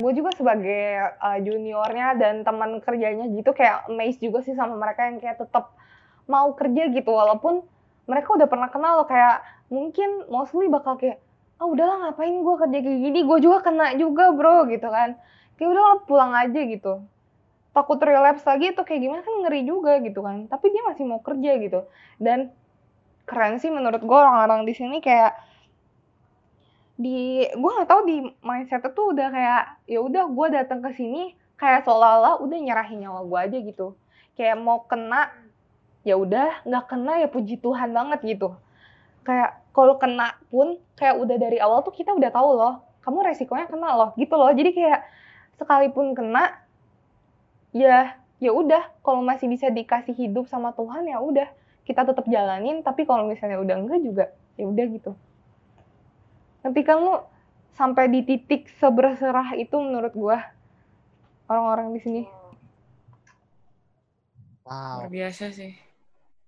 Gue 0.01 0.11
juga 0.17 0.30
sebagai 0.34 0.86
uh, 1.21 1.39
juniornya 1.45 2.07
dan 2.17 2.41
teman 2.41 2.82
kerjanya 2.82 3.30
gitu 3.30 3.53
kayak 3.53 3.86
amazed 3.86 4.17
juga 4.17 4.41
sih 4.41 4.57
sama 4.57 4.82
mereka 4.82 5.05
yang 5.05 5.21
kayak 5.21 5.38
tetap 5.45 5.77
mau 6.25 6.49
kerja 6.57 6.89
gitu 6.89 7.09
walaupun 7.13 7.61
mereka 8.10 8.34
udah 8.34 8.49
pernah 8.49 8.74
kenal 8.74 8.97
loh 8.97 9.07
kayak 9.07 9.45
mungkin 9.70 10.26
mostly 10.34 10.66
bakal 10.66 10.97
kayak 10.97 11.22
ah 11.62 11.68
udahlah 11.70 12.10
ngapain 12.10 12.41
gue 12.41 12.55
kerja 12.57 12.78
kayak 12.82 12.99
gini? 13.05 13.20
Gue 13.22 13.38
juga 13.43 13.62
kena 13.62 13.93
juga 13.99 14.34
bro 14.34 14.66
gitu 14.66 14.89
kan. 14.89 15.14
Kayak 15.60 15.70
udahlah 15.78 15.97
pulang 16.10 16.34
aja 16.34 16.62
gitu. 16.66 17.05
Takut 17.70 18.01
relapse 18.01 18.47
lagi 18.49 18.74
itu 18.74 18.82
kayak 18.82 19.01
gimana 19.05 19.22
kan 19.22 19.36
ngeri 19.45 19.62
juga 19.68 20.01
gitu 20.01 20.26
kan. 20.26 20.49
Tapi 20.49 20.66
dia 20.74 20.82
masih 20.89 21.03
mau 21.05 21.22
kerja 21.22 21.51
gitu. 21.62 21.86
Dan 22.18 22.49
keren 23.30 23.62
sih 23.62 23.70
menurut 23.70 24.01
gue 24.01 24.18
orang-orang 24.18 24.66
di 24.66 24.74
sini 24.74 24.97
kayak 25.03 25.38
di 26.99 27.45
gue 27.45 27.72
nggak 27.78 27.88
tahu 27.88 28.01
di 28.10 28.18
mindset 28.43 28.84
tuh 28.91 29.16
udah 29.16 29.28
kayak 29.32 29.64
ya 29.88 29.99
udah 30.03 30.28
gue 30.28 30.47
datang 30.51 30.84
ke 30.84 30.91
sini 30.97 31.38
kayak 31.55 31.88
seolah-olah 31.88 32.43
udah 32.43 32.57
nyerahin 32.57 33.05
nyawa 33.05 33.22
gue 33.28 33.39
aja 33.39 33.57
gitu. 33.62 33.88
Kayak 34.34 34.57
mau 34.64 34.88
kena 34.88 35.30
ya 36.08 36.16
udah 36.16 36.64
nggak 36.64 36.86
kena 36.88 37.14
ya 37.24 37.28
puji 37.28 37.60
Tuhan 37.60 37.91
banget 37.91 38.20
gitu. 38.24 38.56
Kayak 39.28 39.60
kalau 39.76 40.00
kena 40.00 40.36
pun 40.47 40.80
kayak 40.95 41.20
udah 41.20 41.38
dari 41.38 41.58
awal 41.60 41.84
tuh 41.84 41.93
kita 41.93 42.16
udah 42.16 42.32
tahu 42.32 42.50
loh 42.56 42.84
kamu 43.04 43.26
resikonya 43.26 43.68
kena 43.68 43.95
loh 43.95 44.10
gitu 44.16 44.36
loh. 44.36 44.52
Jadi 44.52 44.72
kayak 44.76 45.02
sekalipun 45.60 46.16
kena 46.16 46.62
ya 47.76 48.16
ya 48.39 48.52
udah. 48.52 48.86
Kalau 49.04 49.22
masih 49.24 49.52
bisa 49.52 49.68
dikasih 49.72 50.16
hidup 50.16 50.47
sama 50.47 50.72
Tuhan 50.76 51.08
ya 51.08 51.20
udah. 51.20 51.47
Kita 51.84 52.06
tetap 52.06 52.26
jalanin 52.30 52.86
tapi 52.86 53.04
kalau 53.04 53.26
misalnya 53.26 53.60
udah 53.60 53.76
enggak 53.76 54.00
juga 54.04 54.26
ya 54.56 54.66
udah 54.68 54.86
gitu. 54.93 55.12
Tapi 56.60 56.80
kamu 56.84 57.24
sampai 57.80 58.12
di 58.12 58.22
titik 58.28 58.68
seberserah 58.78 59.56
itu 59.56 59.80
menurut 59.80 60.12
gua 60.12 60.38
orang-orang 61.47 61.95
di 61.95 62.00
sini. 62.04 62.24
Wow. 64.68 65.08
Luar 65.08 65.10
biasa 65.10 65.50
sih. 65.50 65.89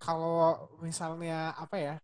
Kalau 0.02 0.58
misalnya 0.86 1.54
apa 1.64 1.78
ya 1.78 1.95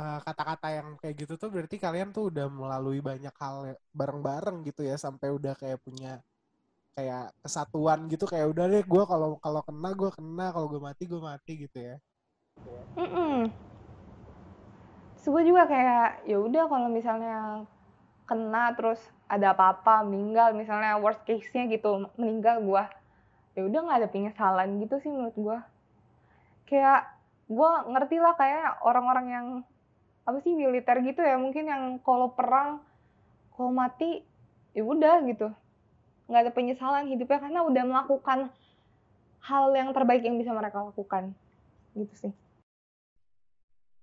eh, 0.00 0.18
kata-kata 0.26 0.68
yang 0.78 0.88
kayak 1.00 1.14
gitu 1.24 1.34
tuh 1.42 1.48
berarti 1.54 1.76
kalian 1.80 2.10
tuh 2.16 2.28
udah 2.30 2.46
melalui 2.50 3.00
banyak 3.00 3.32
hal 3.42 3.56
ya- 3.70 3.80
bareng-bareng 3.94 4.56
gitu 4.68 4.82
ya 4.84 4.96
sampai 5.00 5.28
udah 5.32 5.54
kayak 5.56 5.78
punya 5.86 6.20
kayak 6.96 7.32
kesatuan 7.44 8.08
gitu 8.12 8.24
kayak 8.28 8.48
udah 8.52 8.64
deh 8.72 8.84
gue 8.84 9.04
kalau 9.08 9.36
kalau 9.44 9.60
kena 9.68 9.90
gue 10.00 10.10
kena 10.16 10.46
kalau 10.54 10.66
gue 10.72 10.80
mati 10.80 11.02
gue 11.08 11.20
mati 11.20 11.52
gitu 11.68 11.78
ya. 11.80 11.96
Terus 15.16 15.26
gue 15.32 15.42
juga 15.48 15.62
kayak 15.68 16.24
ya 16.28 16.38
udah 16.40 16.64
kalau 16.70 16.88
misalnya 16.88 17.66
kena 18.26 18.74
terus 18.74 19.00
ada 19.30 19.54
apa-apa 19.54 20.02
meninggal 20.06 20.54
misalnya 20.54 20.98
worst 20.98 21.22
case-nya 21.26 21.66
gitu 21.70 22.10
meninggal 22.18 22.62
gue 22.62 22.82
ya 23.56 23.62
udah 23.66 23.80
nggak 23.86 23.98
ada 24.02 24.08
penyesalan 24.10 24.68
gitu 24.82 24.94
sih 25.02 25.10
menurut 25.10 25.36
gue 25.36 25.58
kayak 26.66 27.15
gue 27.46 27.70
ngerti 27.94 28.16
lah 28.18 28.34
kayak 28.34 28.82
orang-orang 28.82 29.26
yang 29.30 29.46
apa 30.26 30.42
sih 30.42 30.58
militer 30.58 30.98
gitu 31.06 31.22
ya 31.22 31.38
mungkin 31.38 31.70
yang 31.70 31.82
kalau 32.02 32.34
perang 32.34 32.82
kalau 33.54 33.70
mati 33.70 34.26
ya 34.74 34.82
udah 34.82 35.22
gitu 35.22 35.54
nggak 36.26 36.42
ada 36.42 36.52
penyesalan 36.52 37.06
hidupnya 37.06 37.38
karena 37.38 37.62
udah 37.62 37.84
melakukan 37.86 38.38
hal 39.46 39.70
yang 39.78 39.94
terbaik 39.94 40.26
yang 40.26 40.34
bisa 40.34 40.50
mereka 40.50 40.82
lakukan 40.82 41.30
gitu 41.94 42.14
sih 42.18 42.32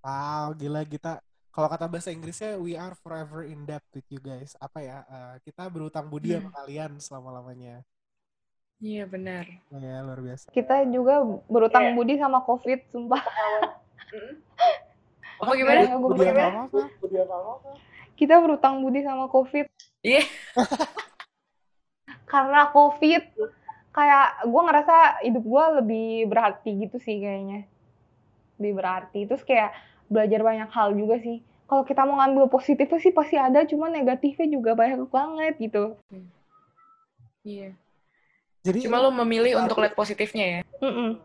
Wow, 0.04 0.52
gila 0.60 0.84
kita. 0.84 1.24
Kalau 1.48 1.72
kata 1.72 1.88
bahasa 1.88 2.12
Inggrisnya, 2.12 2.60
we 2.60 2.76
are 2.76 2.92
forever 3.00 3.48
in 3.48 3.64
debt 3.64 3.80
with 3.96 4.04
you 4.12 4.20
guys. 4.20 4.52
Apa 4.60 4.84
ya? 4.84 4.98
eh, 5.08 5.36
kita 5.48 5.64
berutang 5.72 6.12
budi 6.12 6.36
sama 6.36 6.52
kalian 6.52 7.00
selama-lamanya. 7.00 7.88
Iya 8.84 9.08
benar. 9.08 9.48
Oh 9.72 9.80
ya, 9.80 10.04
luar 10.04 10.20
biasa. 10.20 10.52
kita 10.52 10.84
juga 10.86 11.24
berutang 11.48 11.96
budi 11.96 12.20
sama 12.20 12.44
covid 12.44 12.84
sumpah 12.92 13.24
Apa 15.40 15.52
gimana? 15.56 15.80
Ya, 15.82 15.96
Budi 15.96 16.20
pikir- 16.22 16.36
apa-apa? 16.36 16.80
kita 18.14 18.36
berutang 18.38 18.80
budi 18.80 19.02
sama 19.02 19.26
covid 19.28 19.72
Iya. 20.02 20.22
karena 22.26 22.68
covid 22.68 23.24
kayak 23.90 24.28
gue 24.44 24.62
ngerasa 24.62 24.96
hidup 25.22 25.44
gue 25.44 25.66
lebih 25.78 26.08
berarti 26.28 26.72
gitu 26.78 26.98
sih 26.98 27.18
kayaknya 27.18 27.64
lebih 28.58 28.74
berarti 28.76 29.20
terus 29.24 29.42
kayak 29.42 29.72
belajar 30.08 30.42
banyak 30.42 30.68
hal 30.68 30.92
juga 30.92 31.18
sih 31.18 31.40
kalau 31.64 31.82
kita 31.84 32.02
mau 32.02 32.18
ngambil 32.18 32.50
positifnya 32.50 32.98
sih 32.98 33.12
pasti 33.12 33.36
ada 33.36 33.64
cuman 33.64 33.94
negatifnya 33.94 34.48
juga 34.48 34.74
banyak 34.74 35.08
banget 35.08 35.54
gitu 35.58 35.94
Iya. 37.44 37.76
Jadi 38.64 38.88
Cuma 38.88 39.04
lo 39.04 39.12
memilih 39.12 39.60
untuk 39.60 39.84
lihat 39.84 39.92
positifnya 39.94 40.46
ya. 40.48 40.62
Mm-mm. 40.80 41.20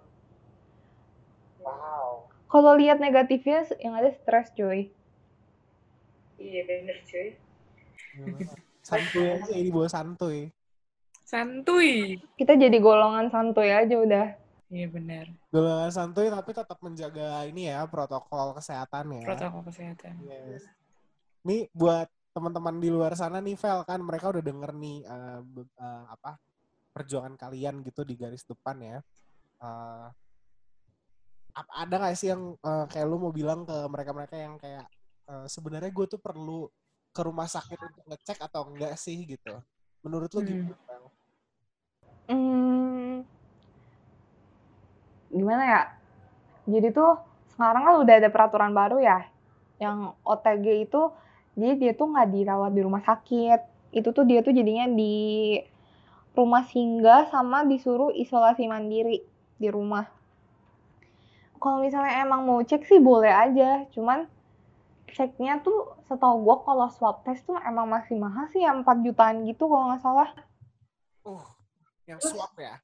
kalau 2.49 2.73
lihat 2.81 2.97
negatifnya 2.97 3.69
yang 3.77 3.93
ada 3.93 4.09
stres 4.09 4.49
cuy 4.57 4.89
Iya 6.41 6.65
benar 6.65 6.97
cuy. 7.05 7.29
santuy 8.81 9.27
aja 9.37 9.53
ini 9.53 9.69
bawa 9.69 9.85
santuy. 9.91 10.49
Santuy. 11.29 12.17
kita 12.41 12.57
jadi 12.57 12.73
golongan 12.81 13.29
santuy 13.29 13.69
aja 13.69 13.93
udah 14.01 14.27
Iya 14.73 14.89
benar. 14.89 15.29
Golongan 15.53 15.93
santuy 15.93 16.33
tapi 16.33 16.51
tetap 16.57 16.79
menjaga 16.81 17.45
ini 17.45 17.69
ya 17.69 17.85
protokol 17.85 18.57
kesehatan 18.57 19.13
ya. 19.21 19.25
Protokol 19.29 19.63
kesehatan. 19.69 20.13
Yes. 20.25 20.65
Nih 21.45 21.69
buat 21.77 22.09
teman-teman 22.33 22.77
di 22.81 22.89
luar 22.89 23.13
sana 23.13 23.41
nih 23.45 23.57
Vel 23.61 23.81
kan 23.85 24.01
mereka 24.01 24.29
udah 24.33 24.41
denger 24.45 24.71
nih 24.73 25.05
be- 25.43 25.69
eh, 25.69 26.05
apa 26.09 26.37
perjuangan 26.99 27.35
kalian 27.39 27.87
gitu 27.87 28.03
di 28.03 28.15
garis 28.19 28.43
depan 28.43 28.77
ya. 28.83 28.99
Ap- 31.59 31.75
ada 31.75 31.95
nggak 31.99 32.15
sih 32.19 32.29
yang 32.33 32.43
eh, 32.69 32.85
kayak 32.91 33.07
lu 33.11 33.17
mau 33.19 33.33
bilang 33.35 33.61
ke 33.69 33.77
mereka-mereka 33.91 34.37
yang 34.39 34.55
kayak 34.63 34.85
eh, 35.31 35.47
sebenarnya 35.55 35.91
gue 35.91 36.07
tuh 36.07 36.21
perlu 36.23 36.71
ke 37.15 37.21
rumah 37.27 37.49
sakit 37.51 37.79
untuk 37.83 38.05
ngecek 38.07 38.39
atau 38.47 38.63
enggak 38.71 38.95
sih 38.95 39.19
gitu. 39.27 39.59
Menurut 40.07 40.31
lu 40.39 40.41
Hmm. 40.43 40.49
gimana? 40.55 40.95
Hmm, 42.29 43.25
gimana 45.33 45.63
ya? 45.65 45.83
Jadi 46.69 46.89
tuh 46.93 47.17
sekarang 47.57 47.83
kan 47.85 47.95
udah 48.05 48.15
ada 48.21 48.29
peraturan 48.31 48.73
baru 48.77 49.01
ya, 49.01 49.19
yang 49.83 50.13
OTG 50.23 50.67
itu, 50.87 51.03
jadi 51.59 51.75
dia 51.81 51.93
tuh 51.97 52.13
nggak 52.13 52.29
dirawat 52.31 52.73
di 52.77 52.83
rumah 52.85 53.03
sakit. 53.03 53.61
Itu 53.91 54.13
tuh 54.13 54.29
dia 54.29 54.45
tuh 54.45 54.53
jadinya 54.53 54.85
di 54.93 55.57
rumah 56.37 56.65
singgah 56.69 57.31
sama 57.31 57.65
disuruh 57.65 58.13
isolasi 58.15 58.67
mandiri 58.67 59.25
di 59.59 59.69
rumah. 59.69 60.07
Kalau 61.59 61.83
misalnya 61.83 62.23
emang 62.23 62.47
mau 62.47 62.63
cek 62.63 62.87
sih 62.87 63.03
boleh 63.03 63.31
aja, 63.31 63.85
cuman 63.91 64.31
ceknya 65.11 65.59
tuh 65.65 65.99
setahu 66.07 66.47
gua 66.47 66.63
kalau 66.63 66.87
swab 66.95 67.27
test 67.27 67.43
tuh 67.43 67.59
emang 67.67 67.91
masih 67.91 68.15
mahal 68.15 68.47
sih, 68.55 68.63
yang 68.63 68.87
4 68.87 69.03
jutaan 69.03 69.43
gitu 69.49 69.67
kalau 69.67 69.91
nggak 69.91 70.03
salah. 70.05 70.31
Uh, 71.27 71.43
yang 72.07 72.23
swab 72.23 72.55
ya. 72.55 72.79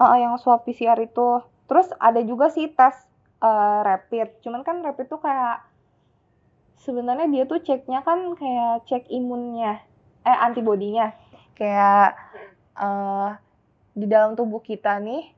Heeh, 0.00 0.18
yang 0.24 0.34
swab 0.40 0.64
PCR 0.64 0.96
itu. 1.04 1.44
Terus 1.68 1.88
ada 2.00 2.20
juga 2.24 2.48
sih 2.48 2.72
tes 2.72 2.96
eh, 3.44 3.80
rapid. 3.86 4.42
Cuman 4.42 4.66
kan 4.66 4.80
rapid 4.80 5.06
tuh 5.08 5.20
kayak 5.22 5.62
sebenarnya 6.82 7.28
dia 7.30 7.44
tuh 7.46 7.62
ceknya 7.62 8.02
kan 8.02 8.34
kayak 8.34 8.88
cek 8.90 9.06
imunnya, 9.12 9.78
eh 10.26 10.38
antibodinya. 10.42 11.14
Kayak 11.54 12.18
eh, 12.76 13.30
di 13.92 14.06
dalam 14.08 14.36
tubuh 14.38 14.64
kita 14.64 14.96
nih 15.00 15.28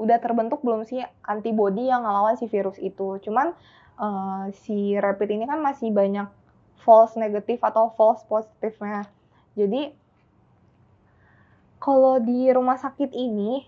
udah 0.00 0.16
terbentuk 0.16 0.64
belum 0.64 0.88
sih 0.88 1.04
antibodi 1.28 1.92
yang 1.92 2.04
ngelawan 2.04 2.36
si 2.40 2.48
virus 2.48 2.80
itu. 2.80 3.20
Cuman 3.20 3.52
eh, 4.00 4.44
si 4.64 4.96
rapid 4.96 5.28
ini 5.32 5.44
kan 5.44 5.60
masih 5.60 5.92
banyak 5.92 6.28
false 6.80 7.16
negatif 7.20 7.60
atau 7.60 7.92
false 7.94 8.24
positifnya. 8.24 9.04
Jadi 9.54 9.92
kalau 11.80 12.20
di 12.20 12.52
rumah 12.52 12.76
sakit 12.76 13.12
ini 13.16 13.64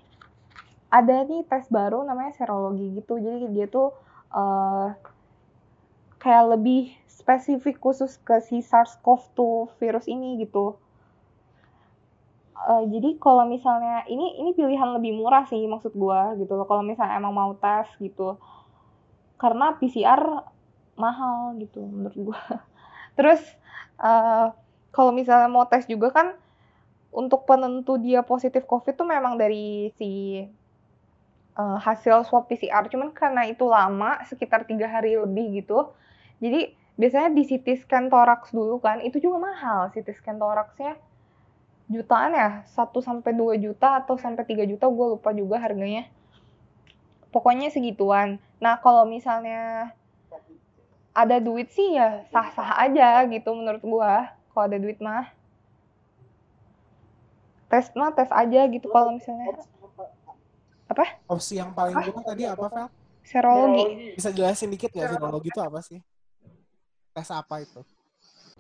ada 0.93 1.25
nih 1.25 1.49
tes 1.49 1.65
baru 1.73 2.05
namanya 2.05 2.37
serologi 2.37 2.93
gitu. 3.01 3.17
Jadi 3.17 3.49
dia 3.57 3.65
tuh 3.65 3.97
uh, 4.29 4.93
kayak 6.21 6.61
lebih 6.61 6.93
spesifik 7.09 7.81
khusus 7.81 8.21
ke 8.21 8.45
si 8.45 8.61
SARS-CoV-2 8.61 9.41
virus 9.81 10.05
ini 10.05 10.37
gitu. 10.45 10.77
Uh, 12.63 12.87
jadi 12.87 13.19
kalau 13.19 13.43
misalnya 13.43 14.07
ini 14.07 14.39
ini 14.39 14.55
pilihan 14.55 14.95
lebih 14.95 15.19
murah 15.19 15.43
sih 15.51 15.59
maksud 15.67 15.99
gua 15.99 16.39
gitu 16.39 16.55
loh. 16.55 16.67
Kalau 16.67 16.87
misalnya 16.87 17.19
emang 17.19 17.35
mau 17.35 17.53
tes 17.59 17.91
gitu. 17.99 18.39
Karena 19.39 19.75
PCR 19.75 20.47
mahal 20.95 21.59
gitu 21.59 21.83
menurut 21.83 22.19
gua. 22.31 22.41
Terus 23.19 23.43
uh, 23.99 24.55
kalau 24.95 25.11
misalnya 25.11 25.51
mau 25.51 25.67
tes 25.67 25.91
juga 25.91 26.15
kan 26.15 26.39
untuk 27.13 27.45
penentu 27.45 28.01
dia 28.01 28.25
positif 28.25 28.65
COVID 28.65 28.95
tuh 28.97 29.05
memang 29.05 29.37
dari 29.37 29.93
si 30.01 30.41
uh, 31.59 31.79
hasil 31.83 32.25
swab 32.27 32.49
PCR. 32.49 32.89
Cuman 32.89 33.13
karena 33.13 33.45
itu 33.45 33.67
lama, 33.69 34.23
sekitar 34.27 34.65
tiga 34.65 34.89
hari 34.89 35.19
lebih 35.19 35.63
gitu. 35.63 35.93
Jadi 36.41 36.73
biasanya 36.97 37.33
di 37.33 37.43
CT 37.45 37.85
scan 37.85 38.07
toraks 38.09 38.53
dulu 38.53 38.81
kan, 38.81 39.01
itu 39.05 39.21
juga 39.21 39.41
mahal 39.41 39.93
CT 39.93 40.09
scan 40.19 40.37
toraksnya 40.41 40.97
jutaan 41.91 42.35
ya, 42.35 42.51
1 42.67 43.01
sampai 43.03 43.33
2 43.35 43.59
juta 43.59 44.03
atau 44.03 44.15
sampai 44.19 44.45
3 44.47 44.67
juta, 44.67 44.87
gue 44.87 45.07
lupa 45.19 45.31
juga 45.35 45.59
harganya. 45.59 46.07
Pokoknya 47.33 47.73
segituan. 47.73 48.43
Nah, 48.61 48.79
kalau 48.79 49.09
misalnya 49.09 49.95
ada 51.13 51.41
duit 51.41 51.69
sih 51.73 51.97
ya 51.97 52.25
sah-sah 52.33 52.77
aja 52.83 53.25
gitu 53.27 53.53
menurut 53.57 53.83
gue. 53.83 54.13
Kalau 54.53 54.65
ada 54.69 54.77
duit 54.77 55.01
mah 55.01 55.33
tes 57.73 57.89
mah 57.97 58.13
tes 58.13 58.29
aja 58.29 58.69
gitu 58.69 58.85
kalau 58.93 59.17
misalnya 59.17 59.49
apa 60.93 61.25
opsi 61.25 61.57
yang 61.57 61.73
paling 61.73 61.97
murah 61.97 62.21
tadi 62.21 62.45
apa 62.45 62.69
Vel? 62.69 62.87
serologi 63.25 64.13
bisa 64.13 64.29
jelasin 64.29 64.69
dikit 64.69 64.93
nggak 64.93 65.17
serologi 65.17 65.49
itu 65.49 65.61
apa 65.65 65.81
sih 65.81 66.05
tes 67.17 67.29
apa 67.33 67.65
itu 67.65 67.81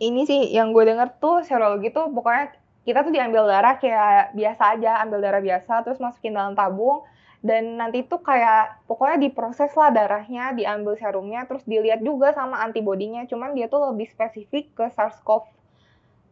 ini 0.01 0.25
sih 0.25 0.49
yang 0.57 0.73
gue 0.73 0.89
denger 0.89 1.13
tuh 1.21 1.45
serologi 1.45 1.93
tuh 1.93 2.09
pokoknya 2.09 2.57
kita 2.83 3.07
tuh 3.07 3.13
diambil 3.15 3.47
darah 3.47 3.79
kayak 3.79 4.35
biasa 4.35 4.63
aja 4.79 5.03
ambil 5.07 5.19
darah 5.23 5.43
biasa 5.43 5.87
terus 5.87 6.03
masukin 6.03 6.35
dalam 6.35 6.59
tabung 6.59 7.07
dan 7.43 7.79
nanti 7.79 8.07
tuh 8.07 8.23
kayak 8.23 8.87
pokoknya 8.87 9.19
diproses 9.31 9.75
lah 9.75 9.91
darahnya 9.91 10.55
diambil 10.55 10.95
serumnya 10.95 11.47
terus 11.47 11.67
dilihat 11.67 12.03
juga 12.03 12.31
sama 12.35 12.63
antibodinya 12.63 13.27
cuman 13.27 13.55
dia 13.55 13.67
tuh 13.67 13.91
lebih 13.91 14.07
spesifik 14.11 14.71
ke 14.75 14.87
SARS-CoV 14.95 15.47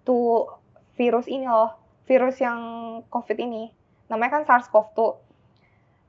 tuh 0.06 0.54
virus 0.94 1.26
ini 1.26 1.46
loh 1.50 1.80
virus 2.10 2.42
yang 2.42 2.58
COVID 3.06 3.38
ini. 3.38 3.70
Namanya 4.10 4.42
kan 4.42 4.44
SARS-CoV-2. 4.50 5.30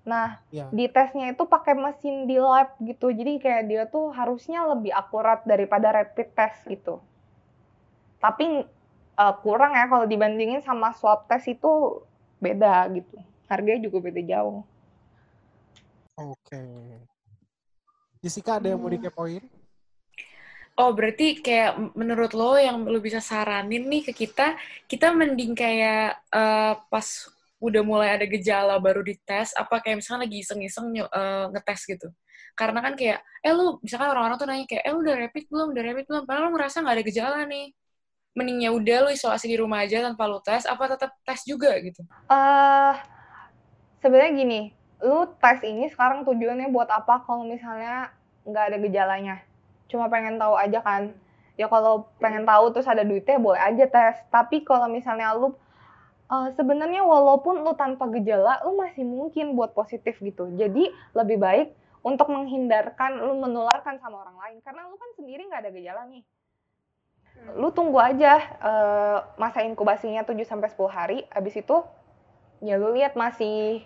Nah, 0.09 0.41
yeah. 0.49 0.65
di 0.73 0.89
tesnya 0.89 1.29
itu 1.29 1.45
pakai 1.45 1.77
mesin 1.77 2.25
di 2.25 2.41
lab 2.41 2.73
gitu. 2.81 3.13
Jadi 3.13 3.37
kayak 3.37 3.63
dia 3.69 3.83
tuh 3.85 4.09
harusnya 4.09 4.65
lebih 4.65 4.89
akurat 4.89 5.45
daripada 5.45 5.93
rapid 5.93 6.33
test 6.33 6.65
gitu. 6.65 6.97
Tapi 8.17 8.65
uh, 9.17 9.35
kurang 9.39 9.75
ya 9.75 9.87
kalau 9.89 10.05
dibandingin 10.07 10.61
sama 10.63 10.93
swab 10.95 11.25
test 11.27 11.49
itu 11.49 12.03
beda 12.37 12.87
gitu. 12.95 13.17
Harganya 13.51 13.87
juga 13.89 13.97
beda 14.11 14.21
jauh. 14.23 14.63
Oke. 16.19 16.53
Okay. 16.53 16.99
Jessica 18.21 18.61
ada 18.61 18.69
yang 18.69 18.79
mau 18.79 18.87
hmm. 18.87 19.01
dikepoin? 19.01 19.43
Oh, 20.79 20.95
berarti 20.95 21.43
kayak 21.43 21.93
menurut 21.97 22.31
lo 22.31 22.55
yang 22.55 22.87
lo 22.87 22.97
bisa 23.03 23.19
saranin 23.19 23.85
nih 23.91 24.07
ke 24.07 24.13
kita, 24.15 24.55
kita 24.87 25.11
mending 25.11 25.51
kayak 25.51 26.15
uh, 26.31 26.79
pas 26.87 27.05
udah 27.61 27.83
mulai 27.85 28.17
ada 28.17 28.25
gejala 28.25 28.81
baru 28.81 29.05
dites, 29.05 29.53
apa 29.53 29.77
kayak 29.83 30.01
misalnya 30.01 30.25
lagi 30.25 30.41
iseng-iseng 30.41 30.89
uh, 31.05 31.51
ngetes 31.53 31.85
gitu. 31.85 32.09
Karena 32.57 32.81
kan 32.81 32.97
kayak, 32.97 33.21
eh 33.45 33.53
lu, 33.53 33.77
misalkan 33.85 34.09
orang-orang 34.09 34.37
tuh 34.41 34.47
nanya 34.49 34.65
kayak, 34.65 34.83
eh 34.87 34.91
lu 34.91 34.99
udah 35.05 35.15
rapid 35.21 35.45
belum, 35.51 35.67
udah 35.75 35.83
rapid 35.85 36.05
belum, 36.09 36.23
padahal 36.25 36.43
lu 36.49 36.51
ngerasa 36.57 36.77
nggak 36.81 36.95
ada 36.97 37.05
gejala 37.05 37.39
nih. 37.45 37.67
Mendingnya 38.31 38.71
udah 38.71 38.97
lu 39.05 39.09
isolasi 39.11 39.51
di 39.51 39.57
rumah 39.59 39.83
aja 39.83 39.99
tanpa 39.99 40.23
lu 40.27 40.39
tes, 40.39 40.63
apa 40.63 40.87
tetap 40.87 41.11
tes 41.27 41.43
juga 41.43 41.75
gitu? 41.83 41.99
Uh, 42.31 42.95
sebenarnya 43.99 44.31
gini, 44.39 44.61
lu 45.03 45.27
tes 45.39 45.59
ini 45.67 45.91
sekarang 45.91 46.23
tujuannya 46.23 46.71
buat 46.71 46.87
apa 46.87 47.27
kalau 47.27 47.43
misalnya 47.43 48.15
nggak 48.47 48.65
ada 48.71 48.77
gejalanya? 48.79 49.35
cuma 49.91 50.07
pengen 50.07 50.39
tahu 50.39 50.55
aja 50.55 50.79
kan? 50.79 51.11
Ya 51.59 51.67
kalau 51.67 52.07
pengen 52.23 52.47
tahu 52.47 52.71
terus 52.71 52.87
ada 52.87 53.03
duitnya 53.03 53.35
boleh 53.35 53.59
aja 53.59 53.85
tes. 53.91 54.23
Tapi 54.31 54.63
kalau 54.63 54.87
misalnya 54.87 55.35
lu 55.35 55.51
uh, 56.31 56.47
sebenarnya 56.55 57.03
walaupun 57.03 57.59
lu 57.59 57.75
tanpa 57.75 58.07
gejala 58.15 58.63
lu 58.63 58.79
masih 58.79 59.03
mungkin 59.03 59.51
buat 59.59 59.75
positif 59.75 60.15
gitu. 60.23 60.47
Jadi 60.55 60.87
lebih 61.11 61.37
baik 61.43 61.75
untuk 62.07 62.31
menghindarkan 62.31 63.19
lu 63.19 63.35
menularkan 63.43 63.99
sama 63.99 64.23
orang 64.23 64.39
lain. 64.39 64.57
Karena 64.63 64.87
lu 64.87 64.95
kan 64.95 65.11
sendiri 65.19 65.51
nggak 65.51 65.67
ada 65.67 65.71
gejala 65.75 66.07
nih 66.07 66.23
lu 67.57 67.69
tunggu 67.73 67.97
aja 67.97 68.37
uh, 68.61 69.17
masa 69.35 69.65
inkubasinya 69.65 70.23
7 70.23 70.37
sampai 70.45 70.69
10 70.71 70.87
hari 70.87 71.17
habis 71.33 71.57
itu 71.57 71.83
ya 72.61 72.77
lu 72.77 72.93
lihat 72.93 73.17
masih 73.17 73.81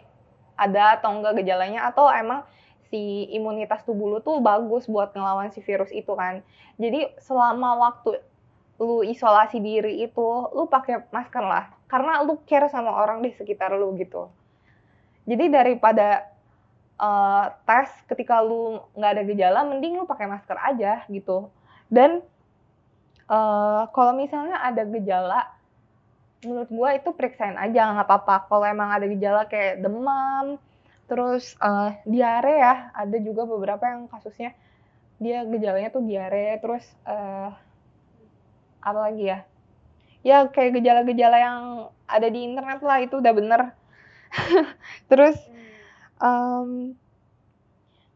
ada 0.56 1.00
atau 1.00 1.12
enggak 1.12 1.40
gejalanya 1.44 1.88
atau 1.88 2.08
emang 2.12 2.44
si 2.90 3.28
imunitas 3.34 3.84
tubuh 3.84 4.08
lu 4.08 4.20
tuh 4.22 4.40
bagus 4.40 4.88
buat 4.88 5.12
ngelawan 5.12 5.52
si 5.52 5.60
virus 5.60 5.92
itu 5.92 6.14
kan. 6.16 6.46
Jadi 6.80 7.12
selama 7.20 7.76
waktu 7.82 8.22
lu 8.80 9.04
isolasi 9.04 9.64
diri 9.64 10.04
itu, 10.04 10.28
lu 10.52 10.68
pakai 10.68 11.08
masker 11.12 11.44
lah. 11.44 11.72
Karena 11.88 12.24
lu 12.24 12.40
care 12.44 12.68
sama 12.68 12.92
orang 12.92 13.24
di 13.24 13.32
sekitar 13.32 13.72
lu 13.76 13.96
gitu. 13.96 14.32
Jadi 15.26 15.50
daripada 15.50 16.28
uh, 17.00 17.52
tes 17.66 17.90
ketika 18.12 18.44
lu 18.44 18.84
nggak 18.94 19.12
ada 19.16 19.24
gejala, 19.26 19.60
mending 19.66 20.00
lu 20.00 20.06
pakai 20.06 20.28
masker 20.28 20.58
aja 20.60 21.04
gitu. 21.08 21.50
Dan 21.88 22.22
uh, 23.30 23.88
kalau 23.92 24.14
misalnya 24.18 24.60
ada 24.62 24.84
gejala, 24.86 25.42
menurut 26.42 26.70
gua 26.70 26.90
itu 26.98 27.10
periksain 27.14 27.58
aja 27.58 27.94
nggak 27.94 28.08
apa-apa. 28.08 28.50
Kalau 28.50 28.66
emang 28.66 28.90
ada 28.94 29.06
gejala 29.10 29.46
kayak 29.50 29.82
demam, 29.82 30.62
Terus 31.06 31.54
uh, 31.62 31.94
diare 32.06 32.54
ya, 32.58 32.90
ada 32.94 33.18
juga 33.22 33.46
beberapa 33.46 33.86
yang 33.86 34.10
kasusnya 34.10 34.58
dia 35.22 35.46
gejalanya 35.48 35.94
tuh 35.94 36.04
diare, 36.04 36.58
terus 36.60 36.84
uh, 37.06 37.54
apa 38.82 39.00
lagi 39.00 39.30
ya? 39.30 39.40
Ya 40.26 40.50
kayak 40.50 40.82
gejala-gejala 40.82 41.38
yang 41.38 41.60
ada 42.10 42.28
di 42.28 42.42
internet 42.42 42.82
lah 42.82 42.98
itu 43.06 43.22
udah 43.22 43.34
bener. 43.38 43.62
terus 45.10 45.38
um, 46.18 46.98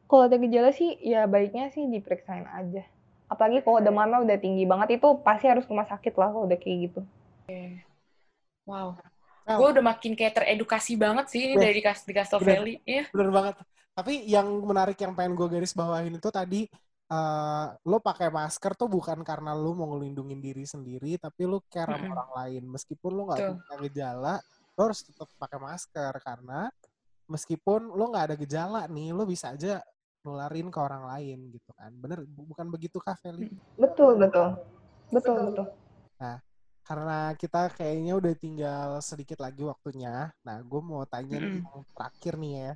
kalau 0.09 0.25
ada 0.25 0.41
gejala 0.41 0.73
sih 0.73 0.97
ya 1.05 1.29
baiknya 1.29 1.69
sih 1.69 1.85
diperiksain 1.85 2.49
aja. 2.49 2.81
Apalagi 3.29 3.61
kalau 3.61 3.79
demamnya 3.79 4.19
udah 4.25 4.37
tinggi 4.41 4.65
banget 4.65 4.97
itu 4.97 5.07
pasti 5.21 5.45
harus 5.45 5.63
ke 5.63 5.71
rumah 5.71 5.85
sakit 5.85 6.13
lah 6.17 6.33
kalau 6.33 6.49
udah 6.49 6.57
kayak 6.57 6.77
gitu. 6.89 7.01
Wow. 8.65 8.97
Oh. 9.49 9.57
Gue 9.57 9.67
udah 9.77 9.85
makin 9.85 10.13
kayak 10.17 10.41
teredukasi 10.41 10.97
banget 10.97 11.25
sih 11.29 11.41
ini 11.45 11.55
dari 11.57 11.81
di 11.81 12.13
Castle 12.13 12.41
Valley. 12.41 12.81
Iya. 12.85 13.09
Bener 13.13 13.29
banget. 13.29 13.55
Tapi 13.93 14.13
yang 14.25 14.45
menarik 14.65 14.97
yang 14.97 15.13
pengen 15.13 15.37
gue 15.37 15.47
garis 15.49 15.73
bawahin 15.73 16.17
itu 16.17 16.29
tadi 16.29 16.69
uh, 17.09 17.73
lo 17.85 17.97
pakai 17.99 18.29
masker 18.29 18.77
tuh 18.77 18.87
bukan 18.89 19.21
karena 19.25 19.57
lo 19.57 19.73
mau 19.73 19.89
ngelindungin 19.93 20.39
diri 20.39 20.63
sendiri, 20.63 21.17
tapi 21.17 21.49
lo 21.49 21.65
care 21.69 21.97
sama 21.97 22.13
orang 22.13 22.31
lain. 22.45 22.63
Meskipun 22.69 23.11
lo 23.13 23.21
nggak 23.29 23.39
punya 23.41 23.75
gejala, 23.89 24.35
lo 24.77 24.81
harus 24.85 25.01
tetap 25.01 25.27
pakai 25.37 25.59
masker 25.59 26.13
karena 26.21 26.69
meskipun 27.29 27.93
lo 27.93 28.03
nggak 28.09 28.25
ada 28.33 28.35
gejala 28.37 28.81
nih, 28.89 29.13
lo 29.13 29.25
bisa 29.25 29.53
aja 29.53 29.81
nularin 30.23 30.67
ke 30.67 30.79
orang 30.79 31.03
lain 31.07 31.51
gitu 31.53 31.71
kan. 31.75 31.91
Bener, 31.95 32.25
bukan 32.27 32.67
begitu 32.67 32.99
kah, 32.99 33.15
Feli? 33.19 33.49
Betul, 33.79 34.19
betul. 34.19 34.59
Betul, 35.09 35.37
betul. 35.51 35.67
Nah, 36.19 36.37
karena 36.83 37.19
kita 37.37 37.69
kayaknya 37.73 38.13
udah 38.17 38.33
tinggal 38.35 38.89
sedikit 38.99 39.39
lagi 39.41 39.61
waktunya. 39.61 40.29
Nah, 40.43 40.57
gue 40.61 40.81
mau 40.81 41.05
tanya 41.05 41.37
mm 41.37 41.45
-hmm. 41.45 41.61
yang 41.61 41.83
terakhir 41.95 42.33
nih 42.37 42.53
ya. 42.53 42.71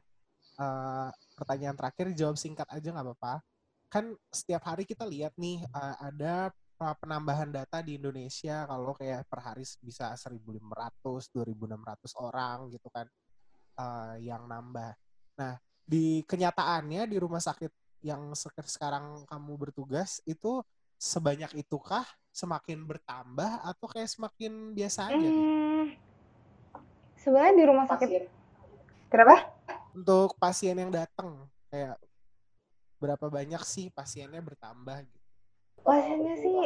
Uh, 0.53 1.09
pertanyaan 1.33 1.73
terakhir 1.73 2.13
jawab 2.13 2.37
singkat 2.37 2.69
aja 2.69 2.93
nggak 2.93 3.05
apa-apa. 3.09 3.41
Kan 3.89 4.13
setiap 4.29 4.63
hari 4.69 4.85
kita 4.85 5.05
lihat 5.05 5.33
nih 5.37 5.65
uh, 5.73 5.97
ada 5.97 6.53
penambahan 6.77 7.47
data 7.47 7.79
di 7.79 7.95
Indonesia 7.95 8.67
kalau 8.67 8.91
kayak 8.91 9.23
per 9.29 9.39
hari 9.39 9.63
bisa 9.79 10.11
1.500, 10.19 11.31
2.600 11.31 12.11
orang 12.19 12.57
gitu 12.73 12.89
kan 12.91 13.07
uh, 13.79 14.15
yang 14.19 14.43
nambah. 14.49 14.91
Nah, 15.39 15.55
di 15.83 16.23
kenyataannya 16.23 17.07
di 17.07 17.17
rumah 17.19 17.43
sakit 17.43 17.71
yang 18.03 18.35
sekarang 18.35 19.23
kamu 19.27 19.55
bertugas 19.55 20.19
itu 20.27 20.59
sebanyak 20.99 21.51
itukah 21.63 22.03
semakin 22.31 22.83
bertambah 22.83 23.61
atau 23.63 23.85
kayak 23.91 24.11
semakin 24.11 24.71
biasa 24.75 25.11
aja? 25.11 25.29
Hmm, 25.29 25.85
sebenarnya 27.19 27.53
di 27.55 27.65
rumah 27.67 27.85
sakit. 27.87 28.07
Pasien. 28.07 28.25
Kenapa? 29.11 29.35
Untuk 29.93 30.33
pasien 30.41 30.75
yang 30.75 30.89
datang 30.89 31.45
kayak 31.69 32.01
berapa 32.97 33.27
banyak 33.29 33.61
sih 33.67 33.91
pasiennya 33.91 34.41
bertambah 34.41 35.05
gitu? 35.05 35.19
Pasiennya 35.83 36.35
sih 36.39 36.57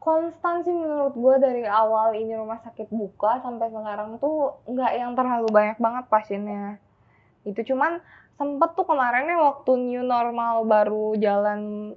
konstan 0.00 0.64
sih 0.64 0.72
menurut 0.72 1.12
gue 1.12 1.34
dari 1.42 1.62
awal 1.68 2.16
ini 2.16 2.32
rumah 2.32 2.62
sakit 2.64 2.88
buka 2.88 3.44
sampai 3.44 3.68
sekarang 3.68 4.16
tuh 4.16 4.62
nggak 4.64 4.92
yang 4.96 5.12
terlalu 5.12 5.48
banyak 5.52 5.76
banget 5.76 6.04
pasiennya. 6.08 6.80
Itu 7.44 7.74
cuman 7.74 8.00
sempet 8.40 8.72
tuh 8.72 8.88
kemarinnya 8.88 9.36
waktu 9.36 9.70
new 9.76 10.02
normal 10.04 10.64
baru 10.64 11.16
jalan 11.20 11.92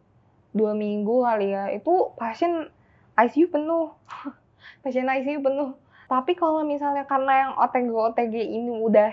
dua 0.54 0.78
minggu 0.78 1.24
kali 1.24 1.56
ya, 1.56 1.72
itu 1.74 2.14
pasien 2.20 2.70
ICU 3.18 3.50
penuh. 3.50 3.96
pasien 4.84 5.10
ICU 5.10 5.40
penuh. 5.42 5.74
Tapi 6.08 6.38
kalau 6.38 6.62
misalnya 6.62 7.08
karena 7.10 7.48
yang 7.48 7.52
OTG-OTG 7.58 8.36
ini 8.38 8.70
udah 8.70 9.12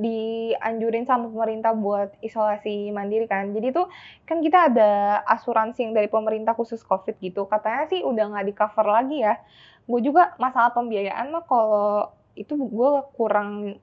dianjurin 0.00 1.04
sama 1.04 1.28
pemerintah 1.28 1.76
buat 1.76 2.16
isolasi 2.24 2.88
mandiri 2.90 3.28
kan. 3.28 3.52
Jadi 3.52 3.68
tuh 3.76 3.86
kan 4.24 4.40
kita 4.40 4.72
ada 4.72 5.20
asuransi 5.28 5.84
yang 5.84 5.92
dari 5.92 6.08
pemerintah 6.08 6.56
khusus 6.56 6.80
COVID 6.80 7.20
gitu. 7.20 7.44
Katanya 7.44 7.84
sih 7.92 8.00
udah 8.00 8.32
nggak 8.32 8.46
di 8.48 8.54
cover 8.56 8.86
lagi 8.88 9.20
ya. 9.20 9.36
Gue 9.84 10.00
juga 10.00 10.32
masalah 10.40 10.72
pembiayaan 10.72 11.28
mah 11.28 11.44
kalau 11.44 12.08
itu 12.32 12.56
gue 12.56 12.90
kurang 13.12 13.76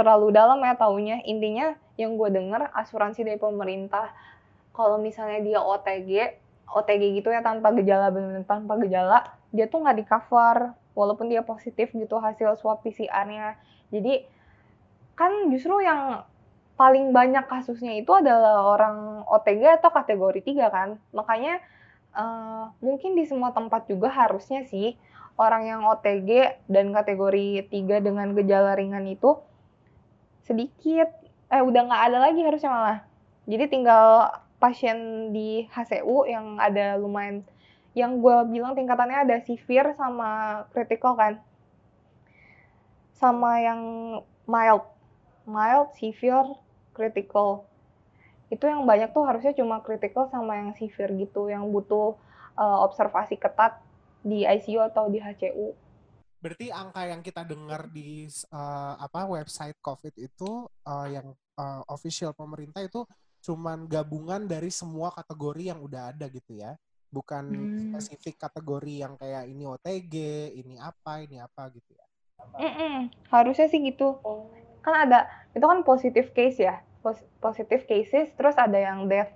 terlalu 0.00 0.32
dalam 0.32 0.56
ya 0.64 0.72
taunya. 0.80 1.20
Intinya 1.28 1.76
yang 2.00 2.16
gue 2.16 2.32
denger 2.32 2.72
asuransi 2.72 3.20
dari 3.20 3.36
pemerintah 3.36 4.08
kalau 4.72 4.96
misalnya 4.96 5.44
dia 5.44 5.60
OTG, 5.60 6.40
OTG 6.72 7.20
gitu 7.20 7.28
ya 7.28 7.44
tanpa 7.44 7.76
gejala 7.76 8.08
benar 8.08 8.40
tanpa 8.48 8.80
gejala, 8.80 9.36
dia 9.52 9.68
tuh 9.68 9.84
nggak 9.84 9.96
di 10.00 10.04
cover 10.08 10.72
walaupun 10.96 11.28
dia 11.28 11.44
positif 11.44 11.92
gitu 11.92 12.16
hasil 12.16 12.56
swab 12.56 12.80
PCR-nya. 12.80 13.60
Jadi 13.92 14.24
kan 15.12 15.52
justru 15.52 15.84
yang 15.84 16.24
paling 16.80 17.12
banyak 17.12 17.44
kasusnya 17.44 17.92
itu 18.00 18.08
adalah 18.16 18.64
orang 18.64 19.28
OTG 19.28 19.84
atau 19.84 19.92
kategori 19.92 20.40
3 20.40 20.72
kan. 20.72 20.88
Makanya 21.12 21.60
uh, 22.16 22.72
mungkin 22.80 23.12
di 23.20 23.28
semua 23.28 23.52
tempat 23.52 23.84
juga 23.84 24.08
harusnya 24.08 24.64
sih 24.64 24.96
orang 25.36 25.68
yang 25.68 25.80
OTG 25.84 26.64
dan 26.72 26.96
kategori 26.96 27.68
3 27.68 28.00
dengan 28.00 28.32
gejala 28.32 28.72
ringan 28.80 29.04
itu 29.04 29.36
sedikit 30.50 31.06
eh 31.50 31.62
udah 31.62 31.86
nggak 31.86 32.02
ada 32.10 32.18
lagi 32.18 32.42
harusnya 32.42 32.70
malah. 32.74 32.98
Jadi 33.46 33.64
tinggal 33.70 34.34
pasien 34.58 35.30
di 35.30 35.70
HCU 35.70 36.26
yang 36.26 36.58
ada 36.58 36.98
lumayan 36.98 37.46
yang 37.94 38.18
gue 38.18 38.36
bilang 38.50 38.74
tingkatannya 38.74 39.26
ada 39.26 39.36
severe 39.46 39.94
sama 39.98 40.62
critical 40.70 41.18
kan 41.18 41.42
sama 43.18 43.58
yang 43.58 43.80
mild 44.46 44.86
mild, 45.50 45.90
severe, 45.98 46.54
critical. 46.94 47.66
Itu 48.50 48.66
yang 48.70 48.86
banyak 48.86 49.10
tuh 49.10 49.26
harusnya 49.26 49.54
cuma 49.54 49.82
critical 49.82 50.30
sama 50.30 50.58
yang 50.58 50.70
severe 50.78 51.10
gitu, 51.18 51.50
yang 51.50 51.66
butuh 51.74 52.14
uh, 52.54 52.78
observasi 52.86 53.34
ketat 53.34 53.78
di 54.22 54.46
ICU 54.46 54.80
atau 54.86 55.10
di 55.10 55.18
HCU. 55.18 55.74
Berarti 56.40 56.72
angka 56.72 57.04
yang 57.04 57.20
kita 57.20 57.44
dengar 57.44 57.86
di 57.92 58.24
uh, 58.52 58.96
apa 58.96 59.28
website 59.28 59.76
COVID 59.84 60.16
itu 60.16 60.64
uh, 60.88 61.08
yang 61.08 61.36
uh, 61.60 61.84
official 61.92 62.32
pemerintah 62.32 62.80
itu 62.80 63.04
cuman 63.40 63.88
gabungan 63.88 64.44
dari 64.44 64.68
semua 64.68 65.12
kategori 65.12 65.72
yang 65.72 65.80
udah 65.84 66.16
ada 66.16 66.26
gitu 66.32 66.56
ya. 66.56 66.76
Bukan 67.12 67.44
hmm. 67.52 67.78
spesifik 67.92 68.48
kategori 68.48 69.04
yang 69.04 69.14
kayak 69.20 69.44
ini 69.50 69.68
OTG, 69.68 70.14
ini 70.56 70.80
apa, 70.80 71.20
ini 71.20 71.42
apa 71.42 71.68
gitu 71.74 71.92
ya. 71.92 72.06
Mm 72.56 72.72
-mm, 72.72 72.94
harusnya 73.28 73.68
sih 73.68 73.84
gitu. 73.84 74.16
Oh 74.24 74.48
kan 74.80 75.08
ada 75.08 75.28
itu 75.52 75.64
kan 75.64 75.84
positif 75.84 76.32
case 76.32 76.60
ya 76.60 76.80
positif 77.40 77.84
cases 77.88 78.32
terus 78.36 78.56
ada 78.56 78.76
yang 78.76 79.08
death 79.08 79.32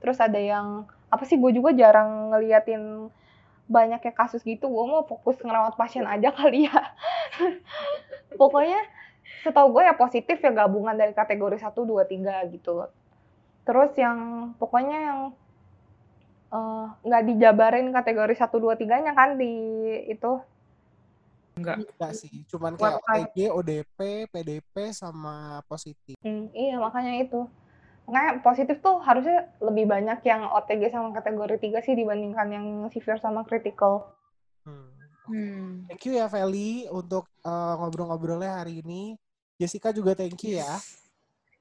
terus 0.00 0.20
ada 0.20 0.40
yang 0.40 0.88
apa 1.12 1.24
sih 1.28 1.36
gue 1.36 1.52
juga 1.52 1.76
jarang 1.76 2.32
ngeliatin 2.32 3.12
banyaknya 3.72 4.12
kasus 4.12 4.44
gitu 4.44 4.68
gue 4.68 4.84
mau 4.84 5.08
fokus 5.08 5.40
ngerawat 5.40 5.74
pasien 5.80 6.04
aja 6.04 6.28
kali 6.28 6.68
ya 6.68 6.80
pokoknya 8.40 8.80
setahu 9.42 9.72
gue 9.74 9.82
ya 9.88 9.96
positif 9.96 10.38
ya 10.38 10.52
gabungan 10.52 10.94
dari 10.94 11.16
kategori 11.16 11.56
1, 11.56 11.72
2, 11.72 12.04
3 12.04 12.52
gitu 12.52 12.84
terus 13.64 13.92
yang 13.96 14.52
pokoknya 14.60 14.98
yang 15.00 15.20
eh, 16.52 16.86
nggak 17.08 17.22
uh, 17.24 17.26
dijabarin 17.32 17.88
kategori 17.90 18.34
1, 18.36 18.52
2, 18.52 18.84
3 18.84 19.04
nya 19.08 19.12
kan 19.16 19.40
di 19.40 19.52
itu 20.12 20.44
Enggak. 21.52 21.84
Enggak 21.84 22.12
sih, 22.16 22.32
cuman 22.48 22.80
kayak 22.80 22.96
OTG, 22.96 23.36
ODP, 23.52 23.98
PDP 24.32 24.74
sama 24.96 25.60
positif. 25.68 26.16
Hmm, 26.24 26.48
iya, 26.56 26.80
makanya 26.80 27.20
itu. 27.20 27.44
Makanya 28.06 28.42
positif 28.42 28.82
tuh 28.82 28.98
harusnya 28.98 29.50
lebih 29.62 29.86
banyak 29.86 30.20
yang 30.26 30.46
OTG 30.50 30.90
sama 30.90 31.14
kategori 31.14 31.58
3 31.58 31.86
sih 31.86 31.94
dibandingkan 31.94 32.48
yang 32.50 32.66
severe 32.90 33.22
sama 33.22 33.46
critical. 33.46 34.18
Hmm. 34.66 34.90
Hmm. 35.30 35.86
Thank 35.86 36.10
you 36.10 36.18
ya 36.18 36.26
Feli 36.26 36.90
untuk 36.90 37.30
uh, 37.46 37.74
ngobrol-ngobrolnya 37.78 38.62
hari 38.62 38.82
ini. 38.82 39.14
Jessica 39.54 39.94
juga 39.94 40.18
thank 40.18 40.42
you 40.42 40.58
ya. 40.58 40.82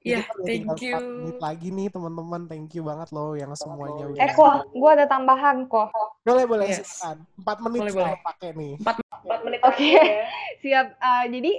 Iya, 0.01 0.25
yeah, 0.25 0.33
thank 0.41 0.81
you. 0.81 0.97
menit 0.97 1.37
lagi 1.37 1.69
nih 1.69 1.93
teman-teman, 1.93 2.49
thank 2.49 2.73
you 2.73 2.81
banget 2.81 3.13
loh 3.13 3.37
yang 3.37 3.53
semuanya 3.53 4.09
udah. 4.09 4.17
Eh 4.17 4.33
kok, 4.33 4.73
gue 4.73 4.89
ada 4.97 5.05
tambahan 5.05 5.69
kok. 5.69 5.93
Boleh 6.25 6.49
boleh 6.49 6.73
yes. 6.73 6.81
silakan. 6.81 7.21
Empat 7.37 7.57
menit 7.61 7.81
boleh, 7.85 7.93
boleh. 7.93 8.17
pakai 8.25 8.49
nih. 8.57 8.73
Empat, 8.81 8.95
empat 8.97 9.39
menit. 9.45 9.59
Oke, 9.61 9.77
okay. 9.77 9.93
ya. 9.93 10.03
siap. 10.65 10.87
Uh, 10.97 11.23
jadi 11.29 11.53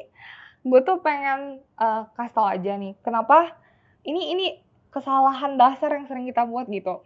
gue 0.67 0.81
tuh 0.83 0.99
pengen 1.07 1.63
uh, 1.79 2.03
kasih 2.19 2.35
tau 2.35 2.47
aja 2.51 2.73
nih, 2.75 2.99
kenapa 3.07 3.55
ini 4.03 4.35
ini 4.35 4.47
kesalahan 4.93 5.57
dasar 5.57 5.97
yang 5.97 6.07
sering 6.07 6.29
kita 6.29 6.45
buat 6.45 6.69
gitu. 6.69 7.01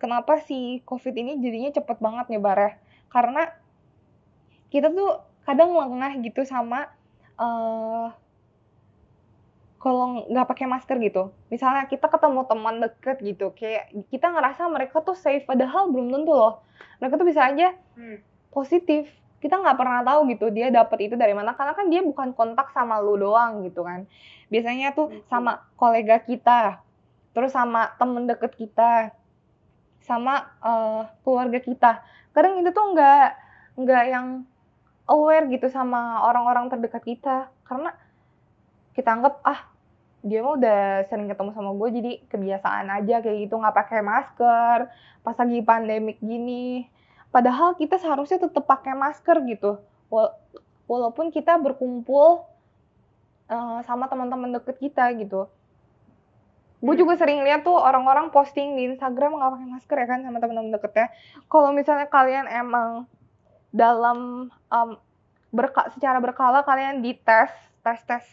Kenapa 0.00 0.40
si 0.44 0.80
COVID 0.88 1.14
ini 1.16 1.38
jadinya 1.40 1.70
cepet 1.72 2.00
banget 2.00 2.32
nyebar 2.32 2.56
ya? 2.56 2.72
Karena 3.12 3.48
kita 4.72 4.90
tuh 4.90 5.20
kadang 5.46 5.72
lengah 5.76 6.18
gitu 6.26 6.42
sama 6.42 6.90
uh, 7.38 8.10
kalau 9.76 10.26
nggak 10.26 10.50
pakai 10.50 10.66
masker 10.66 10.98
gitu, 10.98 11.30
misalnya 11.46 11.86
kita 11.86 12.10
ketemu 12.10 12.42
teman 12.50 12.82
deket 12.82 13.22
gitu, 13.22 13.54
kayak 13.54 13.94
kita 14.10 14.34
ngerasa 14.34 14.66
mereka 14.66 14.98
tuh 14.98 15.14
safe, 15.14 15.46
padahal 15.46 15.94
belum 15.94 16.10
tentu 16.10 16.34
loh. 16.34 16.58
Mereka 16.98 17.14
tuh 17.14 17.28
bisa 17.28 17.46
aja 17.46 17.70
hmm. 17.94 18.18
positif. 18.50 19.06
Kita 19.38 19.62
nggak 19.62 19.78
pernah 19.78 20.02
tahu 20.02 20.26
gitu 20.34 20.50
dia 20.50 20.74
dapat 20.74 21.06
itu 21.06 21.14
dari 21.14 21.38
mana, 21.38 21.54
karena 21.54 21.78
kan 21.78 21.86
dia 21.86 22.02
bukan 22.02 22.34
kontak 22.34 22.74
sama 22.74 22.98
lu 22.98 23.14
doang 23.14 23.62
gitu 23.62 23.86
kan. 23.86 24.10
Biasanya 24.50 24.90
tuh 24.96 25.22
sama 25.30 25.62
kolega 25.78 26.18
kita, 26.18 26.82
terus 27.36 27.52
sama 27.52 27.92
temen 28.00 28.24
deket 28.24 28.56
kita, 28.56 29.12
sama 30.00 30.48
uh, 30.64 31.04
keluarga 31.20 31.60
kita. 31.60 32.00
Kadang 32.32 32.64
itu 32.64 32.72
tuh 32.72 32.96
nggak 32.96 33.28
nggak 33.76 34.04
yang 34.08 34.48
aware 35.04 35.44
gitu 35.52 35.68
sama 35.68 36.24
orang-orang 36.24 36.72
terdekat 36.72 37.04
kita, 37.04 37.52
karena 37.68 37.92
kita 38.96 39.12
anggap 39.12 39.44
ah 39.44 39.68
dia 40.24 40.40
mah 40.40 40.56
udah 40.56 41.04
sering 41.12 41.28
ketemu 41.28 41.52
sama 41.52 41.76
gue 41.76 41.88
jadi 42.00 42.12
kebiasaan 42.32 42.88
aja 42.88 43.20
kayak 43.20 43.36
gitu. 43.44 43.60
Nggak 43.60 43.76
pakai 43.76 44.00
masker 44.00 44.78
pas 45.20 45.36
lagi 45.36 45.60
pandemik 45.60 46.16
gini. 46.24 46.88
Padahal 47.28 47.76
kita 47.76 48.00
seharusnya 48.00 48.40
tetap 48.40 48.64
pakai 48.64 48.96
masker 48.96 49.44
gitu. 49.44 49.76
Walaupun 50.88 51.28
kita 51.28 51.60
berkumpul 51.60 52.48
uh, 53.52 53.80
sama 53.84 54.08
teman-teman 54.08 54.56
deket 54.56 54.80
kita 54.80 55.12
gitu 55.20 55.50
gue 56.76 56.94
juga 56.96 57.16
sering 57.16 57.40
lihat 57.40 57.64
tuh 57.64 57.74
orang-orang 57.74 58.28
posting 58.28 58.76
di 58.76 58.92
Instagram 58.92 59.40
nggak 59.40 59.50
pakai 59.56 59.68
masker 59.68 59.96
ya 59.96 60.06
kan 60.06 60.20
sama 60.20 60.38
teman-teman 60.38 60.76
deketnya 60.76 61.08
kalau 61.48 61.72
misalnya 61.72 62.06
kalian 62.06 62.44
emang 62.52 63.08
dalam 63.72 64.48
um, 64.68 64.90
berka 65.56 65.88
secara 65.96 66.20
berkala 66.20 66.60
kalian 66.68 67.00
dites 67.00 67.52
tes 67.80 68.00
tes 68.04 68.24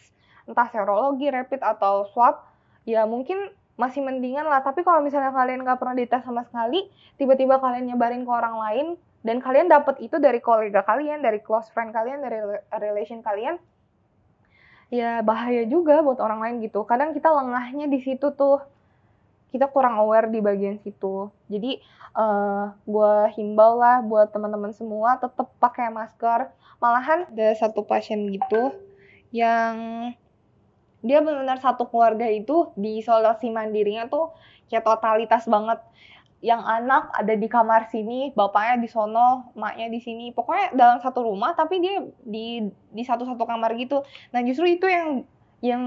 entah 0.44 0.68
serologi, 0.68 1.28
rapid 1.32 1.60
atau 1.64 2.04
swab, 2.12 2.44
ya 2.84 3.08
mungkin 3.08 3.48
masih 3.80 4.04
mendingan 4.04 4.44
lah. 4.44 4.60
Tapi 4.60 4.84
kalau 4.84 5.00
misalnya 5.00 5.32
kalian 5.32 5.64
nggak 5.64 5.80
pernah 5.80 5.96
dites 5.96 6.22
sama 6.22 6.44
sekali, 6.44 6.84
tiba-tiba 7.16 7.58
kalian 7.58 7.88
nyebarin 7.88 8.22
ke 8.22 8.32
orang 8.32 8.56
lain, 8.60 8.86
dan 9.24 9.40
kalian 9.40 9.72
dapat 9.72 9.98
itu 10.04 10.20
dari 10.20 10.38
kolega 10.44 10.84
kalian, 10.84 11.24
dari 11.24 11.40
close 11.40 11.72
friend 11.72 11.96
kalian, 11.96 12.20
dari 12.20 12.38
relation 12.76 13.24
kalian, 13.24 13.56
ya 14.92 15.20
bahaya 15.24 15.64
juga 15.68 16.00
buat 16.00 16.20
orang 16.20 16.40
lain 16.40 16.56
gitu. 16.64 16.84
Kadang 16.84 17.12
kita 17.12 17.32
lengahnya 17.32 17.86
di 17.88 18.00
situ 18.00 18.32
tuh, 18.34 18.60
kita 19.54 19.70
kurang 19.70 20.00
aware 20.00 20.28
di 20.28 20.40
bagian 20.42 20.80
situ. 20.82 21.30
Jadi 21.48 21.80
uh, 22.16 22.22
eh, 22.22 22.64
gue 22.88 23.14
himbau 23.38 23.78
lah 23.78 24.02
buat 24.02 24.30
teman-teman 24.30 24.72
semua 24.74 25.16
tetap 25.20 25.50
pakai 25.60 25.90
masker. 25.90 26.50
Malahan 26.82 27.30
ada 27.30 27.48
satu 27.56 27.86
pasien 27.86 28.28
gitu 28.28 28.74
yang 29.34 29.74
dia 31.04 31.20
benar-benar 31.20 31.60
satu 31.60 31.84
keluarga 31.90 32.24
itu 32.30 32.72
di 32.80 33.04
isolasi 33.04 33.52
mandirinya 33.52 34.08
tuh 34.08 34.32
kayak 34.72 34.88
totalitas 34.88 35.44
banget 35.44 35.78
yang 36.44 36.60
anak 36.60 37.08
ada 37.16 37.32
di 37.32 37.48
kamar 37.48 37.88
sini, 37.88 38.36
bapaknya 38.36 38.84
di 38.84 38.88
sono, 38.92 39.48
maknya 39.56 39.88
di 39.88 40.00
sini. 40.04 40.36
Pokoknya 40.36 40.76
dalam 40.76 41.00
satu 41.00 41.24
rumah 41.24 41.56
tapi 41.56 41.80
dia 41.80 42.04
di 42.20 42.68
di 42.68 43.02
satu-satu 43.02 43.48
kamar 43.48 43.72
gitu. 43.80 44.04
Nah, 44.36 44.44
justru 44.44 44.68
itu 44.68 44.84
yang 44.84 45.24
yang 45.64 45.82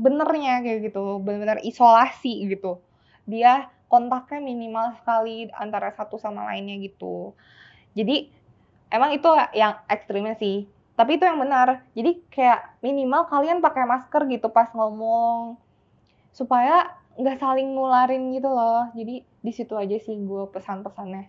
benernya 0.00 0.64
kayak 0.64 0.88
gitu, 0.88 1.20
benar-benar 1.20 1.60
isolasi 1.60 2.48
gitu. 2.48 2.80
Dia 3.28 3.68
kontaknya 3.92 4.40
minimal 4.40 4.96
sekali 4.96 5.52
antara 5.52 5.92
satu 5.92 6.16
sama 6.16 6.48
lainnya 6.48 6.80
gitu. 6.80 7.36
Jadi 7.92 8.32
emang 8.88 9.12
itu 9.12 9.28
yang 9.52 9.84
ekstrimnya 9.86 10.34
sih 10.40 10.66
tapi 10.98 11.16
itu 11.16 11.24
yang 11.24 11.40
benar 11.40 11.80
jadi 11.96 12.20
kayak 12.28 12.60
minimal 12.84 13.24
kalian 13.24 13.64
pakai 13.64 13.88
masker 13.88 14.28
gitu 14.28 14.52
pas 14.52 14.68
ngomong 14.76 15.56
supaya 16.36 16.92
nggak 17.16 17.40
saling 17.40 17.72
nularin 17.72 18.28
gitu 18.36 18.52
loh 18.52 18.92
jadi 18.92 19.24
di 19.40 19.52
situ 19.52 19.74
aja 19.76 19.96
sih 19.96 20.16
gue 20.16 20.44
pesan-pesannya. 20.52 21.28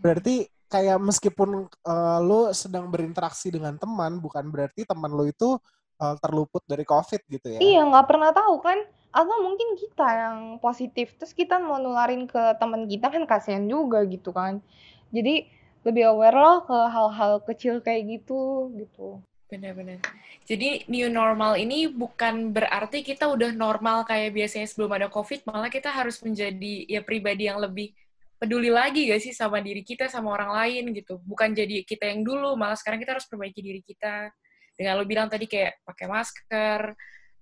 Berarti 0.00 0.48
kayak 0.70 0.98
meskipun 0.98 1.66
uh, 1.66 2.18
lo 2.22 2.50
sedang 2.56 2.88
berinteraksi 2.88 3.52
dengan 3.52 3.76
teman, 3.76 4.18
bukan 4.18 4.48
berarti 4.48 4.88
teman 4.88 5.12
lo 5.12 5.28
itu 5.28 5.60
uh, 6.00 6.16
terluput 6.18 6.62
dari 6.64 6.82
COVID 6.86 7.20
gitu 7.28 7.46
ya? 7.56 7.58
iya 7.60 7.80
nggak 7.84 8.06
pernah 8.08 8.30
tahu 8.32 8.58
kan? 8.64 8.78
Atau 9.10 9.42
mungkin 9.42 9.74
kita 9.74 10.06
yang 10.06 10.38
positif 10.62 11.18
terus 11.18 11.34
kita 11.34 11.58
mau 11.58 11.82
nularin 11.82 12.30
ke 12.30 12.54
teman 12.62 12.86
kita 12.86 13.10
kan 13.10 13.26
kasihan 13.26 13.66
juga 13.66 14.06
gitu 14.06 14.30
kan. 14.30 14.62
Jadi 15.10 15.50
lebih 15.82 16.12
aware 16.12 16.36
lah 16.36 16.58
ke 16.62 16.78
hal-hal 16.92 17.32
kecil 17.42 17.80
kayak 17.80 18.20
gitu 18.20 18.70
gitu 18.76 19.24
Benar-benar. 19.50 19.98
Jadi 20.46 20.86
new 20.86 21.10
normal 21.10 21.58
ini 21.58 21.90
bukan 21.90 22.54
berarti 22.54 23.02
kita 23.02 23.26
udah 23.26 23.50
normal 23.50 24.06
kayak 24.06 24.30
biasanya 24.30 24.70
sebelum 24.70 24.94
ada 24.94 25.10
COVID, 25.10 25.42
malah 25.50 25.66
kita 25.66 25.90
harus 25.90 26.22
menjadi 26.22 26.86
ya 26.86 27.02
pribadi 27.02 27.50
yang 27.50 27.58
lebih 27.58 27.90
peduli 28.38 28.70
lagi 28.70 29.10
gak 29.10 29.20
sih 29.20 29.34
sama 29.34 29.58
diri 29.58 29.82
kita, 29.82 30.06
sama 30.06 30.32
orang 30.32 30.54
lain 30.54 30.94
gitu. 30.94 31.18
Bukan 31.26 31.52
jadi 31.52 31.82
kita 31.82 32.08
yang 32.08 32.22
dulu, 32.22 32.54
malah 32.54 32.78
sekarang 32.78 33.02
kita 33.02 33.18
harus 33.18 33.26
perbaiki 33.26 33.60
diri 33.60 33.82
kita. 33.82 34.30
Dengan 34.78 34.96
lo 34.96 35.04
bilang 35.04 35.26
tadi 35.26 35.44
kayak 35.44 35.82
pakai 35.84 36.06
masker, 36.08 36.80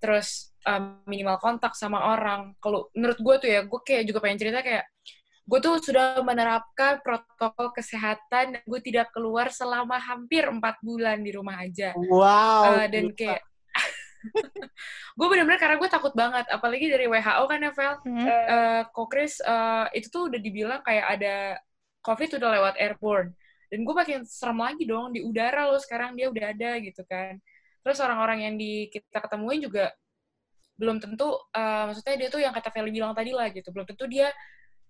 terus 0.01 0.51
um, 0.65 1.05
minimal 1.07 1.37
kontak 1.39 1.77
sama 1.77 2.17
orang. 2.19 2.57
Kalau 2.59 2.89
menurut 2.97 3.21
gue 3.21 3.35
tuh 3.47 3.49
ya, 3.53 3.61
gue 3.63 3.81
kayak 3.85 4.09
juga 4.09 4.19
pengen 4.25 4.39
cerita 4.41 4.65
kayak 4.65 4.89
gue 5.49 5.59
tuh 5.65 5.81
sudah 5.81 6.21
menerapkan 6.21 7.01
protokol 7.01 7.73
kesehatan 7.73 8.61
gue 8.69 8.81
tidak 8.85 9.09
keluar 9.17 9.49
selama 9.49 9.97
hampir 9.97 10.45
empat 10.45 10.77
bulan 10.85 11.25
di 11.25 11.33
rumah 11.33 11.65
aja 11.65 11.97
Wow. 11.97 12.85
Uh, 12.85 12.87
dan 12.93 13.09
kayak 13.17 13.41
gue 15.19 15.27
bener-bener 15.31 15.57
karena 15.57 15.81
gue 15.81 15.89
takut 15.89 16.13
banget 16.13 16.45
apalagi 16.53 16.91
dari 16.93 17.09
WHO 17.09 17.45
kan 17.49 17.65
ya 17.65 17.73
Vel 17.73 17.95
Hmm. 18.05 18.27
uh, 18.29 18.83
Kokris 18.93 19.41
uh, 19.41 19.89
itu 19.97 20.13
tuh 20.13 20.29
udah 20.29 20.41
dibilang 20.43 20.81
kayak 20.85 21.07
ada 21.17 21.57
COVID 22.05 22.37
udah 22.37 22.51
lewat 22.61 22.75
airborne 22.77 23.33
dan 23.73 23.79
gue 23.85 23.95
makin 23.95 24.19
serem 24.29 24.59
lagi 24.61 24.85
dong 24.85 25.17
di 25.17 25.25
udara 25.25 25.69
loh 25.71 25.81
sekarang 25.81 26.13
dia 26.13 26.29
udah 26.29 26.45
ada 26.53 26.71
gitu 26.83 27.03
kan 27.09 27.41
terus 27.81 27.99
orang-orang 28.05 28.45
yang 28.45 28.55
di 28.61 28.93
kita 28.93 29.23
ketemuin 29.23 29.65
juga 29.65 29.93
belum 30.79 31.01
tentu 31.03 31.35
uh, 31.57 31.91
maksudnya 31.91 32.15
dia 32.21 32.29
tuh 32.29 32.41
yang 32.43 32.53
kata 32.55 32.71
Feli 32.71 32.93
bilang 32.93 33.17
tadi 33.17 33.33
lah 33.33 33.49
gitu 33.51 33.73
belum 33.73 33.87
tentu 33.89 34.05
dia 34.07 34.29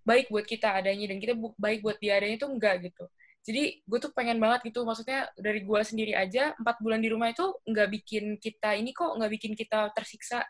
baik 0.09 0.33
buat 0.33 0.49
kita 0.49 0.73
adanya 0.73 1.13
dan 1.13 1.21
kita 1.21 1.37
baik 1.61 1.85
buat 1.85 2.01
dia 2.01 2.17
adanya 2.17 2.41
tuh 2.41 2.49
enggak 2.57 2.81
gitu. 2.89 3.05
Jadi 3.45 3.85
gue 3.85 3.99
tuh 4.01 4.13
pengen 4.17 4.41
banget 4.41 4.73
gitu 4.73 4.89
maksudnya 4.89 5.29
dari 5.37 5.61
gue 5.65 5.81
sendiri 5.85 6.13
aja 6.17 6.57
empat 6.57 6.81
bulan 6.81 7.01
di 7.05 7.13
rumah 7.13 7.29
itu 7.29 7.45
nggak 7.69 7.89
bikin 8.01 8.25
kita 8.41 8.73
ini 8.77 8.97
kok 8.97 9.13
nggak 9.21 9.31
bikin 9.37 9.53
kita 9.53 9.93
tersiksa. 9.93 10.41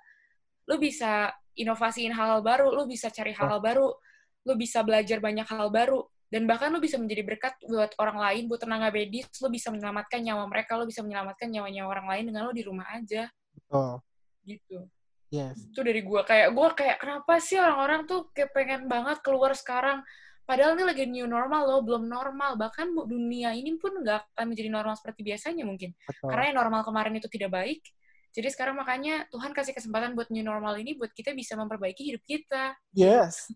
Lu 0.71 0.79
bisa 0.79 1.35
inovasiin 1.59 2.15
hal-hal 2.15 2.39
baru 2.39 2.71
lu 2.71 2.87
bisa 2.87 3.11
cari 3.11 3.35
hal-hal 3.35 3.59
baru 3.59 3.91
lu 4.47 4.55
bisa 4.55 4.81
belajar 4.87 5.19
banyak 5.19 5.45
hal 5.45 5.69
baru 5.75 6.07
dan 6.31 6.47
bahkan 6.47 6.71
lu 6.71 6.79
bisa 6.79 6.95
menjadi 7.01 7.27
berkat 7.27 7.55
buat 7.67 7.99
orang 7.99 8.19
lain 8.23 8.43
buat 8.47 8.63
tenaga 8.63 8.95
medis 8.95 9.27
lu 9.43 9.51
bisa 9.51 9.75
menyelamatkan 9.75 10.23
nyawa 10.23 10.47
mereka 10.47 10.79
lu 10.79 10.87
bisa 10.87 11.03
menyelamatkan 11.03 11.51
nyawa-nyawa 11.51 11.89
orang 11.91 12.07
lain 12.15 12.25
dengan 12.31 12.41
lu 12.47 12.53
di 12.55 12.63
rumah 12.63 12.87
aja. 12.95 13.27
Oh, 13.75 13.99
gitu 14.47 14.87
yes. 15.29 15.57
itu 15.73 15.81
dari 15.81 16.01
gua. 16.05 16.25
Kayak 16.25 16.49
gua 16.57 16.69
kayak 16.73 16.97
kenapa 17.01 17.41
sih 17.41 17.57
orang-orang 17.61 18.05
tuh 18.05 18.29
kayak 18.33 18.51
pengen 18.53 18.89
banget 18.89 19.21
keluar 19.25 19.53
sekarang? 19.57 20.05
Padahal 20.49 20.81
ini 20.81 20.85
lagi 20.89 21.05
new 21.05 21.29
normal 21.29 21.69
loh 21.69 21.81
belum 21.85 22.09
normal. 22.09 22.57
Bahkan 22.57 22.97
bu- 22.97 23.05
dunia 23.05 23.53
ini 23.53 23.77
pun 23.77 23.93
nggak 24.01 24.33
akan 24.33 24.47
menjadi 24.49 24.73
normal 24.73 24.97
seperti 24.97 25.21
biasanya 25.21 25.69
mungkin. 25.69 25.93
Betul. 26.09 26.33
karena 26.33 26.45
yang 26.53 26.59
normal 26.65 26.81
kemarin 26.89 27.15
itu 27.21 27.29
tidak 27.29 27.53
baik. 27.53 27.85
Jadi 28.33 28.49
sekarang 28.53 28.77
makanya 28.77 29.25
Tuhan 29.33 29.53
kasih 29.57 29.73
kesempatan 29.77 30.13
buat 30.13 30.29
new 30.33 30.45
normal 30.45 30.77
ini 30.81 30.97
buat 30.97 31.13
kita 31.13 31.33
bisa 31.37 31.57
memperbaiki 31.57 32.01
hidup 32.13 32.23
kita. 32.25 32.77
Yes. 32.97 33.49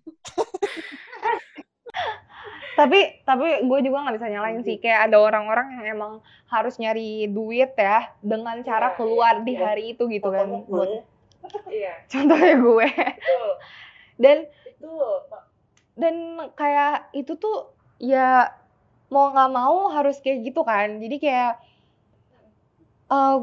tapi 2.79 3.20
tapi 3.23 3.62
gue 3.68 3.79
juga 3.85 3.97
nggak 4.05 4.16
bisa 4.16 4.29
nyalain 4.33 4.61
sih. 4.64 4.77
Kayak 4.81 5.12
ada 5.12 5.16
orang-orang 5.20 5.81
yang 5.81 5.97
emang 5.97 6.12
harus 6.49 6.77
nyari 6.77 7.29
duit 7.29 7.73
ya 7.77 8.12
dengan 8.20 8.61
cara 8.64 8.93
keluar 8.97 9.41
di 9.41 9.57
hari 9.57 9.97
itu 9.97 10.09
gitu 10.09 10.29
kan 10.29 10.49
buat 10.68 11.12
iya. 11.69 11.95
Contohnya 12.13 12.55
gue. 12.59 12.89
Betul. 12.89 13.51
Dan 14.21 14.37
betul 14.81 15.21
dan 15.97 16.41
kayak 16.57 17.13
itu 17.13 17.37
tuh 17.37 17.73
ya 18.01 18.49
mau 19.13 19.29
nggak 19.33 19.53
mau 19.53 19.93
harus 19.93 20.17
kayak 20.25 20.49
gitu 20.53 20.65
kan. 20.65 20.97
Jadi 20.99 21.17
kayak 21.21 21.53
eh, 23.13 23.39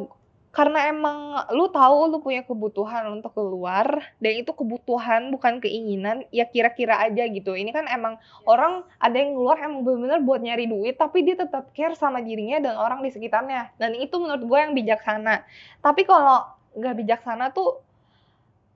karena 0.49 0.89
emang 0.89 1.45
lu 1.53 1.69
tahu 1.69 2.09
lu 2.09 2.17
punya 2.25 2.41
kebutuhan 2.41 3.05
untuk 3.13 3.37
keluar 3.37 4.01
dan 4.17 4.33
itu 4.33 4.49
kebutuhan 4.49 5.29
bukan 5.29 5.61
keinginan 5.61 6.25
ya 6.33 6.49
kira-kira 6.49 6.97
aja 7.05 7.29
gitu. 7.29 7.53
Ini 7.53 7.69
kan 7.69 7.85
emang 7.85 8.17
orang 8.49 8.81
ada 8.97 9.13
yang 9.13 9.37
keluar 9.37 9.61
emang 9.61 9.85
bener-bener 9.85 10.19
buat 10.25 10.41
nyari 10.41 10.65
duit 10.65 10.97
tapi 10.97 11.21
dia 11.21 11.37
tetap 11.37 11.69
care 11.77 11.93
sama 11.93 12.17
dirinya 12.25 12.57
dan 12.65 12.73
orang 12.81 13.05
di 13.05 13.13
sekitarnya. 13.13 13.77
Dan 13.77 13.93
itu 13.93 14.17
menurut 14.17 14.41
gue 14.41 14.57
yang 14.57 14.73
bijaksana. 14.73 15.45
Tapi 15.85 16.01
kalau 16.09 16.49
nggak 16.73 16.95
bijaksana 16.97 17.53
tuh 17.53 17.85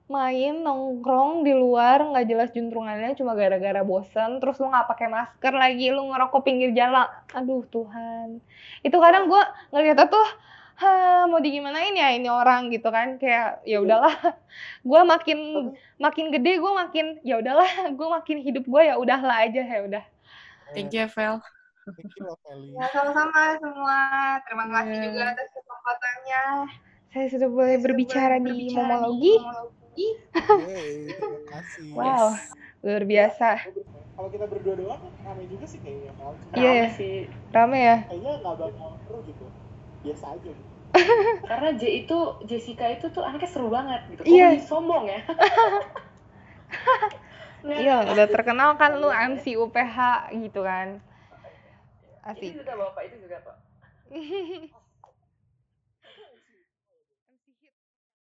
main 0.04 0.60
nongkrong 0.60 1.48
di 1.48 1.56
luar 1.56 2.04
nggak 2.12 2.26
jelas 2.28 2.48
juntrungannya 2.52 3.16
cuma 3.16 3.32
gara-gara 3.32 3.80
bosen 3.80 4.36
terus 4.36 4.60
lu 4.60 4.68
nggak 4.68 4.84
pakai 4.84 5.08
masker 5.08 5.54
lagi 5.56 5.88
lu 5.88 6.12
ngerokok 6.12 6.44
pinggir 6.44 6.76
jalan. 6.76 7.08
Aduh 7.32 7.64
Tuhan. 7.72 8.44
Itu 8.84 9.00
kadang 9.00 9.32
gue 9.32 9.42
ngeliatnya 9.72 10.06
tuh 10.12 10.26
ha 10.74 11.24
mau 11.30 11.40
digimanain 11.40 11.96
ya 11.96 12.12
ini 12.12 12.28
orang 12.28 12.68
gitu 12.68 12.92
kan. 12.92 13.16
Kayak 13.16 13.64
ya 13.64 13.80
udahlah. 13.80 14.12
Gue 14.88 15.00
makin 15.08 15.38
makin 15.96 16.28
gede 16.28 16.60
gue 16.60 16.72
makin 16.76 17.06
ya 17.24 17.40
udahlah 17.40 17.70
gue 17.98 18.08
makin 18.20 18.36
hidup 18.44 18.64
gue 18.68 18.82
ya 18.84 19.00
udahlah 19.00 19.48
aja 19.48 19.62
ya 19.64 19.80
udah. 19.88 20.04
Thank 20.76 20.92
you 20.92 21.08
Vel. 21.08 21.40
Thank 21.84 22.16
you, 22.16 22.24
ya 22.80 22.88
sama-sama 22.92 23.60
semua. 23.60 23.98
Terima 24.48 24.64
kasih 24.72 24.96
Ya. 24.96 25.04
juga 25.04 25.22
atas 25.36 25.48
kesempatannya. 25.52 26.42
Saya 27.12 27.26
sudah 27.28 27.48
boleh 27.52 27.76
berbicara, 27.76 28.40
di 28.40 28.72
momologi 28.72 29.36
Yeay, 29.94 31.14
terima 31.14 31.40
kasih. 31.54 31.86
wow 31.94 32.26
luar 32.84 33.04
biasa 33.08 33.48
Kalau 34.14 34.30
kita 34.30 34.46
berdua 34.46 34.78
doang, 34.78 35.02
rame 35.26 35.42
juga 35.50 35.66
sih 35.66 35.82
kayaknya. 35.82 36.14
Iya, 36.54 36.70
ya. 36.70 36.88
sih 36.94 37.26
rame 37.50 37.78
ya 37.82 37.96
Kayaknya 38.06 38.32
nggak 38.46 38.54
bakal 38.62 38.90
seru 39.02 39.18
gitu. 39.26 39.46
Biasa 40.06 40.24
aja 40.38 40.50
gitu. 40.54 40.70
karena 41.50 41.68
J 41.74 41.82
itu 42.06 42.18
Jessica 42.46 42.86
itu 42.86 43.10
tuh 43.10 43.26
anaknya 43.26 43.50
seru 43.50 43.74
banget 43.74 44.06
gitu 44.06 44.22
Iya. 44.22 44.54
Kok 44.54 44.66
sombong 44.70 45.04
ya 45.10 45.20
Iya, 47.64 47.96
udah 48.12 48.26
terkenal 48.28 48.76
kan 48.76 49.00
lu 49.00 49.08
MC 49.08 49.56
UPH 49.56 50.28
gitu 50.36 50.60
kan. 50.62 51.00
Asik. 52.24 52.56
juga 52.56 52.72
bapak 52.76 53.02
itu 53.08 53.16
juga 53.20 53.36
pak 53.44 53.56